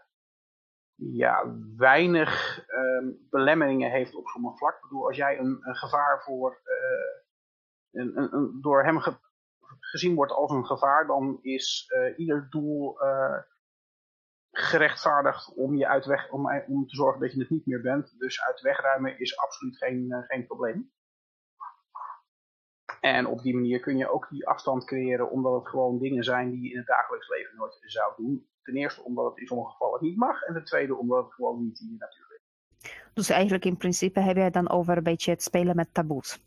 ja, 0.95 1.55
weinig 1.77 2.65
uh, 2.69 3.15
belemmeringen 3.31 3.91
heeft 3.91 4.15
op 4.15 4.27
sommige 4.27 4.57
vlak. 4.57 4.75
Ik 4.75 4.83
bedoel, 4.83 5.07
als 5.07 5.17
jij 5.17 5.39
een, 5.39 5.59
gevaar 5.63 6.23
voor, 6.23 6.61
uh, 6.65 8.03
een, 8.03 8.35
een, 8.35 8.59
door 8.61 8.85
hem 8.85 9.01
ge 9.01 9.17
gezien 9.79 10.15
wordt 10.15 10.33
als 10.33 10.51
een 10.51 10.67
gevaar, 10.67 11.07
dan 11.07 11.39
is 11.43 11.93
ieder 12.17 12.47
doel 12.51 12.99
gerechtvaardigd 14.53 15.55
om 15.55 15.77
je 15.77 15.89
uit 15.89 16.05
weg, 16.05 16.31
om, 16.31 16.63
om 16.67 16.87
te 16.87 16.97
zorgen 16.97 17.21
dat 17.21 17.33
je 17.33 17.41
het 17.41 17.51
niet 17.51 17.67
meer 17.67 17.81
bent. 17.81 18.19
Dus 18.19 18.43
uit 18.43 18.61
wegruimen 18.61 19.19
is 19.19 19.39
absoluut 19.39 19.77
geen, 19.77 20.25
geen 20.29 20.47
probleem. 20.47 20.93
En 23.01 23.27
op 23.27 23.43
die 23.43 23.55
manier 23.55 23.81
kun 23.81 23.97
je 23.97 24.11
ook 24.11 24.29
die 24.31 24.49
afstand 24.49 24.85
creëren, 24.85 25.31
omdat 25.31 25.55
het 25.55 25.69
gewoon 25.69 25.99
dingen 25.99 26.25
zijn 26.25 26.51
die 26.51 26.63
je 26.63 26.71
in 26.71 26.77
het 26.77 26.87
dagelijks 26.87 27.29
leven 27.29 27.57
nooit 27.57 27.79
zou 27.81 28.13
doen. 28.17 28.47
Ten 28.63 28.75
eerste 28.75 29.03
omdat 29.03 29.31
het 29.31 29.39
in 29.39 29.47
sommige 29.47 29.71
gevallen 29.71 30.03
niet 30.03 30.17
mag, 30.17 30.43
en 30.43 30.55
ten 30.55 30.65
tweede 30.65 30.97
omdat 30.97 31.25
het 31.25 31.35
gewoon 31.35 31.65
niet 31.65 31.81
in 31.81 31.89
je 31.91 31.97
natuur 31.99 32.27
is. 32.35 32.41
Dus 33.15 33.29
eigenlijk 33.29 33.65
in 33.65 33.77
principe 33.77 34.21
heb 34.21 34.37
jij 34.37 34.51
dan 34.51 34.71
over 34.71 34.97
een 34.97 35.03
beetje 35.03 35.31
het 35.31 35.43
spelen 35.43 35.77
met 35.77 35.95
taboes? 35.95 36.41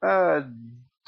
Uh, 0.00 0.46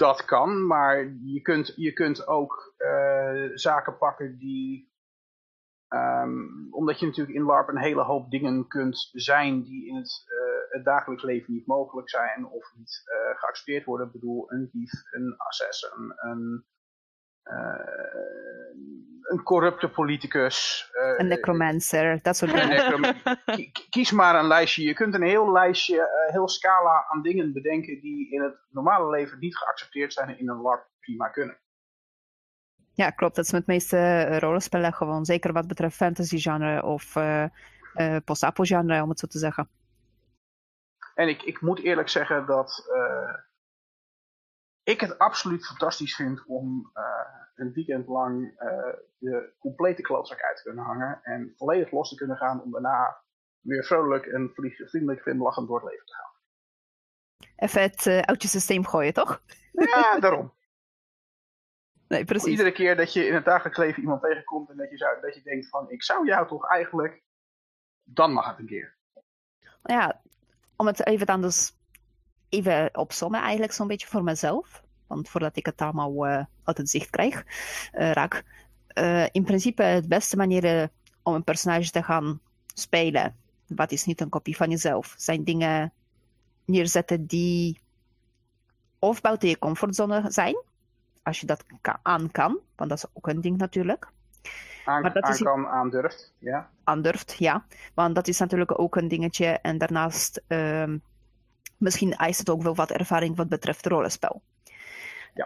dat 0.01 0.25
kan, 0.25 0.67
maar 0.67 1.15
je 1.25 1.41
kunt, 1.43 1.73
je 1.77 1.93
kunt 1.93 2.27
ook 2.27 2.75
uh, 2.79 3.51
zaken 3.55 3.99
pakken 3.99 4.39
die 4.39 4.89
Um, 5.95 6.69
omdat 6.71 7.01
je 7.01 7.07
natuurlijk 7.07 7.37
in 7.37 7.45
LARP 7.45 7.69
een 7.69 7.79
hele 7.79 8.03
hoop 8.03 8.31
dingen 8.31 8.69
kunt 8.69 9.09
zijn 9.13 9.63
die 9.63 9.89
in 9.89 9.97
het, 9.97 10.25
uh, 10.27 10.73
het 10.73 10.85
dagelijks 10.85 11.23
leven 11.23 11.53
niet 11.53 11.67
mogelijk 11.67 12.11
zijn 12.11 12.47
of 12.47 12.73
niet 12.77 13.03
uh, 13.07 13.39
geaccepteerd 13.39 13.85
worden. 13.85 14.07
Ik 14.07 14.13
bedoel, 14.13 14.53
een 14.53 14.69
dief, 14.73 14.93
een 15.11 15.35
assassin, 15.37 16.15
een, 16.17 16.65
een 19.31 19.43
corrupte 19.43 19.89
politicus. 19.89 20.89
een 21.17 21.27
necromancer, 21.27 22.23
dat 22.23 22.37
soort 22.37 22.53
dingen. 22.53 23.17
Kies 23.91 24.11
maar 24.11 24.35
een 24.35 24.47
lijstje. 24.47 24.83
Je 24.83 24.95
kunt 24.95 25.15
een 25.15 25.23
heel 25.23 25.53
lijstje, 25.53 26.27
heel 26.31 26.49
scala 26.49 27.07
aan 27.09 27.23
dingen 27.23 27.53
bedenken 27.53 28.01
die 28.01 28.31
in 28.31 28.43
het 28.43 28.57
normale 28.69 29.11
leven 29.11 29.39
niet 29.39 29.57
geaccepteerd 29.57 30.13
zijn 30.13 30.29
en 30.29 30.39
in 30.39 30.49
een 30.49 30.61
LARP 30.61 30.89
prima 31.01 31.29
kunnen. 31.29 31.59
Ja, 32.93 33.11
klopt. 33.11 33.37
Dat 33.37 33.45
is 33.45 33.53
met 33.53 33.67
de 33.67 33.73
meeste 33.73 34.39
rollenspellen 34.39 34.93
gewoon. 34.93 35.25
Zeker 35.25 35.53
wat 35.53 35.67
betreft 35.67 35.97
fantasy 35.97 36.39
genre 36.39 36.83
of 36.83 37.17
uh, 37.17 37.45
uh, 37.95 38.17
post-apo 38.25 38.65
genre, 38.65 39.03
om 39.03 39.09
het 39.09 39.19
zo 39.19 39.27
te 39.27 39.39
zeggen. 39.39 39.69
En 41.15 41.29
ik, 41.29 41.43
ik 41.43 41.61
moet 41.61 41.81
eerlijk 41.81 42.09
zeggen 42.09 42.47
dat 42.47 42.91
ik 44.83 45.01
het 45.01 45.19
absoluut 45.19 45.67
fantastisch 45.67 46.15
vind 46.15 46.45
om 46.47 46.93
een 47.61 47.73
weekend 47.73 48.07
lang 48.07 48.59
de 49.19 49.53
complete 49.59 50.03
klootzak 50.03 50.41
uit 50.41 50.63
kunnen 50.63 50.85
hangen. 50.85 51.21
En 51.23 51.53
volledig 51.57 51.91
los 51.91 52.09
te 52.09 52.15
kunnen 52.15 52.37
gaan 52.37 52.63
om 52.63 52.71
daarna 52.71 53.23
weer 53.61 53.85
vrolijk 53.85 54.27
en 54.27 54.53
vriendelijk 54.55 55.23
glimlachend 55.23 55.69
door 55.69 55.81
het 55.81 55.91
leven 55.91 56.07
te 56.07 56.15
gaan. 56.15 56.31
Even 57.57 57.83
het 57.83 58.07
uh, 58.07 58.19
uit 58.19 58.43
je 58.43 58.49
systeem 58.49 58.87
gooien, 58.87 59.13
toch? 59.13 59.43
Ja, 59.73 60.19
daarom. 60.19 60.53
Nee, 62.09 62.25
precies. 62.25 62.51
Iedere 62.51 62.73
keer 62.73 62.97
dat 62.97 63.13
je 63.13 63.27
in 63.27 63.35
het 63.35 63.45
dagelijks 63.45 63.79
leven 63.79 64.03
iemand 64.03 64.23
tegenkomt 64.23 64.71
en 64.71 64.77
dat 64.77 64.91
je, 64.91 64.97
zou, 64.97 65.21
dat 65.21 65.35
je 65.35 65.43
denkt 65.43 65.69
van 65.69 65.91
ik 65.91 66.03
zou 66.03 66.27
jou 66.27 66.47
toch 66.49 66.71
eigenlijk, 66.71 67.23
dan 68.03 68.33
mag 68.33 68.47
het 68.47 68.59
een 68.59 68.67
keer. 68.67 68.97
Nou 69.83 70.01
ja, 70.01 70.21
om 70.77 70.87
het 70.87 71.07
even 71.07 71.27
dan 71.27 71.41
dus 71.41 71.73
even 72.49 72.99
opzommen 72.99 73.41
eigenlijk 73.41 73.73
zo'n 73.73 73.87
beetje 73.87 74.07
voor 74.07 74.23
mezelf. 74.23 74.83
Want 75.11 75.29
voordat 75.29 75.57
ik 75.57 75.67
het 75.67 75.81
allemaal 75.81 76.27
uh, 76.27 76.45
uit 76.65 76.77
het 76.77 76.91
zicht 76.91 77.11
krijg, 77.11 77.45
uh, 77.45 78.13
raak. 78.13 78.45
Uh, 78.95 79.27
in 79.33 79.45
principe 79.45 79.83
het 79.83 80.09
beste 80.09 80.37
manier 80.37 80.89
om 81.23 81.35
een 81.35 81.45
personage 81.45 81.91
te 81.91 82.03
gaan 82.03 82.41
spelen, 82.75 83.37
wat 83.67 83.93
is 83.93 84.05
niet 84.05 84.21
een 84.21 84.29
kopie 84.29 84.57
van 84.57 84.71
jezelf, 84.71 85.15
zijn 85.17 85.45
dingen 85.45 85.93
neerzetten 86.65 87.27
die 87.27 87.81
of 88.99 89.21
buiten 89.21 89.49
je 89.49 89.59
comfortzone 89.59 90.25
zijn, 90.29 90.63
als 91.23 91.41
je 91.41 91.47
dat 91.47 91.65
aan 92.03 92.31
kan, 92.31 92.59
want 92.77 92.91
dat 92.91 92.99
is 92.99 93.11
ook 93.13 93.29
een 93.29 93.41
ding 93.41 93.57
natuurlijk. 93.57 94.09
Aan, 94.85 95.03
maar 95.03 95.13
dat 95.13 95.23
aan 95.23 95.33
is, 95.33 95.43
kan, 95.43 95.67
aandurft, 95.67 96.33
ja. 96.39 96.71
Aandurft, 96.85 97.37
ja. 97.39 97.65
Want 97.95 98.15
dat 98.15 98.29
is 98.29 98.39
natuurlijk 98.39 98.79
ook 98.81 98.97
een 98.97 99.09
dingetje. 99.09 99.47
En 99.47 99.79
daarnaast, 99.79 100.43
uh, 100.49 100.95
misschien 101.77 102.17
eist 102.17 102.39
het 102.39 102.51
ook 102.51 102.63
wel 102.63 102.75
wat 102.75 102.91
ervaring 102.91 103.37
wat 103.37 103.49
betreft 103.49 103.87
rollenspel. 103.87 104.43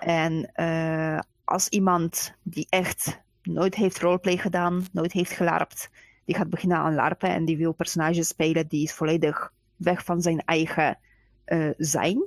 En 0.00 0.50
uh, 0.56 1.18
als 1.44 1.68
iemand 1.68 2.34
die 2.42 2.66
echt 2.68 3.20
nooit 3.42 3.74
heeft 3.74 4.00
roleplay 4.00 4.36
gedaan, 4.36 4.86
nooit 4.92 5.12
heeft 5.12 5.30
gelarpt, 5.30 5.90
die 6.24 6.34
gaat 6.34 6.50
beginnen 6.50 6.78
aan 6.78 6.94
larpen 6.94 7.28
en 7.28 7.44
die 7.44 7.56
wil 7.56 7.72
personages 7.72 8.28
spelen 8.28 8.68
die 8.68 8.82
is 8.82 8.92
volledig 8.92 9.52
weg 9.76 10.04
van 10.04 10.22
zijn 10.22 10.40
eigen 10.44 10.98
uh, 11.46 11.70
zijn, 11.76 12.24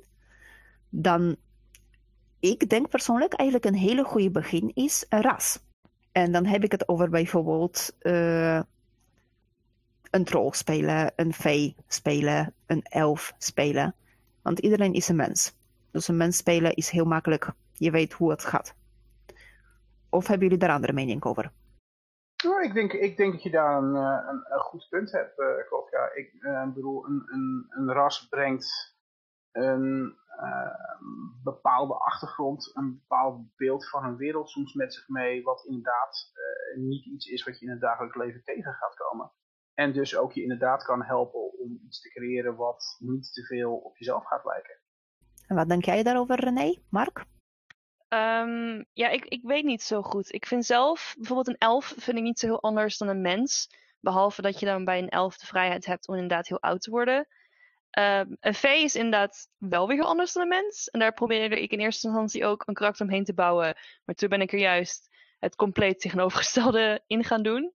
dan 0.89 1.35
ik 2.39 2.69
denk 2.69 2.89
persoonlijk 2.89 3.33
eigenlijk 3.33 3.69
een 3.69 3.79
hele 3.79 4.03
goede 4.03 4.31
begin 4.31 4.71
is 4.73 5.05
een 5.09 5.21
ras. 5.21 5.59
En 6.11 6.31
dan 6.31 6.45
heb 6.45 6.63
ik 6.63 6.71
het 6.71 6.87
over 6.87 7.09
bijvoorbeeld 7.09 7.95
uh, 8.01 8.61
een 10.09 10.23
troll 10.23 10.51
spelen, 10.51 11.11
een 11.15 11.33
vee 11.33 11.75
spelen, 11.87 12.53
een 12.65 12.83
elf 12.83 13.33
spelen. 13.37 13.95
Want 14.41 14.59
iedereen 14.59 14.93
is 14.93 15.07
een 15.07 15.15
mens. 15.15 15.55
Dus 15.91 16.07
een 16.07 16.17
mens 16.17 16.37
spelen 16.37 16.75
is 16.75 16.89
heel 16.89 17.05
makkelijk. 17.05 17.51
Je 17.73 17.91
weet 17.91 18.13
hoe 18.13 18.31
het 18.31 18.43
gaat. 18.43 18.75
Of 20.09 20.27
hebben 20.27 20.47
jullie 20.47 20.63
daar 20.63 20.75
andere 20.75 20.93
mening 20.93 21.23
over? 21.23 21.51
Nou, 22.43 22.63
ik, 22.63 22.73
denk, 22.73 22.93
ik 22.93 23.17
denk 23.17 23.31
dat 23.31 23.43
je 23.43 23.49
daar 23.49 23.77
een, 23.77 23.95
eh, 23.95 24.27
een, 24.49 24.59
goed 24.59 24.87
punt 24.89 25.11
hebt, 25.11 25.39
uh. 25.39 25.47
Ik 26.15 26.31
bedoel, 26.73 27.05
een, 27.05 27.23
een, 27.25 27.65
een 27.69 27.91
ras 27.91 28.27
brengt 28.27 28.95
een 29.51 30.15
bepaalde 31.43 31.93
achtergrond, 31.93 32.71
een 32.75 32.97
bepaald 32.99 33.55
beeld 33.55 33.89
van 33.89 34.03
een 34.03 34.17
wereld 34.17 34.49
soms 34.49 34.73
met 34.73 34.93
zich 34.93 35.07
mee, 35.07 35.43
wat 35.43 35.65
inderdaad 35.65 36.31
niet 36.75 37.05
iets 37.05 37.25
is 37.25 37.43
wat 37.43 37.59
je 37.59 37.65
in 37.65 37.71
het 37.71 37.81
dagelijks 37.81 38.17
leven 38.17 38.43
tegen 38.43 38.73
gaat 38.73 38.95
komen. 38.95 39.31
En 39.73 39.93
dus 39.93 40.17
ook 40.17 40.33
je 40.33 40.41
inderdaad 40.41 40.83
kan 40.83 41.03
helpen 41.03 41.59
om 41.59 41.79
iets 41.85 42.01
te 42.01 42.09
creëren 42.09 42.55
wat 42.55 42.97
niet 42.99 43.33
te 43.33 43.45
veel 43.45 43.75
op 43.75 43.97
jezelf 43.97 44.25
gaat 44.25 44.45
lijken. 44.45 44.76
En 45.47 45.55
wat 45.55 45.69
denk 45.69 45.85
jij 45.85 46.03
daarover, 46.03 46.39
René? 46.39 46.75
Mark? 46.89 47.25
Um, 48.09 48.85
ja, 48.93 49.09
ik, 49.09 49.25
ik 49.25 49.41
weet 49.43 49.63
niet 49.63 49.81
zo 49.81 50.01
goed. 50.01 50.33
Ik 50.33 50.45
vind 50.45 50.65
zelf, 50.65 51.13
bijvoorbeeld 51.17 51.47
een 51.47 51.67
elf 51.67 51.93
vind 51.97 52.17
ik 52.17 52.23
niet 52.23 52.39
zo 52.39 52.45
heel 52.45 52.61
anders 52.61 52.97
dan 52.97 53.07
een 53.07 53.21
mens. 53.21 53.69
Behalve 53.99 54.41
dat 54.41 54.59
je 54.59 54.65
dan 54.65 54.85
bij 54.85 54.97
een 54.97 55.09
elf 55.09 55.37
de 55.37 55.45
vrijheid 55.45 55.85
hebt 55.85 56.07
om 56.07 56.13
inderdaad 56.13 56.47
heel 56.47 56.61
oud 56.61 56.81
te 56.81 56.89
worden. 56.89 57.27
Um, 57.97 58.37
een 58.39 58.53
vee 58.53 58.83
is 58.83 58.95
inderdaad 58.95 59.47
wel 59.57 59.87
weer 59.87 59.97
heel 59.97 60.07
anders 60.07 60.33
dan 60.33 60.41
een 60.41 60.47
mens. 60.47 60.87
En 60.89 60.99
daar 60.99 61.13
probeerde 61.13 61.61
ik 61.61 61.71
in 61.71 61.79
eerste 61.79 62.07
instantie 62.07 62.45
ook 62.45 62.63
een 62.65 62.73
karakter 62.73 63.05
omheen 63.05 63.23
te 63.23 63.33
bouwen. 63.33 63.77
Maar 64.05 64.15
toen 64.15 64.29
ben 64.29 64.41
ik 64.41 64.53
er 64.53 64.59
juist 64.59 65.09
het 65.39 65.55
compleet 65.55 65.99
tegenovergestelde 65.99 67.01
in 67.07 67.23
gaan 67.23 67.43
doen. 67.43 67.73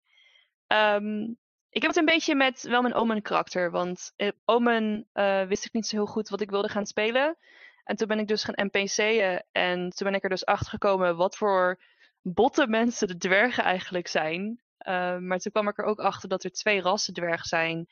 Um, 0.66 1.38
ik 1.72 1.82
heb 1.82 1.90
het 1.90 1.96
een 1.96 2.14
beetje 2.14 2.34
met 2.34 2.62
wel 2.62 2.82
mijn 2.82 2.94
Omen 2.94 3.22
karakter. 3.22 3.70
Want 3.70 4.12
eh, 4.16 4.28
Omen 4.44 5.08
uh, 5.14 5.42
wist 5.42 5.64
ik 5.64 5.72
niet 5.72 5.86
zo 5.86 5.96
heel 5.96 6.06
goed 6.06 6.28
wat 6.28 6.40
ik 6.40 6.50
wilde 6.50 6.68
gaan 6.68 6.86
spelen. 6.86 7.36
En 7.84 7.96
toen 7.96 8.08
ben 8.08 8.18
ik 8.18 8.28
dus 8.28 8.44
gaan 8.44 8.66
NPC'en. 8.66 9.44
En 9.52 9.90
toen 9.90 10.06
ben 10.06 10.14
ik 10.14 10.22
er 10.22 10.28
dus 10.28 10.46
achter 10.46 10.68
gekomen 10.68 11.16
wat 11.16 11.36
voor 11.36 11.82
botte 12.22 12.66
mensen 12.66 13.06
de 13.06 13.16
dwergen 13.16 13.64
eigenlijk 13.64 14.06
zijn. 14.06 14.60
Uh, 14.88 15.18
maar 15.18 15.38
toen 15.38 15.52
kwam 15.52 15.68
ik 15.68 15.78
er 15.78 15.84
ook 15.84 16.00
achter 16.00 16.28
dat 16.28 16.44
er 16.44 16.52
twee 16.52 16.80
rassen 16.80 17.14
dwergen 17.14 17.48
zijn 17.48 17.88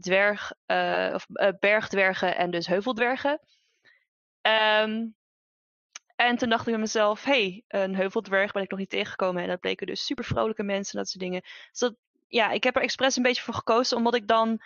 dwerg, 0.00 0.52
of, 1.12 1.26
bergdwergen 1.60 2.36
en 2.36 2.50
dus 2.50 2.66
heuveldwergen. 2.66 3.40
Um, 4.82 5.16
en 6.16 6.36
toen 6.36 6.48
dacht 6.48 6.66
ik 6.66 6.72
bij 6.72 6.80
mezelf, 6.80 7.24
hey, 7.24 7.64
een 7.68 7.94
heuveldwerg 7.94 8.52
ben 8.52 8.62
ik 8.62 8.70
nog 8.70 8.78
niet 8.78 8.90
tegengekomen. 8.90 9.42
En 9.42 9.48
dat 9.48 9.60
bleken 9.60 9.86
dus 9.86 10.04
super 10.04 10.24
vrolijke 10.24 10.62
mensen 10.62 10.92
en 10.92 10.98
dat 10.98 11.08
soort 11.08 11.24
dingen. 11.24 11.40
Dus 11.70 11.78
dat, 11.78 11.94
ja, 12.28 12.50
ik 12.50 12.64
heb 12.64 12.76
er 12.76 12.82
expres 12.82 13.16
een 13.16 13.22
beetje 13.22 13.42
voor 13.42 13.54
gekozen, 13.54 13.96
omdat 13.96 14.14
ik 14.14 14.28
dan 14.28 14.62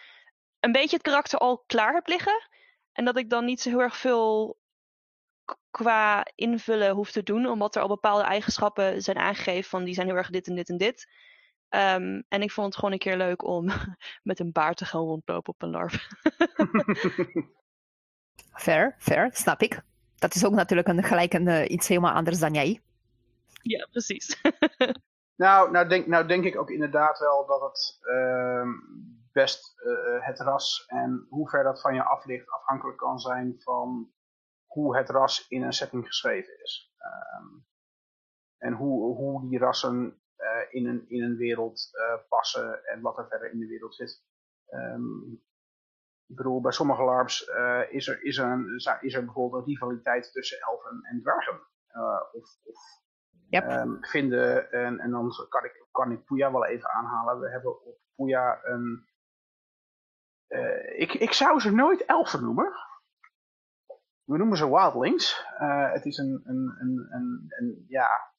een 0.61 0.73
beetje 0.73 0.97
het 0.97 1.07
karakter 1.07 1.39
al 1.39 1.65
klaar 1.67 1.95
heb 1.95 2.07
liggen. 2.07 2.49
En 2.93 3.05
dat 3.05 3.17
ik 3.17 3.31
dan 3.31 3.45
niet 3.45 3.61
zo 3.61 3.69
heel 3.69 3.81
erg 3.81 3.97
veel 3.97 4.59
qua 5.71 6.27
invullen 6.35 6.95
hoef 6.95 7.11
te 7.11 7.23
doen, 7.23 7.47
omdat 7.47 7.77
er 7.77 7.83
al 7.83 7.89
bepaalde 7.89 8.25
eigenschappen 8.25 9.03
zijn 9.03 9.19
aangegeven 9.19 9.71
van 9.71 9.85
die 9.85 9.95
zijn 9.95 10.07
heel 10.07 10.17
erg 10.17 10.31
dit 10.31 10.49
en 10.49 10.55
dit 10.55 10.69
en 10.69 10.77
dit. 10.77 11.09
Um, 11.69 12.25
en 12.29 12.43
ik 12.43 12.51
vond 12.51 12.67
het 12.67 12.77
gewoon 12.77 12.93
een 12.93 12.99
keer 12.99 13.17
leuk 13.17 13.45
om 13.45 13.71
met 14.23 14.41
een 14.41 14.53
baard 14.53 14.77
te 14.77 14.85
gaan 14.85 15.01
rondlopen 15.01 15.53
op 15.53 15.63
een 15.63 15.71
larp. 15.71 15.93
fair, 18.65 18.95
fair, 18.99 19.31
snap 19.33 19.63
ik. 19.63 19.83
Dat 20.19 20.35
is 20.35 20.45
ook 20.45 20.53
natuurlijk 20.53 20.89
een, 20.89 21.03
gelijk 21.03 21.33
een, 21.33 21.47
uh, 21.47 21.69
iets 21.69 21.89
helemaal 21.89 22.15
anders 22.15 22.39
dan 22.39 22.55
jij. 22.55 22.81
Ja, 23.63 23.89
precies. 23.91 24.41
nou, 25.41 25.71
nou, 25.71 25.89
denk, 25.89 26.07
nou 26.07 26.27
denk 26.27 26.45
ik 26.45 26.57
ook 26.57 26.71
inderdaad 26.71 27.19
wel 27.19 27.47
dat 27.47 27.61
het 27.61 27.99
uh, 28.03 28.69
best 29.33 29.75
uh, 29.87 30.27
het 30.27 30.41
ras 30.41 30.85
en 30.87 31.27
hoe 31.29 31.49
ver 31.49 31.63
dat 31.63 31.81
van 31.81 31.95
je 31.95 32.05
af 32.05 32.25
ligt 32.25 32.51
afhankelijk 32.51 32.99
kan 32.99 33.19
zijn 33.19 33.61
van 33.61 34.13
hoe 34.67 34.97
het 34.97 35.09
ras 35.09 35.49
in 35.49 35.63
een 35.63 35.73
setting 35.73 36.07
geschreven 36.07 36.63
is. 36.63 36.95
Um, 37.39 37.67
en 38.59 38.73
hoe, 38.73 39.17
hoe 39.17 39.49
die 39.49 39.59
rassen 39.59 40.21
uh, 40.37 40.63
in, 40.71 40.87
een, 40.87 41.09
in 41.09 41.23
een 41.23 41.37
wereld 41.37 41.89
uh, 41.93 42.29
passen 42.29 42.85
en 42.85 43.01
wat 43.01 43.19
er 43.19 43.29
verder 43.29 43.51
in 43.51 43.59
de 43.59 43.67
wereld 43.67 43.95
zit. 43.95 44.25
Um, 44.71 45.43
ik 46.27 46.37
bedoel, 46.37 46.61
bij 46.61 46.73
sommige 46.73 47.03
LARPs 47.03 47.41
is, 47.89 48.09
er, 48.09 48.25
is, 48.25 48.37
een, 48.37 48.75
is 49.01 49.15
er 49.15 49.25
bijvoorbeeld 49.25 49.63
een 49.63 49.73
rivaliteit 49.73 50.33
tussen 50.33 50.61
elfen 50.61 51.03
en 51.03 51.21
dwergen. 51.21 51.61
of 52.33 52.59
of 52.65 52.79
yep. 53.49 53.71
um, 53.71 53.99
vinden, 54.01 54.73
en, 54.73 54.99
en 54.99 55.11
dan 55.11 55.33
kan 55.49 55.65
ik, 55.65 55.87
kan 55.91 56.13
ik 56.13 56.25
Puya 56.25 56.53
wel 56.53 56.67
even 56.67 56.91
aanhalen. 56.91 57.41
We 57.41 57.51
hebben 57.51 57.85
op 57.87 57.99
Puya 58.15 58.61
een... 58.63 59.09
ik, 60.97 61.15
ik 61.15 61.33
zou 61.33 61.61
ze 61.61 61.71
nooit 61.71 62.05
elfen 62.05 62.43
noemen. 62.43 62.73
We 64.25 64.37
noemen 64.37 64.57
ze 64.57 64.71
wildlings. 64.71 65.45
het 65.93 66.05
is 66.05 66.19
een, 66.19 66.43
een, 66.45 66.77
een, 66.79 67.09
een, 67.11 67.47
een 67.49 67.85
ja, 67.89 68.31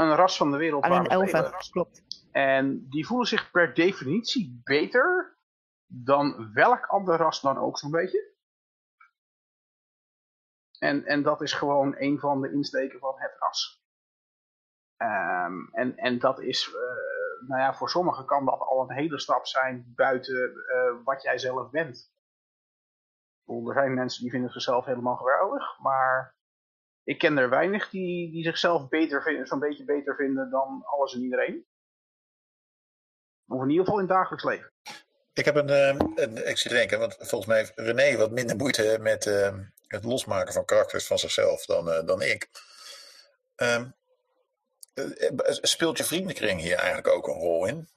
een 0.00 0.14
ras 0.14 0.36
van 0.36 0.50
de 0.50 0.56
wereld. 0.56 0.84
Alleen 0.84 1.06
elfen, 1.06 1.52
klopt. 1.70 2.02
En 2.30 2.86
die 2.88 3.06
voelen 3.06 3.26
zich 3.26 3.50
per 3.50 3.74
definitie 3.74 4.60
beter 4.64 5.38
dan 5.86 6.52
welk 6.52 6.86
ander 6.86 7.16
ras 7.16 7.40
dan 7.40 7.58
ook 7.58 7.78
zo'n 7.78 7.90
beetje. 7.90 8.29
En, 10.80 11.04
en 11.04 11.22
dat 11.22 11.40
is 11.42 11.52
gewoon 11.52 11.94
een 11.98 12.18
van 12.18 12.40
de 12.40 12.52
insteken 12.52 12.98
van 12.98 13.14
het 13.16 13.36
ras. 13.38 13.84
Um, 14.96 15.68
en, 15.72 15.96
en 15.96 16.18
dat 16.18 16.40
is, 16.40 16.68
uh, 16.68 17.48
nou 17.48 17.60
ja, 17.60 17.74
voor 17.74 17.90
sommigen 17.90 18.26
kan 18.26 18.44
dat 18.44 18.60
al 18.60 18.80
een 18.80 18.96
hele 18.96 19.18
stap 19.20 19.46
zijn 19.46 19.92
buiten 19.96 20.50
uh, 20.50 21.04
wat 21.04 21.22
jij 21.22 21.38
zelf 21.38 21.70
bent. 21.70 22.12
Er 23.46 23.72
zijn 23.72 23.94
mensen 23.94 24.22
die 24.22 24.30
vinden 24.30 24.50
zichzelf 24.50 24.84
helemaal 24.84 25.16
geweldig, 25.16 25.78
maar 25.78 26.36
ik 27.04 27.18
ken 27.18 27.38
er 27.38 27.48
weinig 27.48 27.90
die, 27.90 28.30
die 28.30 28.44
zichzelf 28.44 28.88
beter 28.88 29.22
vinden, 29.22 29.46
zo'n 29.46 29.58
beetje 29.58 29.84
beter 29.84 30.16
vinden 30.16 30.50
dan 30.50 30.82
alles 30.84 31.14
en 31.14 31.22
iedereen. 31.22 31.66
Of 33.46 33.62
in 33.62 33.70
ieder 33.70 33.84
geval 33.84 34.00
in 34.00 34.06
het 34.06 34.14
dagelijks 34.14 34.44
leven. 34.44 34.72
Ik 35.32 35.44
heb 35.44 35.54
een, 35.54 35.68
uh, 35.68 35.88
een 36.14 36.48
ik 36.48 36.58
zit 36.58 36.72
denken, 36.72 36.98
want 36.98 37.16
volgens 37.16 37.46
mij 37.46 37.58
heeft 37.58 37.72
René 37.74 38.16
wat 38.16 38.30
minder 38.30 38.56
moeite 38.56 38.98
met 39.00 39.26
het 39.90 40.04
losmaken 40.04 40.52
van 40.52 40.64
karakters 40.64 41.06
van 41.06 41.18
zichzelf 41.18 41.64
dan, 41.64 41.88
uh, 41.88 42.06
dan 42.06 42.22
ik. 42.22 42.48
Um, 43.56 43.94
speelt 45.44 45.98
je 45.98 46.04
vriendenkring 46.04 46.60
hier 46.60 46.76
eigenlijk 46.76 47.08
ook 47.08 47.28
een 47.28 47.40
rol 47.40 47.66
in? 47.66 47.88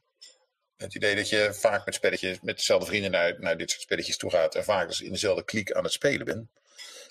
Het 0.77 0.95
idee 0.95 1.15
dat 1.15 1.29
je 1.29 1.53
vaak 1.53 1.85
met 1.85 1.95
spelletjes, 1.95 2.41
met 2.41 2.57
dezelfde 2.57 2.87
vrienden 2.87 3.11
naar, 3.11 3.39
naar 3.39 3.57
dit 3.57 3.69
soort 3.69 3.81
spelletjes 3.81 4.17
toe 4.17 4.29
gaat 4.29 4.55
en 4.55 4.63
vaak 4.63 4.87
dus 4.87 5.01
in 5.01 5.11
dezelfde 5.11 5.43
kliek 5.43 5.71
aan 5.71 5.83
het 5.83 5.93
spelen 5.93 6.25
bent. 6.25 6.49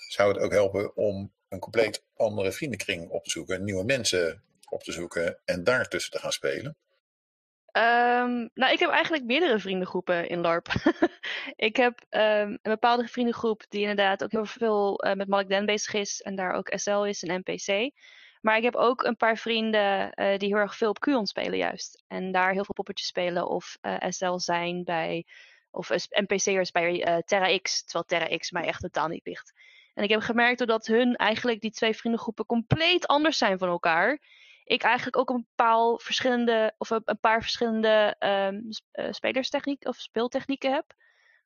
Zou 0.07 0.33
het 0.33 0.41
ook 0.41 0.51
helpen 0.51 0.95
om 0.95 1.33
een 1.49 1.59
compleet 1.59 2.03
andere 2.15 2.51
vriendenkring 2.51 3.09
op 3.09 3.23
te 3.23 3.29
zoeken, 3.29 3.63
nieuwe 3.63 3.83
mensen 3.83 4.43
op 4.69 4.83
te 4.83 4.91
zoeken 4.91 5.39
en 5.45 5.63
daartussen 5.63 6.11
te 6.11 6.19
gaan 6.19 6.31
spelen? 6.31 6.77
Um, 7.77 8.49
nou, 8.53 8.71
ik 8.73 8.79
heb 8.79 8.89
eigenlijk 8.89 9.23
meerdere 9.23 9.59
vriendengroepen 9.59 10.27
in 10.27 10.41
LARP. 10.41 10.67
ik 11.55 11.75
heb 11.75 12.05
um, 12.09 12.19
een 12.21 12.59
bepaalde 12.61 13.07
vriendengroep 13.07 13.63
die 13.69 13.81
inderdaad 13.81 14.23
ook 14.23 14.31
heel 14.31 14.45
veel 14.45 15.05
uh, 15.05 15.13
met 15.13 15.27
Malik 15.27 15.47
Den 15.47 15.65
bezig 15.65 15.93
is 15.93 16.21
en 16.21 16.35
daar 16.35 16.53
ook 16.53 16.71
SL 16.75 17.03
is 17.03 17.23
en 17.23 17.43
NPC. 17.45 17.91
Maar 18.41 18.57
ik 18.57 18.63
heb 18.63 18.75
ook 18.75 19.03
een 19.03 19.15
paar 19.15 19.37
vrienden 19.37 20.11
eh, 20.11 20.37
die 20.37 20.47
heel 20.47 20.57
erg 20.57 20.75
veel 20.75 20.89
op 20.89 20.99
Qon 20.99 21.25
spelen 21.25 21.57
juist. 21.57 22.03
En 22.07 22.31
daar 22.31 22.51
heel 22.51 22.65
veel 22.65 22.73
poppetjes 22.73 23.07
spelen 23.07 23.47
of 23.47 23.77
uh, 23.81 23.95
SL 23.99 24.37
zijn 24.37 24.83
bij, 24.83 25.25
of 25.71 25.89
NPC'ers 26.09 26.71
bij 26.71 27.21
Terra 27.25 27.57
X. 27.57 27.83
Terwijl 27.83 28.05
Terra 28.05 28.37
X 28.37 28.51
mij 28.51 28.65
echt 28.65 28.81
totaal 28.81 29.07
niet 29.07 29.25
ligt. 29.25 29.53
En 29.93 30.03
ik 30.03 30.09
heb 30.09 30.21
gemerkt 30.21 30.57
doordat 30.57 30.85
hun 30.85 31.15
eigenlijk 31.15 31.61
die 31.61 31.71
twee 31.71 31.95
vriendengroepen 31.95 32.45
compleet 32.45 33.07
anders 33.07 33.37
zijn 33.37 33.57
van 33.57 33.69
elkaar. 33.69 34.19
Ik 34.65 34.83
eigenlijk 34.83 35.17
ook 35.17 35.29
een 35.29 35.47
paar 35.55 35.97
verschillende, 35.97 36.73
of 36.77 36.89
een 36.89 37.19
paar 37.21 37.41
verschillende 37.41 38.15
um, 38.19 38.69
spelerstechniek 39.13 39.87
of 39.87 39.95
speeltechnieken 39.97 40.73
heb. 40.73 40.93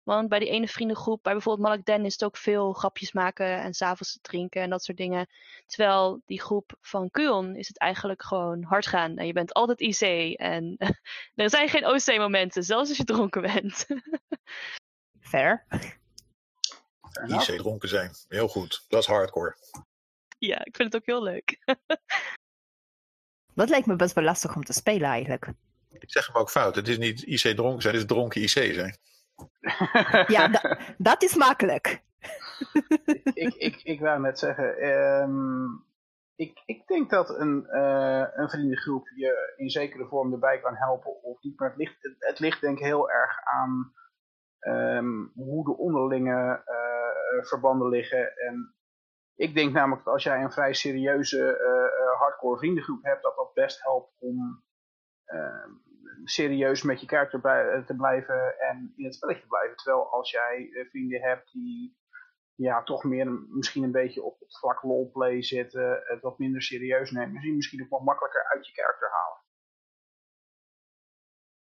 Want 0.08 0.30
bij 0.30 0.40
die 0.40 0.50
ene 0.50 0.68
vriendengroep, 0.68 1.24
bij 1.24 1.34
bijvoorbeeld 1.34 1.68
Malak 1.68 1.86
Den, 1.86 2.06
is 2.06 2.14
het 2.14 2.24
ook 2.24 2.38
veel 2.38 2.74
grapjes 2.74 3.12
maken 3.12 3.62
en 3.62 3.74
s'avonds 3.74 4.20
drinken 4.22 4.62
en 4.62 4.70
dat 4.70 4.84
soort 4.84 4.98
dingen. 4.98 5.28
Terwijl 5.66 6.22
die 6.26 6.42
groep 6.42 6.76
van 6.82 7.12
Kuon 7.12 7.56
is 7.56 7.68
het 7.68 7.78
eigenlijk 7.78 8.24
gewoon 8.24 8.64
hard 8.64 8.88
gaan. 8.88 9.18
En 9.18 9.26
je 9.26 9.34
bent 9.34 9.54
altijd 9.54 9.82
IC 9.82 10.34
en 10.40 10.78
er 11.36 11.50
zijn 11.50 11.70
geen 11.70 11.86
OC-momenten, 11.86 12.64
zelfs 12.64 12.90
als 12.90 12.98
je 12.98 13.04
dronken 13.04 13.42
bent. 13.42 13.88
Fair. 15.32 15.66
IC 17.28 17.58
dronken 17.58 17.90
zijn, 17.90 18.12
heel 18.28 18.48
goed. 18.48 18.86
Dat 18.88 19.02
is 19.02 19.08
hardcore. 19.08 19.56
Ja, 20.38 20.66
ik 20.66 20.76
vind 20.76 20.94
het 20.94 21.02
ook 21.02 21.08
heel 21.08 21.24
leuk. 21.24 21.58
dat 23.58 23.70
lijkt 23.70 23.88
me 23.88 23.96
best 23.96 24.16
wel 24.16 24.24
lastig 24.24 24.56
om 24.56 24.64
te 24.64 24.74
spelen 24.74 25.10
eigenlijk. 25.10 25.48
Ik 25.90 26.12
zeg 26.12 26.28
hem 26.28 26.36
ook 26.36 26.50
fout. 26.50 26.76
Het 26.76 26.88
is 26.88 26.98
niet 26.98 27.22
IC 27.22 27.56
dronken 27.56 27.82
zijn, 27.82 27.94
het 27.94 28.04
is 28.04 28.10
dronken 28.10 28.42
IC 28.42 28.74
zijn. 28.74 28.98
ja, 30.36 30.48
da 30.48 30.80
dat 30.98 31.24
is 31.24 31.36
makkelijk. 31.36 32.02
ik, 33.34 33.54
ik, 33.54 33.82
ik 33.84 34.00
wou 34.00 34.22
net 34.22 34.40
zeggen, 34.40 34.88
um, 34.88 35.86
ik, 36.36 36.62
ik 36.66 36.88
denk 36.88 37.10
dat 37.10 37.40
een, 37.40 37.68
uh, 37.72 38.26
een 38.34 38.50
vriendengroep 38.50 39.08
je 39.16 39.54
in 39.58 39.70
zekere 39.70 40.08
vorm 40.08 40.34
erbij 40.34 40.60
kan 40.60 40.76
helpen 40.76 41.24
of 41.24 41.42
niet. 41.42 41.60
Maar 41.60 41.70
het 41.70 41.78
ligt, 41.78 41.96
het, 42.00 42.16
het 42.18 42.40
ligt 42.40 42.62
denk 42.62 42.78
ik 42.78 42.86
heel 42.86 43.12
erg 43.12 43.40
aan 43.44 43.94
um, 44.60 45.32
hoe 45.36 45.66
de 45.66 45.78
onderlinge 45.78 46.64
uh, 46.68 47.46
verbanden 47.46 47.90
liggen. 47.90 48.38
En 48.38 48.76
ik 49.38 49.54
denk 49.54 49.74
namelijk 49.74 50.04
dat 50.04 50.14
als 50.14 50.24
jij 50.24 50.44
een 50.44 50.52
vrij 50.52 50.74
serieuze 50.74 51.38
uh, 51.38 52.20
hardcore 52.20 52.58
vriendengroep 52.58 53.04
hebt, 53.04 53.24
dat 53.24 53.36
dat 53.36 53.54
best 53.54 53.84
helpt 53.84 54.14
om 54.20 54.64
ehm, 55.26 55.72
serieus 56.24 56.84
met 56.84 57.02
je 57.02 57.08
karakter 57.08 57.46
eh, 57.46 57.86
te 57.86 57.96
blijven 57.96 58.60
en 58.60 58.94
in 58.96 59.06
het 59.06 59.16
spelletje 59.16 59.42
te 59.42 59.48
blijven. 59.48 59.76
Terwijl 59.76 60.12
als 60.12 60.32
jij 60.32 60.70
eh, 60.72 60.90
vrienden 60.90 61.22
hebt 61.22 61.52
die 61.52 61.98
ja, 62.56 62.84
toch 62.84 63.04
meer 63.04 63.32
misschien 63.32 63.84
een 63.84 63.92
beetje 63.92 64.24
op 64.24 64.40
het 64.40 64.58
vlak 64.58 64.80
roleplay 64.80 65.44
zitten, 65.44 66.02
het 66.04 66.22
wat 66.22 66.40
minder 66.40 66.62
serieus 66.62 67.12
nemen, 67.12 67.32
misschien, 67.32 67.56
misschien 67.56 67.84
ook 67.84 67.90
wat 67.90 68.04
makkelijker 68.04 68.46
uit 68.48 68.68
je 68.68 68.74
karakter 68.74 69.10
halen. 69.10 69.42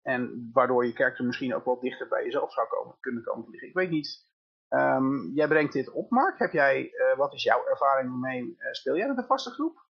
En 0.02 0.50
waardoor 0.54 0.86
je 0.86 0.94
karakter 0.94 1.26
misschien 1.26 1.56
ook 1.56 1.66
wel 1.66 1.80
dichter 1.80 2.08
bij 2.08 2.24
jezelf 2.24 2.54
zou 2.54 2.68
komen, 2.68 2.98
kunnen 3.00 3.24
komen 3.24 3.50
liggen. 3.50 3.68
Ik 3.68 3.76
weet 3.76 3.90
niet. 3.90 4.34
Um, 4.70 5.32
jij 5.36 5.48
brengt 5.48 5.74
dit 5.74 5.92
op, 5.92 6.10
Mark. 6.10 6.40
Heb 6.40 6.52
jij, 6.52 6.82
uh, 6.82 7.18
wat 7.18 7.34
is 7.34 7.44
jouw 7.44 7.66
ervaring 7.66 8.12
ermee? 8.12 8.42
Uh, 8.42 8.72
speel 8.72 8.98
jij 8.98 9.08
met 9.08 9.18
een 9.18 9.26
vaste 9.26 9.52
groep? 9.52 9.86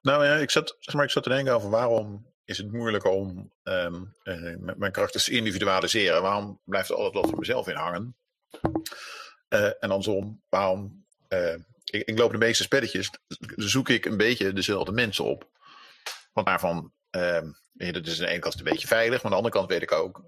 Nou 0.00 0.24
ja, 0.24 0.34
ik 0.34 0.50
zat, 0.50 0.76
zeg 0.78 0.94
maar, 0.94 1.04
ik 1.04 1.10
zat 1.10 1.22
te 1.22 1.28
denken 1.28 1.54
over 1.54 1.70
waarom 1.70 2.32
is 2.44 2.58
het 2.58 2.72
moeilijk 2.72 3.04
om 3.04 3.52
um, 3.62 4.16
uh, 4.24 4.74
mijn 4.76 4.92
karakters 4.92 5.24
te 5.24 5.30
individualiseren. 5.30 6.22
Waarom 6.22 6.60
blijft 6.64 6.88
er 6.88 6.94
altijd 6.94 7.14
wat 7.14 7.28
van 7.28 7.38
mezelf 7.38 7.68
in 7.68 7.76
hangen? 7.76 8.16
En 9.48 9.90
andersom, 9.90 10.42
waarom... 10.48 11.06
Ik, 11.84 12.02
ik, 12.04 12.18
loop 12.18 12.30
de 12.30 12.38
meeste 12.38 12.62
spelletjes, 12.62 13.10
zoek 13.56 13.88
ik 13.88 14.04
een 14.04 14.16
beetje 14.16 14.52
dezelfde 14.52 14.92
mensen 14.92 15.24
op. 15.24 15.50
Want 16.32 16.46
daarvan, 16.46 16.92
ehm, 17.10 17.50
dat 17.72 18.06
is 18.06 18.18
aan 18.18 18.26
de 18.26 18.30
ene 18.30 18.38
kant 18.38 18.58
een 18.58 18.64
beetje 18.64 18.86
veilig, 18.86 19.22
maar 19.22 19.24
aan 19.24 19.30
de 19.30 19.36
andere 19.36 19.54
kant 19.54 19.68
weet 19.68 19.82
ik 19.82 19.92
ook, 19.92 20.22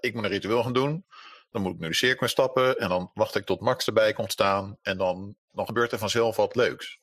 ik 0.00 0.14
moet 0.14 0.24
een 0.24 0.30
ritueel 0.30 0.62
gaan 0.62 0.72
doen. 0.72 1.06
Dan 1.50 1.62
moet 1.62 1.74
ik 1.74 1.80
nu 1.80 1.88
de 1.88 1.94
cirkel 1.94 2.28
stappen 2.28 2.78
en 2.78 2.88
dan 2.88 3.10
wacht 3.14 3.34
ik 3.34 3.46
tot 3.46 3.60
Max 3.60 3.86
erbij 3.86 4.12
komt 4.12 4.32
staan. 4.32 4.78
En 4.82 4.98
dan, 4.98 5.36
dan 5.52 5.66
gebeurt 5.66 5.92
er 5.92 5.98
vanzelf 5.98 6.36
wat 6.36 6.56
leuks 6.56 7.00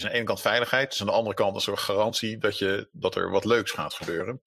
is 0.00 0.06
aan 0.06 0.12
de 0.12 0.16
ene 0.16 0.26
kant 0.26 0.40
veiligheid, 0.40 0.90
dus 0.90 1.00
aan 1.00 1.06
de 1.06 1.12
andere 1.12 1.34
kant 1.34 1.54
een 1.54 1.60
soort 1.60 1.78
garantie 1.78 2.38
dat, 2.38 2.58
je, 2.58 2.88
dat 2.92 3.14
er 3.14 3.30
wat 3.30 3.44
leuks 3.44 3.70
gaat 3.70 3.94
gebeuren. 3.94 4.42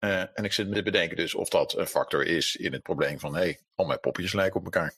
Uh, 0.00 0.20
en 0.20 0.44
ik 0.44 0.52
zit 0.52 0.68
me 0.68 0.74
te 0.74 0.82
bedenken 0.82 1.16
dus 1.16 1.34
of 1.34 1.48
dat 1.48 1.76
een 1.76 1.86
factor 1.86 2.26
is 2.26 2.56
in 2.56 2.72
het 2.72 2.82
probleem 2.82 3.18
van 3.18 3.34
hé, 3.34 3.40
hey, 3.40 3.60
al 3.74 3.86
mijn 3.86 4.00
popjes 4.00 4.32
lijken 4.32 4.60
op 4.60 4.64
elkaar. 4.64 4.94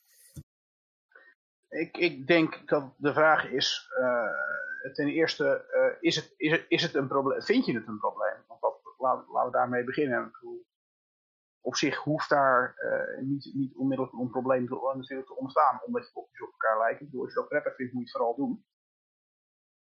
Ik, 1.69 1.97
ik 1.97 2.27
denk 2.27 2.69
dat 2.69 2.95
de 2.97 3.13
vraag 3.13 3.45
is, 3.45 3.89
uh, 4.01 4.93
ten 4.95 5.09
eerste, 5.09 5.65
uh, 5.73 5.97
is, 6.01 6.17
het, 6.17 6.35
is, 6.37 6.51
het, 6.51 6.65
is 6.69 6.83
het 6.83 6.95
een 6.95 7.09
probleem, 7.09 7.43
vind 7.43 7.67
je 7.67 7.75
het 7.75 7.87
een 7.87 7.99
probleem? 7.99 8.35
Want 8.47 8.61
dat, 8.61 8.75
laten 8.99 9.45
we 9.45 9.51
daarmee 9.51 9.85
beginnen. 9.85 10.33
Op 11.61 11.77
zich 11.77 11.97
hoeft 11.97 12.29
daar 12.29 12.75
niet, 13.21 13.51
niet 13.55 13.77
onmiddellijk 13.77 14.17
een 14.19 14.31
probleem 14.31 14.67
te, 14.67 14.93
natuurlijk 14.97 15.29
te 15.29 15.37
ontstaan, 15.37 15.81
omdat 15.85 16.07
je 16.07 16.13
popjes 16.13 16.43
op 16.43 16.51
elkaar. 16.51 16.91
Ik 16.91 16.99
bedoel, 16.99 17.23
als 17.23 17.33
je 17.33 17.39
dat 17.39 17.49
prettig 17.49 17.75
vindt, 17.75 17.93
moet 17.93 18.03
je 18.03 18.09
het 18.09 18.17
vooral 18.17 18.37
doen. 18.37 18.65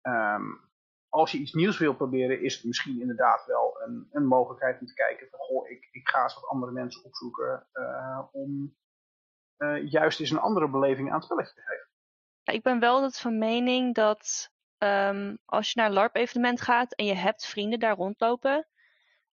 Um, 0.02 0.60
als 1.08 1.32
je 1.32 1.38
iets 1.38 1.52
nieuws 1.52 1.78
wil 1.78 1.94
proberen, 1.94 2.40
is 2.42 2.54
het 2.54 2.64
misschien 2.64 3.00
inderdaad 3.00 3.46
wel 3.46 3.80
een, 3.80 4.08
een 4.12 4.26
mogelijkheid 4.26 4.80
om 4.80 4.86
te 4.86 4.94
kijken 4.94 5.28
van, 5.30 5.38
goh, 5.38 5.68
ik, 5.68 5.88
ik 5.90 6.08
ga 6.08 6.22
eens 6.22 6.34
wat 6.34 6.46
andere 6.46 6.72
mensen 6.72 7.04
opzoeken 7.04 7.66
uh, 7.72 8.22
om 8.32 8.76
juist 9.84 10.20
eens 10.20 10.30
een 10.30 10.38
andere 10.38 10.68
beleving 10.68 11.08
aan 11.08 11.14
het 11.14 11.24
spelletje 11.24 11.54
te 11.54 11.60
geven. 11.60 11.88
Ja, 12.42 12.52
ik 12.52 12.62
ben 12.62 12.80
wel 12.80 13.00
dat 13.00 13.20
van 13.20 13.38
mening 13.38 13.94
dat 13.94 14.50
um, 14.78 15.38
als 15.44 15.72
je 15.72 15.80
naar 15.80 15.88
een 15.88 15.94
LARP-evenement 15.94 16.60
gaat 16.60 16.94
en 16.94 17.04
je 17.04 17.14
hebt 17.14 17.46
vrienden 17.46 17.78
daar 17.78 17.96
rondlopen, 17.96 18.66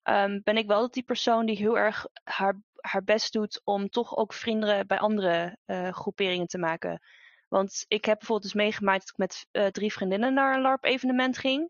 um, 0.10 0.42
ben 0.44 0.58
ik 0.58 0.68
wel 0.68 0.92
die 0.92 1.04
persoon 1.04 1.46
die 1.46 1.58
heel 1.58 1.78
erg 1.78 2.08
haar, 2.24 2.62
haar 2.76 3.04
best 3.04 3.34
doet 3.34 3.62
om 3.64 3.90
toch 3.90 4.18
ook 4.18 4.34
vrienden 4.34 4.88
bij 4.88 5.00
andere 5.00 5.58
uh, 5.66 5.90
groeperingen 5.92 6.48
te 6.48 6.58
maken. 6.58 7.02
Want 7.48 7.86
ik 7.88 8.06
heb 8.06 8.18
bijvoorbeeld 8.18 8.52
dus 8.52 8.62
meegemaakt 8.62 9.00
dat 9.00 9.10
ik 9.10 9.18
met 9.18 9.48
uh, 9.52 9.68
drie 9.68 9.94
vriendinnen 9.94 10.34
naar 10.34 10.56
een 10.56 10.62
LARP-evenement 10.62 11.38
ging. 11.38 11.70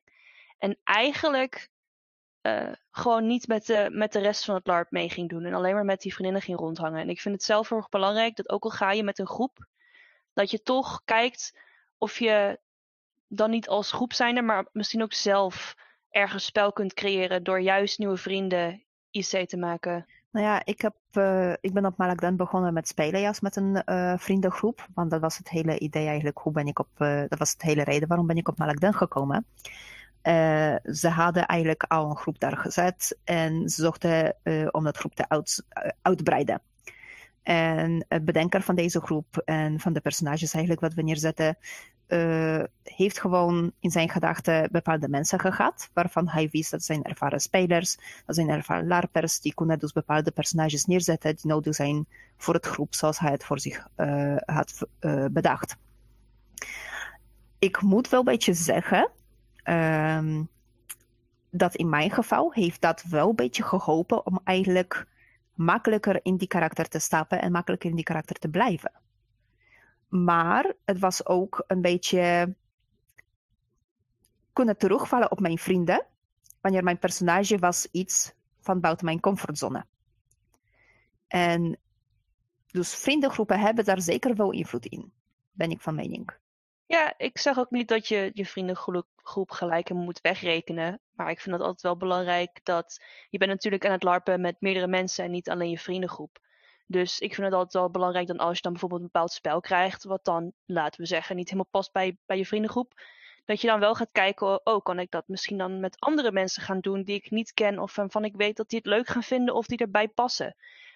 En 0.58 0.78
eigenlijk 0.84 1.70
uh, 2.42 2.72
gewoon 2.92 3.28
niet 3.28 3.48
met 3.48 3.66
de, 3.66 3.88
met 3.92 4.12
de 4.14 4.20
rest 4.20 4.46
van 4.46 4.56
het 4.56 4.68
LARP 4.68 4.92
mee 4.92 5.10
ging 5.10 5.30
doen. 5.30 5.46
En 5.46 5.54
alleen 5.54 5.74
maar 5.74 5.86
met 5.86 6.02
die 6.02 6.14
vriendinnen 6.14 6.42
ging 6.42 6.58
rondhangen. 6.58 7.02
En 7.02 7.10
ik 7.10 7.22
vind 7.22 7.36
het 7.36 7.44
zelf 7.44 7.70
heel 7.70 7.78
erg 7.78 7.90
belangrijk 7.90 8.36
dat 8.36 8.50
ook 8.50 8.64
al 8.64 8.70
ga 8.70 8.92
je 8.92 9.04
met 9.04 9.20
een 9.20 9.28
groep, 9.28 9.66
dat 10.34 10.52
je 10.52 10.62
toch 10.62 11.02
kijkt 11.06 11.60
of 11.98 12.20
je 12.20 12.60
dan 13.28 13.50
niet 13.50 13.68
als 13.68 13.92
groep 13.92 14.14
zijnde, 14.14 14.42
maar 14.42 14.68
misschien 14.72 15.04
ook 15.04 15.14
zelf 15.14 15.76
ergens 16.16 16.46
spel 16.46 16.74
kunt 16.74 16.94
creëren 16.94 17.44
door 17.44 17.62
juist 17.62 18.00
nieuwe 18.00 18.18
vrienden 18.18 18.84
IC 19.12 19.50
te 19.50 19.58
maken. 19.58 20.06
Nou 20.32 20.46
ja, 20.46 20.62
ik, 20.66 20.82
heb, 20.82 20.96
uh, 21.14 21.54
ik 21.62 21.74
ben 21.74 21.86
op 21.86 21.98
Malakden 21.98 22.36
begonnen 22.36 22.74
met 22.74 22.88
spelen 22.88 23.22
juist 23.22 23.42
met 23.42 23.56
een 23.56 23.82
uh, 23.86 24.14
vriendengroep. 24.18 24.88
Want 24.94 25.12
dat 25.12 25.22
was 25.22 25.38
het 25.38 25.50
hele 25.50 25.80
idee 25.80 26.08
eigenlijk. 26.08 26.38
Hoe 26.38 26.52
ben 26.54 26.68
ik 26.68 26.80
op, 26.80 26.88
uh, 26.98 27.24
dat 27.28 27.40
was 27.40 27.52
het 27.52 27.62
hele 27.62 27.84
reden 27.84 28.08
waarom 28.08 28.28
ben 28.28 28.38
ik 28.38 28.48
op 28.48 28.58
Malakden 28.58 28.94
gekomen. 28.94 29.46
ze 30.84 31.08
hadden 31.10 31.46
eigenlijk 31.46 31.84
al 31.84 32.10
een 32.10 32.18
groep 32.18 32.40
daar 32.40 32.58
gezet. 32.58 33.18
En 33.24 33.70
ze 33.70 33.82
zochten 33.82 34.36
om 34.72 34.84
dat 34.84 34.98
groep 34.98 35.16
te 35.16 35.30
uit, 35.30 35.66
uitbreiden. 36.02 36.62
En 37.46 38.06
het 38.08 38.26
bedenker 38.26 38.62
van 38.62 38.76
deze 38.76 39.02
groep 39.02 39.38
en 39.38 39.80
van 39.80 39.94
de 39.94 40.00
personages 40.00 40.54
eigenlijk 40.54 40.82
wat 40.82 40.94
we 40.94 41.02
neerzetten, 41.02 41.58
uh, 42.08 42.64
heeft 42.84 43.20
gewoon 43.20 43.72
in 43.80 43.92
zijn 43.92 44.10
gedachten 44.10 44.70
bepaalde 44.72 45.10
mensen 45.10 45.40
gehad, 45.40 45.90
waarvan 45.94 46.28
hij 46.28 46.50
wist 46.52 46.72
dat 46.72 46.84
zijn 46.84 47.04
ervaren 47.04 47.40
spelers, 47.40 47.98
dat 48.26 48.36
zijn 48.36 48.50
ervaren 48.50 48.88
larpers, 48.88 49.40
die 49.40 49.54
kunnen 49.54 49.80
dus 49.80 49.92
bepaalde 49.92 50.32
personages 50.32 50.86
neerzetten 50.86 51.36
die 51.36 51.48
nodig 51.48 51.76
zijn 51.76 52.08
voor 52.38 52.54
het 52.54 52.66
groep 52.66 52.96
zoals 52.96 53.20
hij 53.20 53.32
het 53.32 53.44
voor 53.44 53.60
zich 53.60 53.88
uh, 53.98 54.36
had 54.46 54.88
uh, 55.00 55.26
bedacht. 55.32 55.76
Ik 57.60 57.82
moet 57.82 58.10
wel 58.10 58.20
een 58.20 58.26
beetje 58.26 58.54
zeggen, 58.54 59.12
um, 59.64 60.50
dat 61.50 61.76
in 61.76 61.90
mijn 61.90 62.12
geval 62.12 62.54
heeft 62.54 62.82
dat 62.82 63.04
wel 63.10 63.30
een 63.30 63.36
beetje 63.36 63.64
geholpen 63.64 64.26
om 64.26 64.40
eigenlijk 64.44 65.08
makkelijker 65.56 66.20
in 66.26 66.38
die 66.38 66.48
karakter 66.48 66.88
te 66.88 67.00
stappen 67.00 67.42
en 67.42 67.52
makkelijker 67.52 67.90
in 67.90 67.96
die 67.96 68.06
karakter 68.06 68.36
te 68.36 68.50
blijven. 68.50 68.92
Maar 70.08 70.74
het 70.86 71.00
was 71.00 71.26
ook 71.26 71.64
een 71.68 71.82
beetje 71.82 72.56
kunnen 74.54 74.78
terugvallen 74.78 75.32
op 75.32 75.40
mijn 75.40 75.58
vrienden, 75.58 76.06
wanneer 76.62 76.84
mijn 76.84 77.00
personage 77.00 77.58
was 77.58 77.88
iets 77.92 78.34
van 78.60 78.80
buiten 78.80 79.06
mijn 79.06 79.20
comfortzone. 79.20 79.86
En 81.28 81.78
dus 82.68 82.96
vriendengroepen 82.96 83.60
hebben 83.60 83.86
daar 83.86 84.02
zeker 84.02 84.36
wel 84.36 84.52
invloed 84.52 84.86
in, 84.86 85.12
ben 85.52 85.70
ik 85.70 85.82
van 85.82 85.96
mening. 85.96 86.30
Ja, 86.88 87.14
ik 87.18 87.38
zeg 87.38 87.58
ook 87.58 87.70
niet 87.72 87.88
dat 87.88 88.08
je 88.08 88.32
je 88.34 88.46
vriendengroep 88.46 89.52
gelijk 89.52 89.90
moet 89.90 90.22
wegrekenen. 90.22 91.02
Maar 91.12 91.30
ik 91.30 91.40
vind 91.40 91.56
het 91.56 91.64
altijd 91.64 91.82
wel 91.82 91.98
belangrijk 91.98 92.60
dat 92.64 93.04
je 93.30 93.38
bent 93.38 93.52
natuurlijk 93.52 93.86
aan 93.86 93.92
het 93.92 94.04
larpen 94.04 94.42
met 94.42 94.56
meerdere 94.60 94.88
mensen 94.88 95.26
en 95.26 95.32
niet 95.32 95.50
alleen 95.50 95.70
je 95.70 95.80
vriendengroep. 95.80 96.40
Dus 96.88 97.20
ik 97.20 97.34
vind 97.34 97.48
het 97.48 97.56
altijd 97.56 97.74
wel 97.74 97.92
belangrijk 97.92 98.28
dan 98.28 98.38
als 98.38 98.56
je 98.56 98.62
dan 98.62 98.72
bijvoorbeeld 98.72 99.02
een 99.02 99.10
bepaald 99.12 99.32
spel 99.32 99.60
krijgt, 99.60 100.04
wat 100.04 100.24
dan, 100.24 100.54
laten 100.66 101.02
we 101.02 101.08
zeggen, 101.08 101.36
niet 101.36 101.50
helemaal 101.50 101.72
past 101.72 101.92
bij, 101.92 102.18
bij 102.26 102.38
je 102.38 102.46
vriendengroep, 102.46 102.94
dat 103.46 103.62
je 103.62 103.68
dan 103.68 103.80
wel 103.80 103.96
gaat 103.96 104.12
kijken, 104.12 104.66
oh, 104.66 104.84
kan 104.84 105.00
ik 105.00 105.12
dat 105.12 105.28
misschien 105.28 105.58
dan 105.58 105.80
met 105.80 106.00
andere 106.00 106.32
mensen 106.32 106.64
gaan 106.64 106.80
doen 106.80 107.04
die 107.04 107.16
ik 107.16 107.32
niet 107.32 107.54
ken 107.54 107.80
of 107.80 107.96
waarvan 107.96 108.26
ik 108.26 108.36
weet 108.36 108.58
dat 108.58 108.70
die 108.70 108.78
het 108.78 108.88
leuk 108.88 109.08
gaan 109.08 109.24
vinden 109.24 109.56
of 109.56 109.66
die 109.66 109.78
erbij 109.78 110.08
passen. 110.08 110.56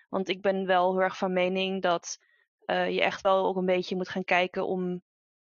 Want 0.10 0.30
ik 0.30 0.42
ben 0.42 0.66
wel 0.66 0.92
heel 0.92 1.02
erg 1.02 1.18
van 1.18 1.34
mening 1.34 1.82
dat 1.82 2.20
uh, 2.66 2.90
je 2.90 3.02
echt 3.02 3.22
wel 3.22 3.46
ook 3.46 3.56
een 3.56 3.66
beetje 3.66 3.96
moet 3.96 4.10
gaan 4.10 4.24
kijken 4.24 4.68
om 4.68 5.02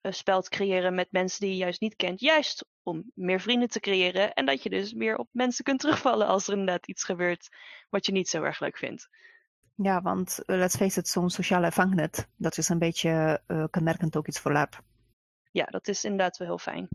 een 0.05 0.15
spel 0.15 0.43
te 0.43 0.51
creëren 0.51 0.95
met 0.95 1.13
mensen 1.13 1.41
die 1.41 1.51
je 1.51 1.57
juist 1.57 1.81
niet 1.81 1.97
kent. 1.97 2.21
Juist 2.21 2.67
om 2.83 3.11
meer 3.15 3.41
vrienden 3.41 3.69
te 3.69 3.81
creëren. 3.81 4.35
En 4.35 4.47
dat 4.47 4.63
je 4.63 4.71
dus 4.71 4.93
meer 4.93 5.17
op 5.17 5.29
mensen 5.33 5.65
kunt 5.65 5.81
terugvallen 5.81 6.27
als 6.27 6.47
er 6.47 6.53
inderdaad 6.53 6.87
iets 6.87 7.05
gebeurt 7.05 7.49
wat 7.91 8.07
je 8.07 8.13
niet 8.13 8.29
zo 8.29 8.43
erg 8.43 8.61
leuk 8.61 8.77
vindt. 8.77 9.09
Ja, 9.75 10.03
want 10.03 10.39
uh, 10.47 10.57
let's 10.57 10.77
face 10.77 10.99
it, 11.01 11.09
zo'n 11.09 11.31
sociale 11.31 11.73
vangnet, 11.73 12.29
dat 12.37 12.59
is 12.59 12.69
een 12.69 12.79
beetje 12.79 13.43
uh, 13.47 13.65
kenmerkend 13.71 14.17
ook 14.17 14.29
iets 14.29 14.41
voor 14.41 14.53
lab. 14.53 14.83
Ja, 15.51 15.65
dat 15.65 15.89
is 15.89 16.05
inderdaad 16.05 16.37
wel 16.37 16.49
heel 16.49 16.59
fijn. 16.59 16.89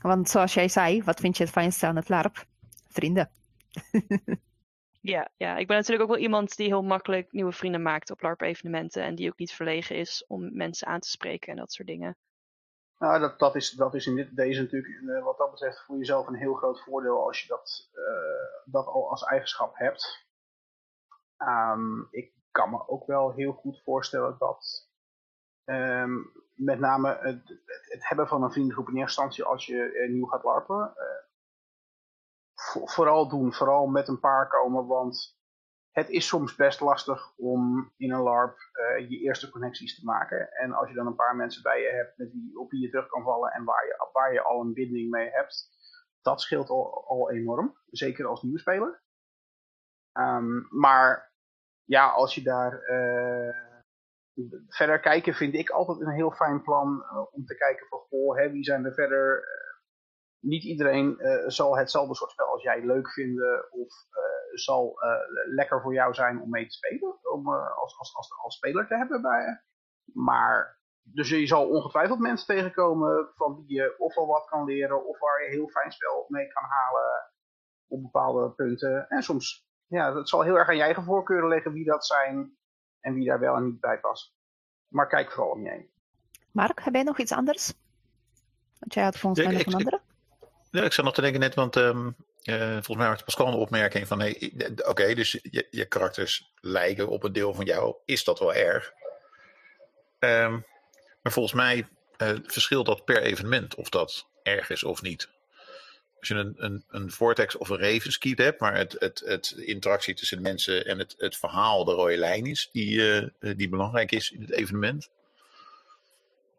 Want 0.00 0.28
zoals 0.28 0.54
jij 0.54 0.68
zei, 0.68 1.02
wat 1.02 1.20
vind 1.20 1.36
je 1.36 1.42
het 1.42 1.52
fijnste 1.52 1.86
aan 1.86 1.96
het 1.96 2.08
LARP? 2.08 2.46
Vrienden. 2.88 3.30
Ja, 5.06 5.30
ja, 5.36 5.56
ik 5.56 5.66
ben 5.66 5.76
natuurlijk 5.76 6.02
ook 6.02 6.14
wel 6.14 6.24
iemand 6.24 6.56
die 6.56 6.66
heel 6.66 6.82
makkelijk 6.82 7.32
nieuwe 7.32 7.52
vrienden 7.52 7.82
maakt 7.82 8.10
op 8.10 8.22
LARP-evenementen. 8.22 9.02
En 9.02 9.14
die 9.14 9.30
ook 9.30 9.38
niet 9.38 9.52
verlegen 9.52 9.96
is 9.96 10.24
om 10.26 10.56
mensen 10.56 10.86
aan 10.86 11.00
te 11.00 11.08
spreken 11.08 11.52
en 11.52 11.56
dat 11.56 11.72
soort 11.72 11.88
dingen. 11.88 12.16
Nou, 12.98 13.20
dat, 13.20 13.38
dat, 13.38 13.54
is, 13.54 13.70
dat 13.70 13.94
is 13.94 14.06
in 14.06 14.14
dit, 14.14 14.36
deze 14.36 14.62
natuurlijk 14.62 15.00
uh, 15.02 15.24
wat 15.24 15.38
dat 15.38 15.50
betreft 15.50 15.84
voor 15.84 15.96
jezelf 15.96 16.26
een 16.26 16.34
heel 16.34 16.54
groot 16.54 16.82
voordeel 16.82 17.26
als 17.26 17.42
je 17.42 17.48
dat, 17.48 17.90
uh, 17.94 18.72
dat 18.72 18.86
al 18.86 19.10
als 19.10 19.24
eigenschap 19.24 19.76
hebt. 19.76 20.26
Um, 21.38 22.08
ik 22.10 22.32
kan 22.50 22.70
me 22.70 22.88
ook 22.88 23.06
wel 23.06 23.32
heel 23.32 23.52
goed 23.52 23.82
voorstellen 23.82 24.36
dat 24.38 24.88
um, 25.64 26.32
met 26.54 26.78
name 26.78 27.18
het, 27.20 27.48
het, 27.66 28.08
hebben 28.08 28.28
van 28.28 28.42
een 28.42 28.52
vriendengroep 28.52 28.88
in 28.88 28.96
eerste 28.96 29.22
instantie 29.22 29.44
als 29.44 29.66
je 29.66 29.92
uh, 29.92 30.10
nieuw 30.10 30.26
gaat 30.26 30.44
larpen, 30.44 30.94
vooral 32.84 33.28
doen. 33.28 33.52
Vooral 33.52 33.86
met 33.86 34.08
een 34.08 34.20
paar 34.20 34.48
komen, 34.48 34.86
want 34.86 35.38
het 35.90 36.08
is 36.08 36.26
soms 36.26 36.54
best 36.54 36.80
lastig 36.80 37.36
om 37.36 37.92
in 37.96 38.12
een 38.12 38.22
LARP 38.22 38.56
uh, 38.72 39.10
je 39.10 39.18
eerste 39.18 39.50
connecties 39.50 39.98
te 39.98 40.04
maken. 40.04 40.52
En 40.52 40.72
als 40.72 40.88
je 40.88 40.94
dan 40.94 41.06
een 41.06 41.14
paar 41.14 41.36
mensen 41.36 41.62
bij 41.62 41.80
je 41.80 41.88
hebt 41.88 42.18
met 42.18 42.32
wie, 42.32 42.58
op 42.58 42.70
wie 42.70 42.80
je 42.80 42.90
terug 42.90 43.08
kan 43.08 43.22
vallen 43.22 43.52
en 43.52 43.64
waar 43.64 43.86
je, 43.86 44.08
waar 44.12 44.32
je 44.32 44.42
al 44.42 44.60
een 44.60 44.72
binding 44.72 45.10
mee 45.10 45.30
hebt, 45.30 45.68
dat 46.20 46.40
scheelt 46.40 46.70
al, 46.70 47.30
enorm. 47.30 47.76
Zeker 47.90 48.26
als 48.26 48.42
nieuwe 48.42 48.58
speler. 48.58 49.02
Um, 50.18 50.66
maar 50.70 51.32
ja, 51.84 52.10
als 52.10 52.34
je 52.34 52.42
daar 52.42 52.72
uh, 52.90 53.54
verder 54.68 55.00
kijken, 55.00 55.34
vind 55.34 55.54
ik 55.54 55.70
altijd 55.70 56.00
een 56.00 56.14
heel 56.14 56.30
fijn 56.30 56.62
plan 56.62 57.02
uh, 57.02 57.32
om 57.32 57.44
te 57.44 57.56
kijken 57.56 57.86
van, 57.86 57.98
goh, 57.98 58.36
hè, 58.36 58.50
wie 58.50 58.64
zijn 58.64 58.84
er 58.84 58.94
verder 58.94 59.48
niet 60.44 60.64
iedereen 60.64 61.16
uh, 61.18 61.48
zal 61.48 61.76
hetzelfde 61.76 62.14
soort 62.14 62.30
spel 62.30 62.46
als 62.46 62.62
jij 62.62 62.84
leuk 62.84 63.12
vinden 63.12 63.72
of 63.72 63.88
uh, 64.10 64.58
zal 64.58 65.02
uh, 65.02 65.10
lekker 65.54 65.82
voor 65.82 65.94
jou 65.94 66.14
zijn 66.14 66.40
om 66.40 66.50
mee 66.50 66.66
te 66.66 66.74
spelen, 66.74 67.32
om 67.32 67.48
als, 67.54 67.98
als, 67.98 68.14
als, 68.14 68.32
als 68.42 68.56
speler 68.56 68.86
te 68.86 68.96
hebben 68.96 69.22
bij 69.22 69.40
je. 69.40 69.58
Maar 70.12 70.82
dus 71.02 71.28
je 71.28 71.46
zal 71.46 71.68
ongetwijfeld 71.68 72.18
mensen 72.18 72.46
tegenkomen 72.46 73.30
van 73.34 73.54
wie 73.56 73.76
je 73.76 73.98
of 73.98 74.16
al 74.16 74.26
wat 74.26 74.48
kan 74.48 74.64
leren 74.64 75.06
of 75.06 75.18
waar 75.18 75.42
je 75.42 75.50
heel 75.50 75.68
fijn 75.68 75.92
spel 75.92 76.24
mee 76.28 76.48
kan 76.48 76.64
halen 76.64 77.32
op 77.86 78.02
bepaalde 78.02 78.50
punten. 78.50 79.08
En 79.08 79.22
soms, 79.22 79.68
ja, 79.86 80.16
het 80.16 80.28
zal 80.28 80.42
heel 80.42 80.56
erg 80.56 80.68
aan 80.68 80.76
je 80.76 80.82
eigen 80.82 81.04
voorkeuren 81.04 81.48
liggen 81.48 81.72
wie 81.72 81.84
dat 81.84 82.06
zijn 82.06 82.56
en 83.00 83.14
wie 83.14 83.28
daar 83.28 83.40
wel 83.40 83.56
en 83.56 83.64
niet 83.64 83.80
bij 83.80 84.00
past. 84.00 84.34
Maar 84.88 85.08
kijk 85.08 85.30
vooral 85.30 85.52
om 85.52 85.62
je 85.62 85.70
heen. 85.70 85.90
Mark, 86.50 86.80
heb 86.80 86.94
jij 86.94 87.02
nog 87.02 87.18
iets 87.18 87.32
anders? 87.32 87.74
Want 88.78 88.94
jij 88.94 89.04
had 89.04 89.18
volgens 89.18 89.46
mij 89.46 89.56
nog 89.56 89.66
een 89.66 89.74
andere. 89.74 90.00
Ja, 90.74 90.84
ik 90.84 90.92
zat 90.92 91.04
nog 91.04 91.14
te 91.14 91.20
denken 91.20 91.40
net, 91.40 91.54
want 91.54 91.76
um, 91.76 92.16
uh, 92.44 92.72
volgens 92.72 92.96
mij 92.96 93.06
had 93.06 93.24
Pascal 93.24 93.46
een 93.46 93.54
opmerking 93.54 94.06
van, 94.06 94.20
hey, 94.20 94.52
oké, 94.84 95.14
dus 95.14 95.38
je, 95.42 95.66
je, 95.70 95.84
karakters 95.84 96.50
lijken 96.60 97.08
op 97.08 97.22
een 97.24 97.32
deel 97.32 97.54
van 97.54 97.64
jou. 97.64 97.94
Is 98.04 98.24
dat 98.24 98.38
wel 98.38 98.54
erg? 98.54 98.92
Um, 100.18 100.64
maar 101.22 101.32
volgens 101.32 101.54
mij 101.54 101.88
uh, 102.18 102.30
verschilt 102.46 102.86
dat 102.86 103.04
per 103.04 103.22
evenement 103.22 103.74
of 103.74 103.88
dat 103.88 104.26
erg 104.42 104.70
is 104.70 104.84
of 104.84 105.02
niet. 105.02 105.28
Als 106.18 106.28
je 106.28 106.34
een, 106.34 106.54
een, 106.56 106.84
een 106.88 107.10
vortex 107.10 107.56
of 107.56 107.68
een 107.68 107.78
ravenskeet 107.78 108.38
hebt, 108.38 108.60
maar 108.60 108.76
het, 108.76 108.96
het, 108.98 109.22
het 109.24 109.50
interactie 109.56 110.14
tussen 110.14 110.36
de 110.36 110.42
mensen 110.42 110.86
en 110.86 110.98
het, 110.98 111.14
het 111.18 111.36
verhaal 111.36 111.84
de 111.84 111.92
rode 111.92 112.16
lijn 112.16 112.46
is, 112.46 112.68
die, 112.72 112.94
uh, 112.94 113.54
die 113.56 113.68
belangrijk 113.68 114.12
is 114.12 114.30
in 114.30 114.40
het 114.40 114.52
evenement 114.52 115.10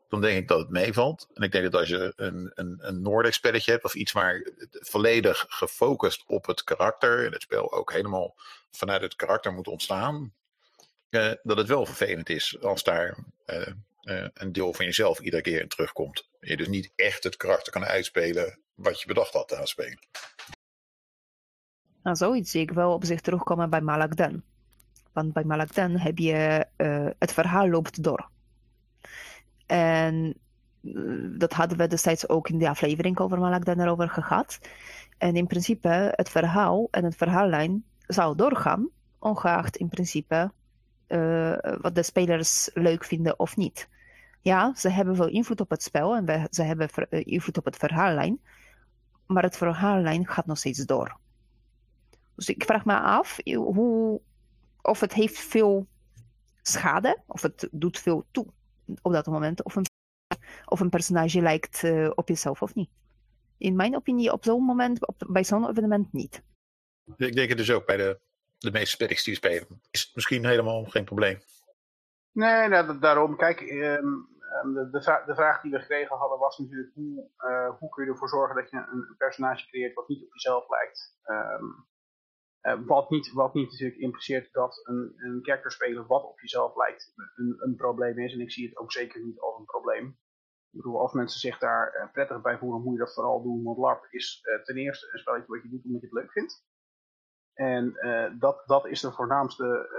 dan 0.10 0.22
denk 0.22 0.38
ik 0.38 0.48
dat 0.48 0.60
het 0.60 0.70
meevalt. 0.70 1.28
En 1.34 1.44
ik 1.44 1.52
denk 1.52 1.64
dat 1.64 1.80
als 1.80 1.90
je 1.90 2.14
een, 2.16 2.52
een, 2.54 2.78
een 2.82 3.02
Nordic 3.02 3.34
spelletje 3.34 3.72
hebt, 3.72 3.84
of 3.84 3.96
iets 3.96 4.12
waar 4.12 4.48
volledig 4.70 5.46
gefocust 5.48 6.24
op 6.28 6.46
het 6.46 6.64
karakter, 6.64 7.26
en 7.26 7.32
het 7.32 7.42
spel 7.42 7.74
ook 7.74 7.92
helemaal 7.92 8.36
vanuit 8.72 9.02
het 9.02 9.16
karakter 9.16 9.54
moet 9.54 9.68
ontstaan, 9.68 10.34
uh, 11.10 11.32
dat 11.44 11.58
het 11.58 11.68
wel 11.68 11.86
vervelend 11.86 12.30
is 12.30 12.62
als 12.62 12.84
daar 12.84 13.18
uh, 13.46 13.68
uh, 14.02 14.28
een 14.34 14.52
deel 14.52 14.74
van 14.74 14.86
jezelf 14.86 15.20
iedere 15.20 15.42
keer 15.42 15.62
in 15.62 15.68
terugkomt. 15.68 16.30
Je 16.40 16.58
dus 16.58 16.68
niet 16.68 16.92
echt 16.96 17.24
het 17.24 17.38
karakter 17.38 17.72
kan 17.72 17.86
uitspelen 17.86 18.60
wat 18.74 19.02
je 19.02 19.08
bedacht 19.08 19.34
had 19.34 19.48
te 19.48 19.56
gaan 19.56 19.68
spelen. 19.68 20.00
Nou, 22.04 22.16
zoiets 22.16 22.52
zie 22.52 22.62
ik 22.62 22.72
wel 22.72 22.94
op 22.94 23.06
zich 23.06 23.22
terugkomen 23.22 23.70
bij 23.70 23.82
Malakden. 23.82 24.44
Want 25.14 25.34
bij 25.34 25.44
Malakden 25.44 26.00
heb 26.00 26.18
je 26.18 26.66
het 27.20 27.34
verhaal 27.34 27.70
loopt 27.70 28.04
door. 28.04 28.30
En 29.66 30.34
eh, 30.84 30.94
dat 31.38 31.54
hadden 31.54 31.78
we 31.78 31.88
destijds 31.88 32.30
ook 32.30 32.50
in 32.50 32.58
de 32.58 32.70
aflevering 32.70 33.20
over 33.20 33.40
Malak 33.40 33.68
erover 33.68 34.10
gehad. 34.10 34.60
En 35.18 35.36
in 35.36 35.48
principe, 35.48 36.14
het 36.16 36.30
verhaal 36.30 36.88
en 36.92 37.04
het 37.04 37.16
verhaallijn 37.16 37.84
zou 38.08 38.36
doorgaan, 38.36 38.90
ongeacht 39.20 39.78
in 39.78 39.90
principe 39.90 40.52
uh, 41.08 41.58
wat 41.82 41.96
de 41.96 42.04
spelers 42.04 42.70
leuk 42.74 43.04
vinden 43.04 43.40
of 43.40 43.58
niet. 43.58 43.90
Ja, 44.42 44.74
ze 44.76 44.90
hebben 44.90 45.18
wel 45.18 45.28
invloed 45.28 45.62
op 45.62 45.70
het 45.70 45.84
spel 45.84 46.16
en 46.16 46.48
ze 46.50 46.64
hebben 46.64 46.90
eh, 46.90 47.22
invloed 47.26 47.58
op 47.58 47.66
het 47.66 47.76
verhaallijn, 47.76 48.40
maar 49.26 49.44
het 49.44 49.58
verhaallijn 49.58 50.28
gaat 50.28 50.46
nog 50.46 50.58
steeds 50.58 50.86
door. 50.86 51.18
Dus 52.36 52.50
ik 52.50 52.64
vraag 52.64 52.86
me 52.86 53.00
af 53.00 53.38
hoe, 53.46 54.22
of 54.82 55.00
het 55.00 55.14
heeft 55.14 55.40
veel 55.40 55.88
schade, 56.62 57.22
of 57.26 57.42
het 57.42 57.68
doet 57.72 58.00
veel 58.00 58.26
toe 58.32 58.48
op 59.02 59.12
dat 59.12 59.26
moment 59.26 59.64
of 59.64 59.76
een, 59.76 59.86
of 60.66 60.80
een 60.80 60.90
personage 60.90 61.42
lijkt 61.42 61.84
uh, 61.84 62.12
op 62.16 62.28
jezelf 62.28 62.62
of 62.62 62.76
niet. 62.76 62.90
In 63.58 63.76
mijn 63.76 63.96
opinie, 63.96 64.32
op 64.32 64.44
zo'n 64.44 64.64
moment, 64.64 65.08
op, 65.08 65.16
bij 65.28 65.44
zo'n 65.44 65.70
evenement 65.70 66.14
niet. 66.14 66.44
Ik 67.18 67.36
denk 67.36 67.50
het 67.50 67.58
dus 67.58 67.72
ook 67.72 67.86
bij 67.86 67.98
de, 67.98 68.20
de 68.58 68.72
meeste 68.72 68.90
spellers 68.90 69.24
die 69.24 69.36
spelen. 69.36 69.82
Is 69.92 70.02
het 70.02 70.16
misschien 70.16 70.46
helemaal 70.46 70.86
geen 70.86 71.06
probleem. 71.06 71.40
Nee, 72.32 72.68
nou, 72.68 73.00
daarom. 73.00 73.38
Kijk, 73.38 73.62
um, 73.62 74.28
de, 74.64 74.90
de, 74.92 75.02
vraag, 75.02 75.26
de, 75.26 75.36
vraag 75.36 75.62
die 75.62 75.72
we 75.72 75.80
gekregen 75.80 76.18
hadden 76.18 76.40
was 76.40 76.58
natuurlijk 76.58 76.94
hoe, 76.94 77.30
uh, 77.38 77.70
hoe 77.80 77.90
kun 77.90 78.06
je 78.06 78.12
ervoor 78.12 78.30
zorgen 78.30 78.56
dat 78.56 78.70
je 78.70 78.78
een, 78.78 79.08
een, 79.10 79.16
personage 79.18 79.68
creëert 79.68 79.94
wat 79.94 80.08
niet 80.08 80.24
op 80.24 80.34
jezelf 80.34 80.70
lijkt. 80.70 81.20
Um, 81.26 81.88
wat, 82.74 83.10
niet, 83.10 83.32
wat 83.32 83.54
niet 83.54 83.72
natuurlijk 83.72 84.00
impliceert 84.00 84.54
dat 84.54 84.82
een, 84.84 85.14
een 85.18 85.42
karakterspeler 85.42 86.08
wat 86.08 86.24
op 86.24 86.40
jezelf 86.40 86.76
lijkt 86.76 87.14
een, 87.36 87.56
een 87.60 87.76
probleem 87.76 88.20
is. 88.20 88.34
En 88.34 88.40
ik 88.40 88.52
zie 88.52 88.68
het 88.68 88.78
ook 88.78 88.92
zeker 88.92 89.24
niet 89.24 89.40
als 89.40 89.58
een 89.60 89.66
probleem. 89.66 90.08
Ik 90.72 90.82
bedoel, 90.82 91.00
als 91.00 91.14
mensen 91.14 91.40
zich 91.40 91.58
daar 91.58 91.96
uh, 91.96 92.12
prettig 92.12 92.42
bij 92.42 92.58
voelen, 92.58 92.82
moet 92.82 92.94
je 92.94 93.00
dat 93.00 93.14
vooral 93.14 93.44
doen. 93.44 93.64
Want 93.64 93.78
LARP 93.78 94.08
is 94.10 94.44
uh, 94.44 94.64
ten 94.64 94.78
eerste 94.78 95.10
een 95.12 95.20
spelletje 95.20 95.48
wat 95.48 95.64
je 95.64 95.70
doet 95.70 95.86
omdat 95.86 96.02
je 96.02 96.08
het 96.08 96.16
leuk 96.16 96.32
vindt. 96.32 96.66
En 97.54 97.94
dat, 98.40 98.64
dat 98.66 98.88
is 98.88 99.02
de 99.02 99.12
voornaamste 99.12 99.90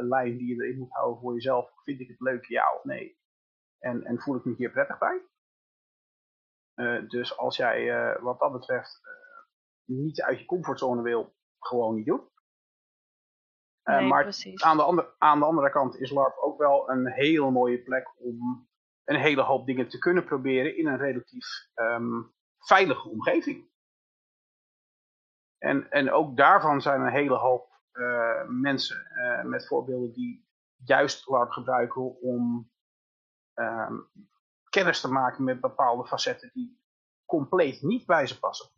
lijn 0.00 0.36
die 0.36 0.56
je 0.56 0.62
erin 0.62 0.78
moet 0.78 0.92
houden 0.92 1.20
voor 1.20 1.34
jezelf. 1.34 1.70
Vind 1.82 2.00
ik 2.00 2.08
het 2.08 2.20
leuk, 2.20 2.44
ja 2.44 2.74
of 2.74 2.84
nee? 2.84 3.18
En, 3.78 4.02
en 4.02 4.18
voel 4.18 4.36
ik 4.36 4.44
me 4.44 4.54
hier 4.54 4.70
prettig 4.70 4.98
bij? 4.98 5.22
dus 7.08 7.36
als 7.36 7.56
jij 7.56 8.18
wat 8.20 8.38
dat 8.38 8.52
betreft 8.52 9.00
niet 9.84 10.22
uit 10.22 10.38
je 10.38 10.44
comfortzone 10.44 11.02
wil, 11.02 11.34
gewoon 11.66 11.94
niet 11.94 12.06
doen. 12.06 12.30
Uh, 13.84 13.96
nee, 13.96 14.06
maar 14.06 14.24
aan 14.54 14.76
de, 14.76 14.82
andere, 14.82 15.14
aan 15.18 15.38
de 15.38 15.44
andere 15.44 15.70
kant 15.70 16.00
is 16.00 16.10
LARP 16.10 16.36
ook 16.40 16.58
wel 16.58 16.90
een 16.90 17.06
hele 17.12 17.50
mooie 17.50 17.82
plek 17.82 18.12
om 18.16 18.68
een 19.04 19.20
hele 19.20 19.42
hoop 19.42 19.66
dingen 19.66 19.88
te 19.88 19.98
kunnen 19.98 20.24
proberen 20.24 20.76
in 20.76 20.86
een 20.86 20.98
relatief 20.98 21.46
um, 21.74 22.34
veilige 22.58 23.08
omgeving. 23.08 23.70
En, 25.58 25.90
en 25.90 26.12
ook 26.12 26.36
daarvan 26.36 26.82
zijn 26.82 27.00
een 27.00 27.12
hele 27.12 27.36
hoop 27.36 27.72
uh, 27.92 28.44
mensen 28.48 29.06
uh, 29.14 29.44
met 29.44 29.66
voorbeelden 29.66 30.12
die 30.12 30.46
juist 30.84 31.28
LARP 31.28 31.50
gebruiken 31.50 32.20
om 32.20 32.70
um, 33.54 34.10
kennis 34.68 35.00
te 35.00 35.08
maken 35.08 35.44
met 35.44 35.60
bepaalde 35.60 36.06
facetten 36.06 36.50
die 36.52 36.80
compleet 37.26 37.82
niet 37.82 38.06
bij 38.06 38.26
ze 38.26 38.38
passen. 38.38 38.70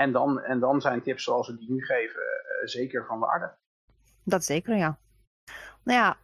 En 0.00 0.12
dan, 0.12 0.40
en 0.40 0.60
dan 0.60 0.80
zijn 0.80 1.02
tips 1.02 1.24
zoals 1.24 1.48
we 1.48 1.56
die 1.56 1.70
nu 1.70 1.84
geven 1.84 2.22
zeker 2.64 3.06
van 3.06 3.18
waarde. 3.18 3.54
Dat 4.24 4.44
zeker, 4.44 4.76
ja. 4.76 4.98
Nou 5.82 5.98
ja, 5.98 6.16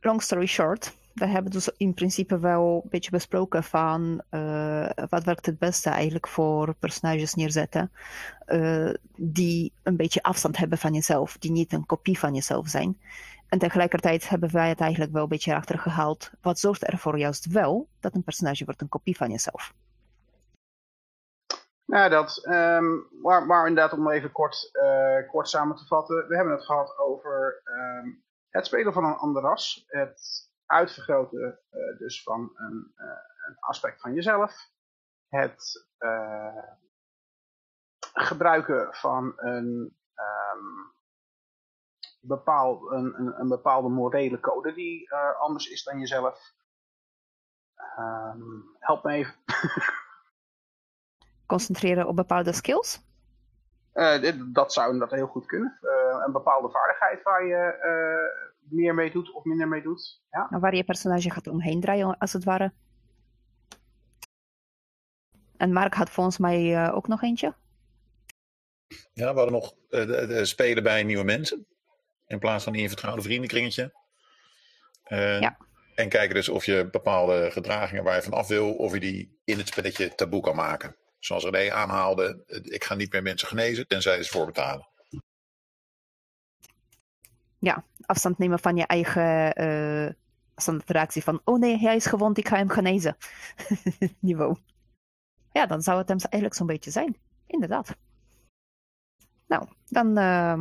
long 0.00 0.22
story 0.22 0.46
short. 0.46 0.96
We 1.14 1.26
hebben 1.26 1.52
dus 1.52 1.68
in 1.76 1.94
principe 1.94 2.38
wel 2.38 2.80
een 2.84 2.90
beetje 2.90 3.10
besproken 3.10 3.64
van 3.64 4.22
uh, 4.30 4.90
wat 5.08 5.24
werkt 5.24 5.46
het 5.46 5.58
beste 5.58 5.90
eigenlijk 5.90 6.28
voor 6.28 6.74
personages 6.74 7.34
neerzetten 7.34 7.92
uh, 8.46 8.94
die 9.16 9.72
een 9.82 9.96
beetje 9.96 10.22
afstand 10.22 10.56
hebben 10.56 10.78
van 10.78 10.94
jezelf, 10.94 11.38
die 11.38 11.50
niet 11.50 11.72
een 11.72 11.86
kopie 11.86 12.18
van 12.18 12.34
jezelf 12.34 12.68
zijn. 12.68 13.00
En 13.48 13.58
tegelijkertijd 13.58 14.28
hebben 14.28 14.52
wij 14.52 14.68
het 14.68 14.80
eigenlijk 14.80 15.12
wel 15.12 15.22
een 15.22 15.28
beetje 15.28 15.54
achtergehaald. 15.54 16.30
Wat 16.40 16.58
zorgt 16.58 16.92
er 16.92 16.98
voor 16.98 17.18
juist 17.18 17.46
wel 17.46 17.88
dat 18.00 18.14
een 18.14 18.24
personage 18.24 18.64
wordt 18.64 18.80
een 18.80 18.88
kopie 18.88 19.16
van 19.16 19.30
jezelf? 19.30 19.72
Nou, 21.90 22.10
dat, 22.10 22.46
um, 22.46 23.08
maar, 23.22 23.46
maar, 23.46 23.66
inderdaad 23.66 23.98
om 23.98 24.10
even 24.10 24.32
kort, 24.32 24.70
uh, 24.72 25.28
kort 25.28 25.48
samen 25.48 25.76
te 25.76 25.86
vatten. 25.86 26.28
We 26.28 26.36
hebben 26.36 26.54
het 26.54 26.64
gehad 26.64 26.98
over 26.98 27.62
um, 27.64 28.24
het 28.48 28.66
spelen 28.66 28.92
van 28.92 29.04
een 29.04 29.16
ander 29.16 29.42
ras. 29.42 29.84
Het 29.86 30.48
uitvergroten 30.66 31.60
uh, 31.70 31.98
dus 31.98 32.22
van 32.22 32.52
een, 32.54 32.92
uh, 32.96 33.06
een, 33.46 33.56
aspect 33.58 34.00
van 34.00 34.14
jezelf. 34.14 34.70
Het 35.28 35.88
gebruiken 38.12 38.94
van 38.94 39.32
een, 39.36 39.96
um, 40.14 40.92
bepaal, 42.20 42.92
een, 42.92 43.18
een, 43.18 43.40
een, 43.40 43.48
bepaalde 43.48 43.88
morele 43.88 44.40
code 44.40 44.72
die 44.72 45.14
anders 45.38 45.70
is 45.70 45.82
dan 45.82 45.98
jezelf. 45.98 46.54
help 48.78 49.04
me 49.04 49.12
even. 49.12 49.34
concentreren 51.50 52.06
op 52.06 52.16
bepaalde 52.16 52.52
skills? 52.52 53.00
Uh, 53.94 54.32
dat 54.52 54.72
zou 54.72 54.92
inderdaad 54.92 55.18
heel 55.18 55.26
goed 55.26 55.46
kunnen. 55.46 55.78
Uh, 55.82 56.24
een 56.26 56.32
bepaalde 56.32 56.70
vaardigheid 56.70 57.22
waar 57.22 57.44
je 57.44 57.62
uh, 57.84 58.72
meer 58.78 58.94
mee 58.94 59.10
doet 59.10 59.32
of 59.32 59.44
minder 59.44 59.68
mee 59.68 59.82
doet. 59.82 60.20
Ja. 60.30 60.46
Nou, 60.50 60.62
waar 60.62 60.74
je 60.74 60.84
personage 60.84 61.30
gaat 61.30 61.46
omheen 61.46 61.80
draaien, 61.80 62.18
als 62.18 62.32
het 62.32 62.44
ware. 62.44 62.72
En 65.56 65.72
Mark 65.72 65.94
had 65.94 66.10
volgens 66.10 66.38
mij 66.38 66.92
ook 66.92 67.08
nog 67.08 67.22
eentje. 67.22 67.54
Ja, 69.12 69.32
we 69.32 69.38
hadden 69.38 69.52
nog 69.52 69.74
de, 69.88 70.06
de 70.06 70.44
spelen 70.44 70.82
bij 70.82 71.02
nieuwe 71.02 71.24
mensen. 71.24 71.66
In 72.26 72.38
plaats 72.38 72.64
van 72.64 72.74
in 72.74 72.82
je 72.82 72.88
vertrouwde 72.88 73.22
vriendenkringetje. 73.22 73.92
ja. 75.40 75.56
En 75.94 76.08
kijken 76.08 76.34
dus 76.34 76.48
of 76.48 76.64
je 76.64 76.88
bepaalde 76.90 77.50
gedragingen 77.50 78.04
waar 78.04 78.14
je 78.14 78.22
van 78.22 78.32
af 78.32 78.48
wil, 78.48 78.74
of 78.74 78.92
je 78.92 79.00
die 79.00 79.40
in 79.44 79.58
het 79.58 79.68
spelletje 79.68 80.14
taboe 80.14 80.40
kan 80.40 80.56
maken 80.56 80.96
zoals 81.20 81.44
René 81.44 81.72
aanhaalde, 81.72 82.42
ik 82.62 82.84
ga 82.84 82.94
niet 82.94 83.12
meer 83.12 83.22
mensen 83.22 83.48
genezen 83.48 83.86
tenzij 83.86 84.22
ze 84.22 84.30
voor 84.30 84.46
betalen. 84.46 84.88
Ja, 87.58 87.84
afstand 88.06 88.38
nemen 88.38 88.58
van 88.58 88.76
je 88.76 88.86
eigen 88.86 89.60
uh, 89.62 90.80
reactie 90.86 91.22
van, 91.22 91.40
oh 91.44 91.58
nee, 91.58 91.78
hij 91.78 91.96
is 91.96 92.06
gewond, 92.06 92.38
ik 92.38 92.48
ga 92.48 92.56
hem 92.56 92.68
genezen. 92.68 93.16
Niveau. 94.18 94.56
Ja, 95.52 95.66
dan 95.66 95.82
zou 95.82 95.98
het 95.98 96.08
hem 96.08 96.18
eigenlijk 96.18 96.54
zo'n 96.54 96.66
beetje 96.66 96.90
zijn. 96.90 97.16
Inderdaad. 97.46 97.96
Nou, 99.46 99.68
dan 99.88 100.06
uh, 100.06 100.60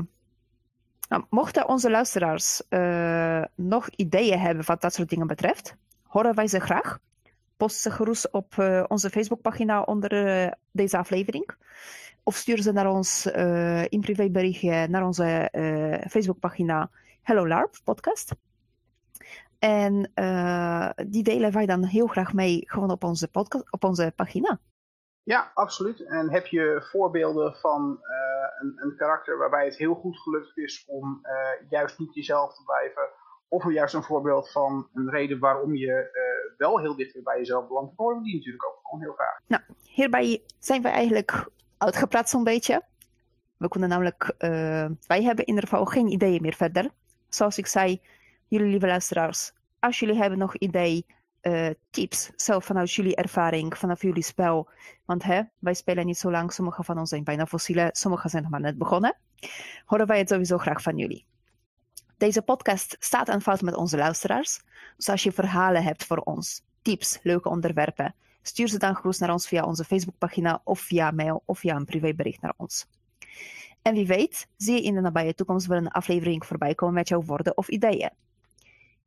nou, 1.10 1.26
mochten 1.30 1.68
onze 1.68 1.90
luisteraars 1.90 2.62
uh, 2.70 3.44
nog 3.56 3.90
ideeën 3.90 4.40
hebben 4.40 4.66
wat 4.66 4.82
dat 4.82 4.94
soort 4.94 5.10
dingen 5.10 5.28
betreft, 5.28 5.76
horen 6.04 6.36
wij 6.36 6.48
ze 6.48 6.60
graag 6.60 7.00
post 7.60 7.90
gerust 7.90 8.32
op 8.32 8.56
uh, 8.56 8.84
onze 8.88 9.10
Facebookpagina 9.10 9.82
onder 9.82 10.12
uh, 10.14 10.52
deze 10.72 10.98
aflevering. 10.98 11.50
Of 12.24 12.36
stuur 12.36 12.62
ze 12.62 12.72
naar 12.72 12.90
ons 12.90 13.26
uh, 13.26 13.84
in 13.86 14.02
privéberichtje 14.02 14.88
naar 14.88 15.06
onze 15.06 15.50
Facebookpagina 16.10 16.90
Hello 17.22 17.48
LARP 17.48 17.76
podcast. 17.84 18.36
En 19.60 20.12
die 21.08 21.24
delen 21.24 21.52
wij 21.52 21.66
dan 21.66 21.84
heel 21.84 22.08
graag 22.08 22.34
mee 22.34 22.64
gewoon 22.66 22.92
op 22.92 23.04
onze, 23.04 23.28
podcast, 23.28 23.72
op 23.72 23.84
onze 23.84 24.14
pagina. 24.16 24.60
Ja, 25.24 25.52
absoluut. 25.54 26.06
En 26.06 26.32
heb 26.32 26.46
je 26.46 26.88
voorbeelden 26.92 27.56
van 27.56 28.00
een, 28.60 28.74
een, 28.76 28.96
karakter 28.98 29.38
waarbij 29.38 29.66
het 29.66 29.78
heel 29.78 29.96
goed 29.96 30.18
gelukt 30.18 30.58
is 30.58 30.86
om 30.88 31.22
juist 31.70 32.00
niet 32.00 32.14
jezelf 32.14 32.56
te 32.56 32.64
blijven 32.64 33.10
of 33.50 33.72
juist 33.72 33.94
een 33.94 34.04
voorbeeld 34.04 34.52
van 34.52 34.88
een 34.94 35.10
reden 35.10 35.40
waarom 35.40 35.76
je 35.76 35.88
uh, 35.88 36.58
wel 36.58 36.80
heel 36.80 36.96
dicht 36.96 37.24
bij 37.24 37.38
jezelf 37.38 37.68
belandt, 37.68 37.94
horen 37.96 38.18
we 38.18 38.24
die 38.24 38.36
natuurlijk 38.36 38.66
ook 38.66 38.80
gewoon 38.84 39.02
heel 39.02 39.14
graag. 39.14 39.40
Nou, 39.48 39.62
hierbij 39.84 40.44
zijn 40.60 40.82
we 40.82 40.88
eigenlijk 40.88 41.50
uitgepraat 41.78 42.30
zo'n 42.30 42.44
beetje. 42.44 42.84
We 43.58 43.68
kunnen 43.68 43.90
namelijk, 43.90 44.34
uh, 44.40 44.50
wij 45.08 45.24
hebben 45.24 45.46
in 45.46 45.54
ieder 45.54 45.70
geval 45.70 45.86
geen 45.86 46.08
ideeën 46.08 46.42
meer 46.42 46.54
verder. 46.54 46.90
Zoals 47.30 47.58
ik 47.58 47.68
zei, 47.68 48.02
jullie 48.48 48.68
lieve 48.68 48.88
luisteraars, 48.88 49.52
als 49.80 50.00
jullie 50.00 50.16
hebben 50.16 50.40
nog 50.40 50.56
idee, 50.56 51.06
uh, 51.42 51.70
tips, 51.90 52.32
zelf 52.36 52.66
vanuit 52.66 52.94
jullie 52.94 53.16
ervaring, 53.16 53.78
vanaf 53.78 54.02
jullie 54.02 54.24
spel. 54.24 54.70
Want 55.06 55.24
hè, 55.24 55.42
wij 55.60 55.74
spelen 55.74 56.06
niet 56.06 56.18
zo 56.18 56.32
lang, 56.32 56.54
sommige 56.54 56.84
van 56.84 56.98
ons 56.98 57.10
zijn 57.10 57.24
bijna 57.24 57.46
fossielen, 57.46 57.90
sommige 57.92 58.30
zijn 58.30 58.42
nog 58.42 58.52
maar 58.52 58.62
net 58.62 58.78
begonnen. 58.78 59.16
Horen 59.86 60.08
wij 60.08 60.18
het 60.18 60.30
sowieso 60.30 60.58
graag 60.58 60.82
van 60.82 60.98
jullie. 60.98 61.26
Deze 62.20 62.42
podcast 62.42 62.96
staat 63.00 63.30
en 63.30 63.42
valt 63.42 63.62
met 63.62 63.76
onze 63.76 63.98
luisteraars. 63.98 64.62
Dus 64.96 65.10
als 65.10 65.24
je 65.24 65.32
verhalen 65.32 65.84
hebt 65.84 66.06
voor 66.06 66.18
ons, 66.18 66.62
tips, 66.82 67.20
leuke 67.24 67.50
onderwerpen, 67.50 68.16
stuur 68.42 68.68
ze 68.68 68.78
dan 68.78 68.96
gerust 68.96 69.20
naar 69.20 69.32
ons 69.32 69.48
via 69.48 69.64
onze 69.64 69.84
Facebookpagina 69.84 70.62
of 70.64 70.80
via 70.80 71.12
mail 71.12 71.44
of 71.46 71.60
via 71.60 71.76
een 71.76 71.86
privébericht 71.86 72.42
naar 72.42 72.54
ons. 72.58 72.88
En 73.82 73.94
wie 73.94 74.08
weet, 74.08 74.48
zie 74.58 74.74
je 74.74 74.82
in 74.82 74.94
de 74.94 75.02
nabije 75.02 75.34
toekomst 75.34 75.68
wel 75.68 75.78
een 75.78 75.88
aflevering 75.88 76.46
voorbij 76.46 76.76
komen 76.76 76.96
met 76.96 77.08
jouw 77.08 77.24
woorden 77.24 77.58
of 77.58 77.68
ideeën. 77.68 78.10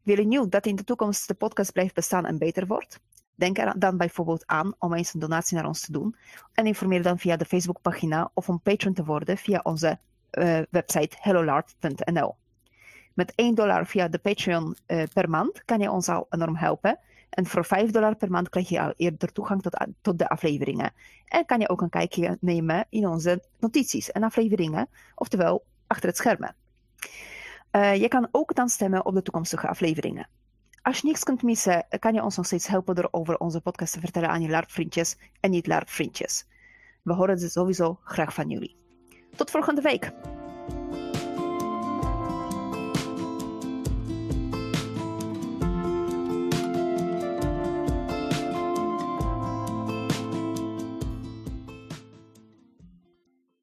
Wil 0.02 0.18
je 0.18 0.26
nu 0.26 0.48
dat 0.48 0.66
in 0.66 0.76
de 0.76 0.84
toekomst 0.84 1.28
de 1.28 1.34
podcast 1.34 1.72
blijft 1.72 1.94
bestaan 1.94 2.26
en 2.26 2.38
beter 2.38 2.66
wordt? 2.66 3.00
Denk 3.34 3.58
er 3.58 3.78
dan 3.78 3.96
bijvoorbeeld 3.96 4.46
aan 4.46 4.74
om 4.78 4.94
eens 4.94 5.14
een 5.14 5.20
donatie 5.20 5.56
naar 5.56 5.66
ons 5.66 5.80
te 5.80 5.92
doen 5.92 6.16
en 6.52 6.66
informeer 6.66 7.02
dan 7.02 7.18
via 7.18 7.36
de 7.36 7.44
Facebookpagina 7.44 8.30
of 8.34 8.48
om 8.48 8.60
patron 8.60 8.94
te 8.94 9.04
worden 9.04 9.36
via 9.36 9.60
onze 9.62 9.98
uh, 10.30 10.60
website 10.70 11.16
hellolarp.nl. 11.20 12.40
Met 13.14 13.32
1 13.34 13.54
dollar 13.54 13.86
via 13.86 14.08
de 14.08 14.18
Patreon 14.18 14.76
uh, 14.86 15.02
per 15.12 15.30
maand 15.30 15.64
kan 15.64 15.80
je 15.80 15.90
ons 15.90 16.08
al 16.08 16.26
enorm 16.30 16.56
helpen. 16.56 16.98
En 17.30 17.46
voor 17.46 17.64
5 17.64 17.90
dollar 17.90 18.16
per 18.16 18.30
maand 18.30 18.48
krijg 18.48 18.68
je 18.68 18.80
al 18.80 18.92
eerder 18.96 19.32
toegang 19.32 19.62
tot, 19.62 19.86
tot 20.00 20.18
de 20.18 20.28
afleveringen. 20.28 20.92
En 21.26 21.44
kan 21.44 21.60
je 21.60 21.68
ook 21.68 21.80
een 21.80 21.88
kijkje 21.88 22.36
nemen 22.40 22.86
in 22.88 23.06
onze 23.06 23.42
notities 23.58 24.10
en 24.10 24.22
afleveringen, 24.22 24.88
oftewel 25.14 25.64
achter 25.86 26.08
het 26.08 26.16
schermen. 26.16 26.54
Uh, 27.72 27.94
je 27.94 28.08
kan 28.08 28.28
ook 28.30 28.54
dan 28.54 28.68
stemmen 28.68 29.06
op 29.06 29.14
de 29.14 29.22
toekomstige 29.22 29.68
afleveringen. 29.68 30.28
Als 30.82 30.98
je 30.98 31.06
niks 31.06 31.22
kunt 31.22 31.42
missen, 31.42 31.86
kan 31.98 32.14
je 32.14 32.22
ons 32.22 32.36
nog 32.36 32.46
steeds 32.46 32.66
helpen 32.66 32.94
door 32.94 33.08
over 33.10 33.38
onze 33.38 33.60
podcast 33.60 33.92
te 33.92 34.00
vertellen 34.00 34.28
aan 34.28 34.42
je 34.42 34.48
LARP-vriendjes 34.48 35.16
en 35.40 35.50
niet-LARP-vriendjes. 35.50 36.46
We 37.02 37.12
horen 37.12 37.38
dus 37.38 37.52
sowieso 37.52 37.98
graag 38.04 38.34
van 38.34 38.48
jullie. 38.48 38.76
Tot 39.36 39.50
volgende 39.50 39.80
week! 39.80 40.12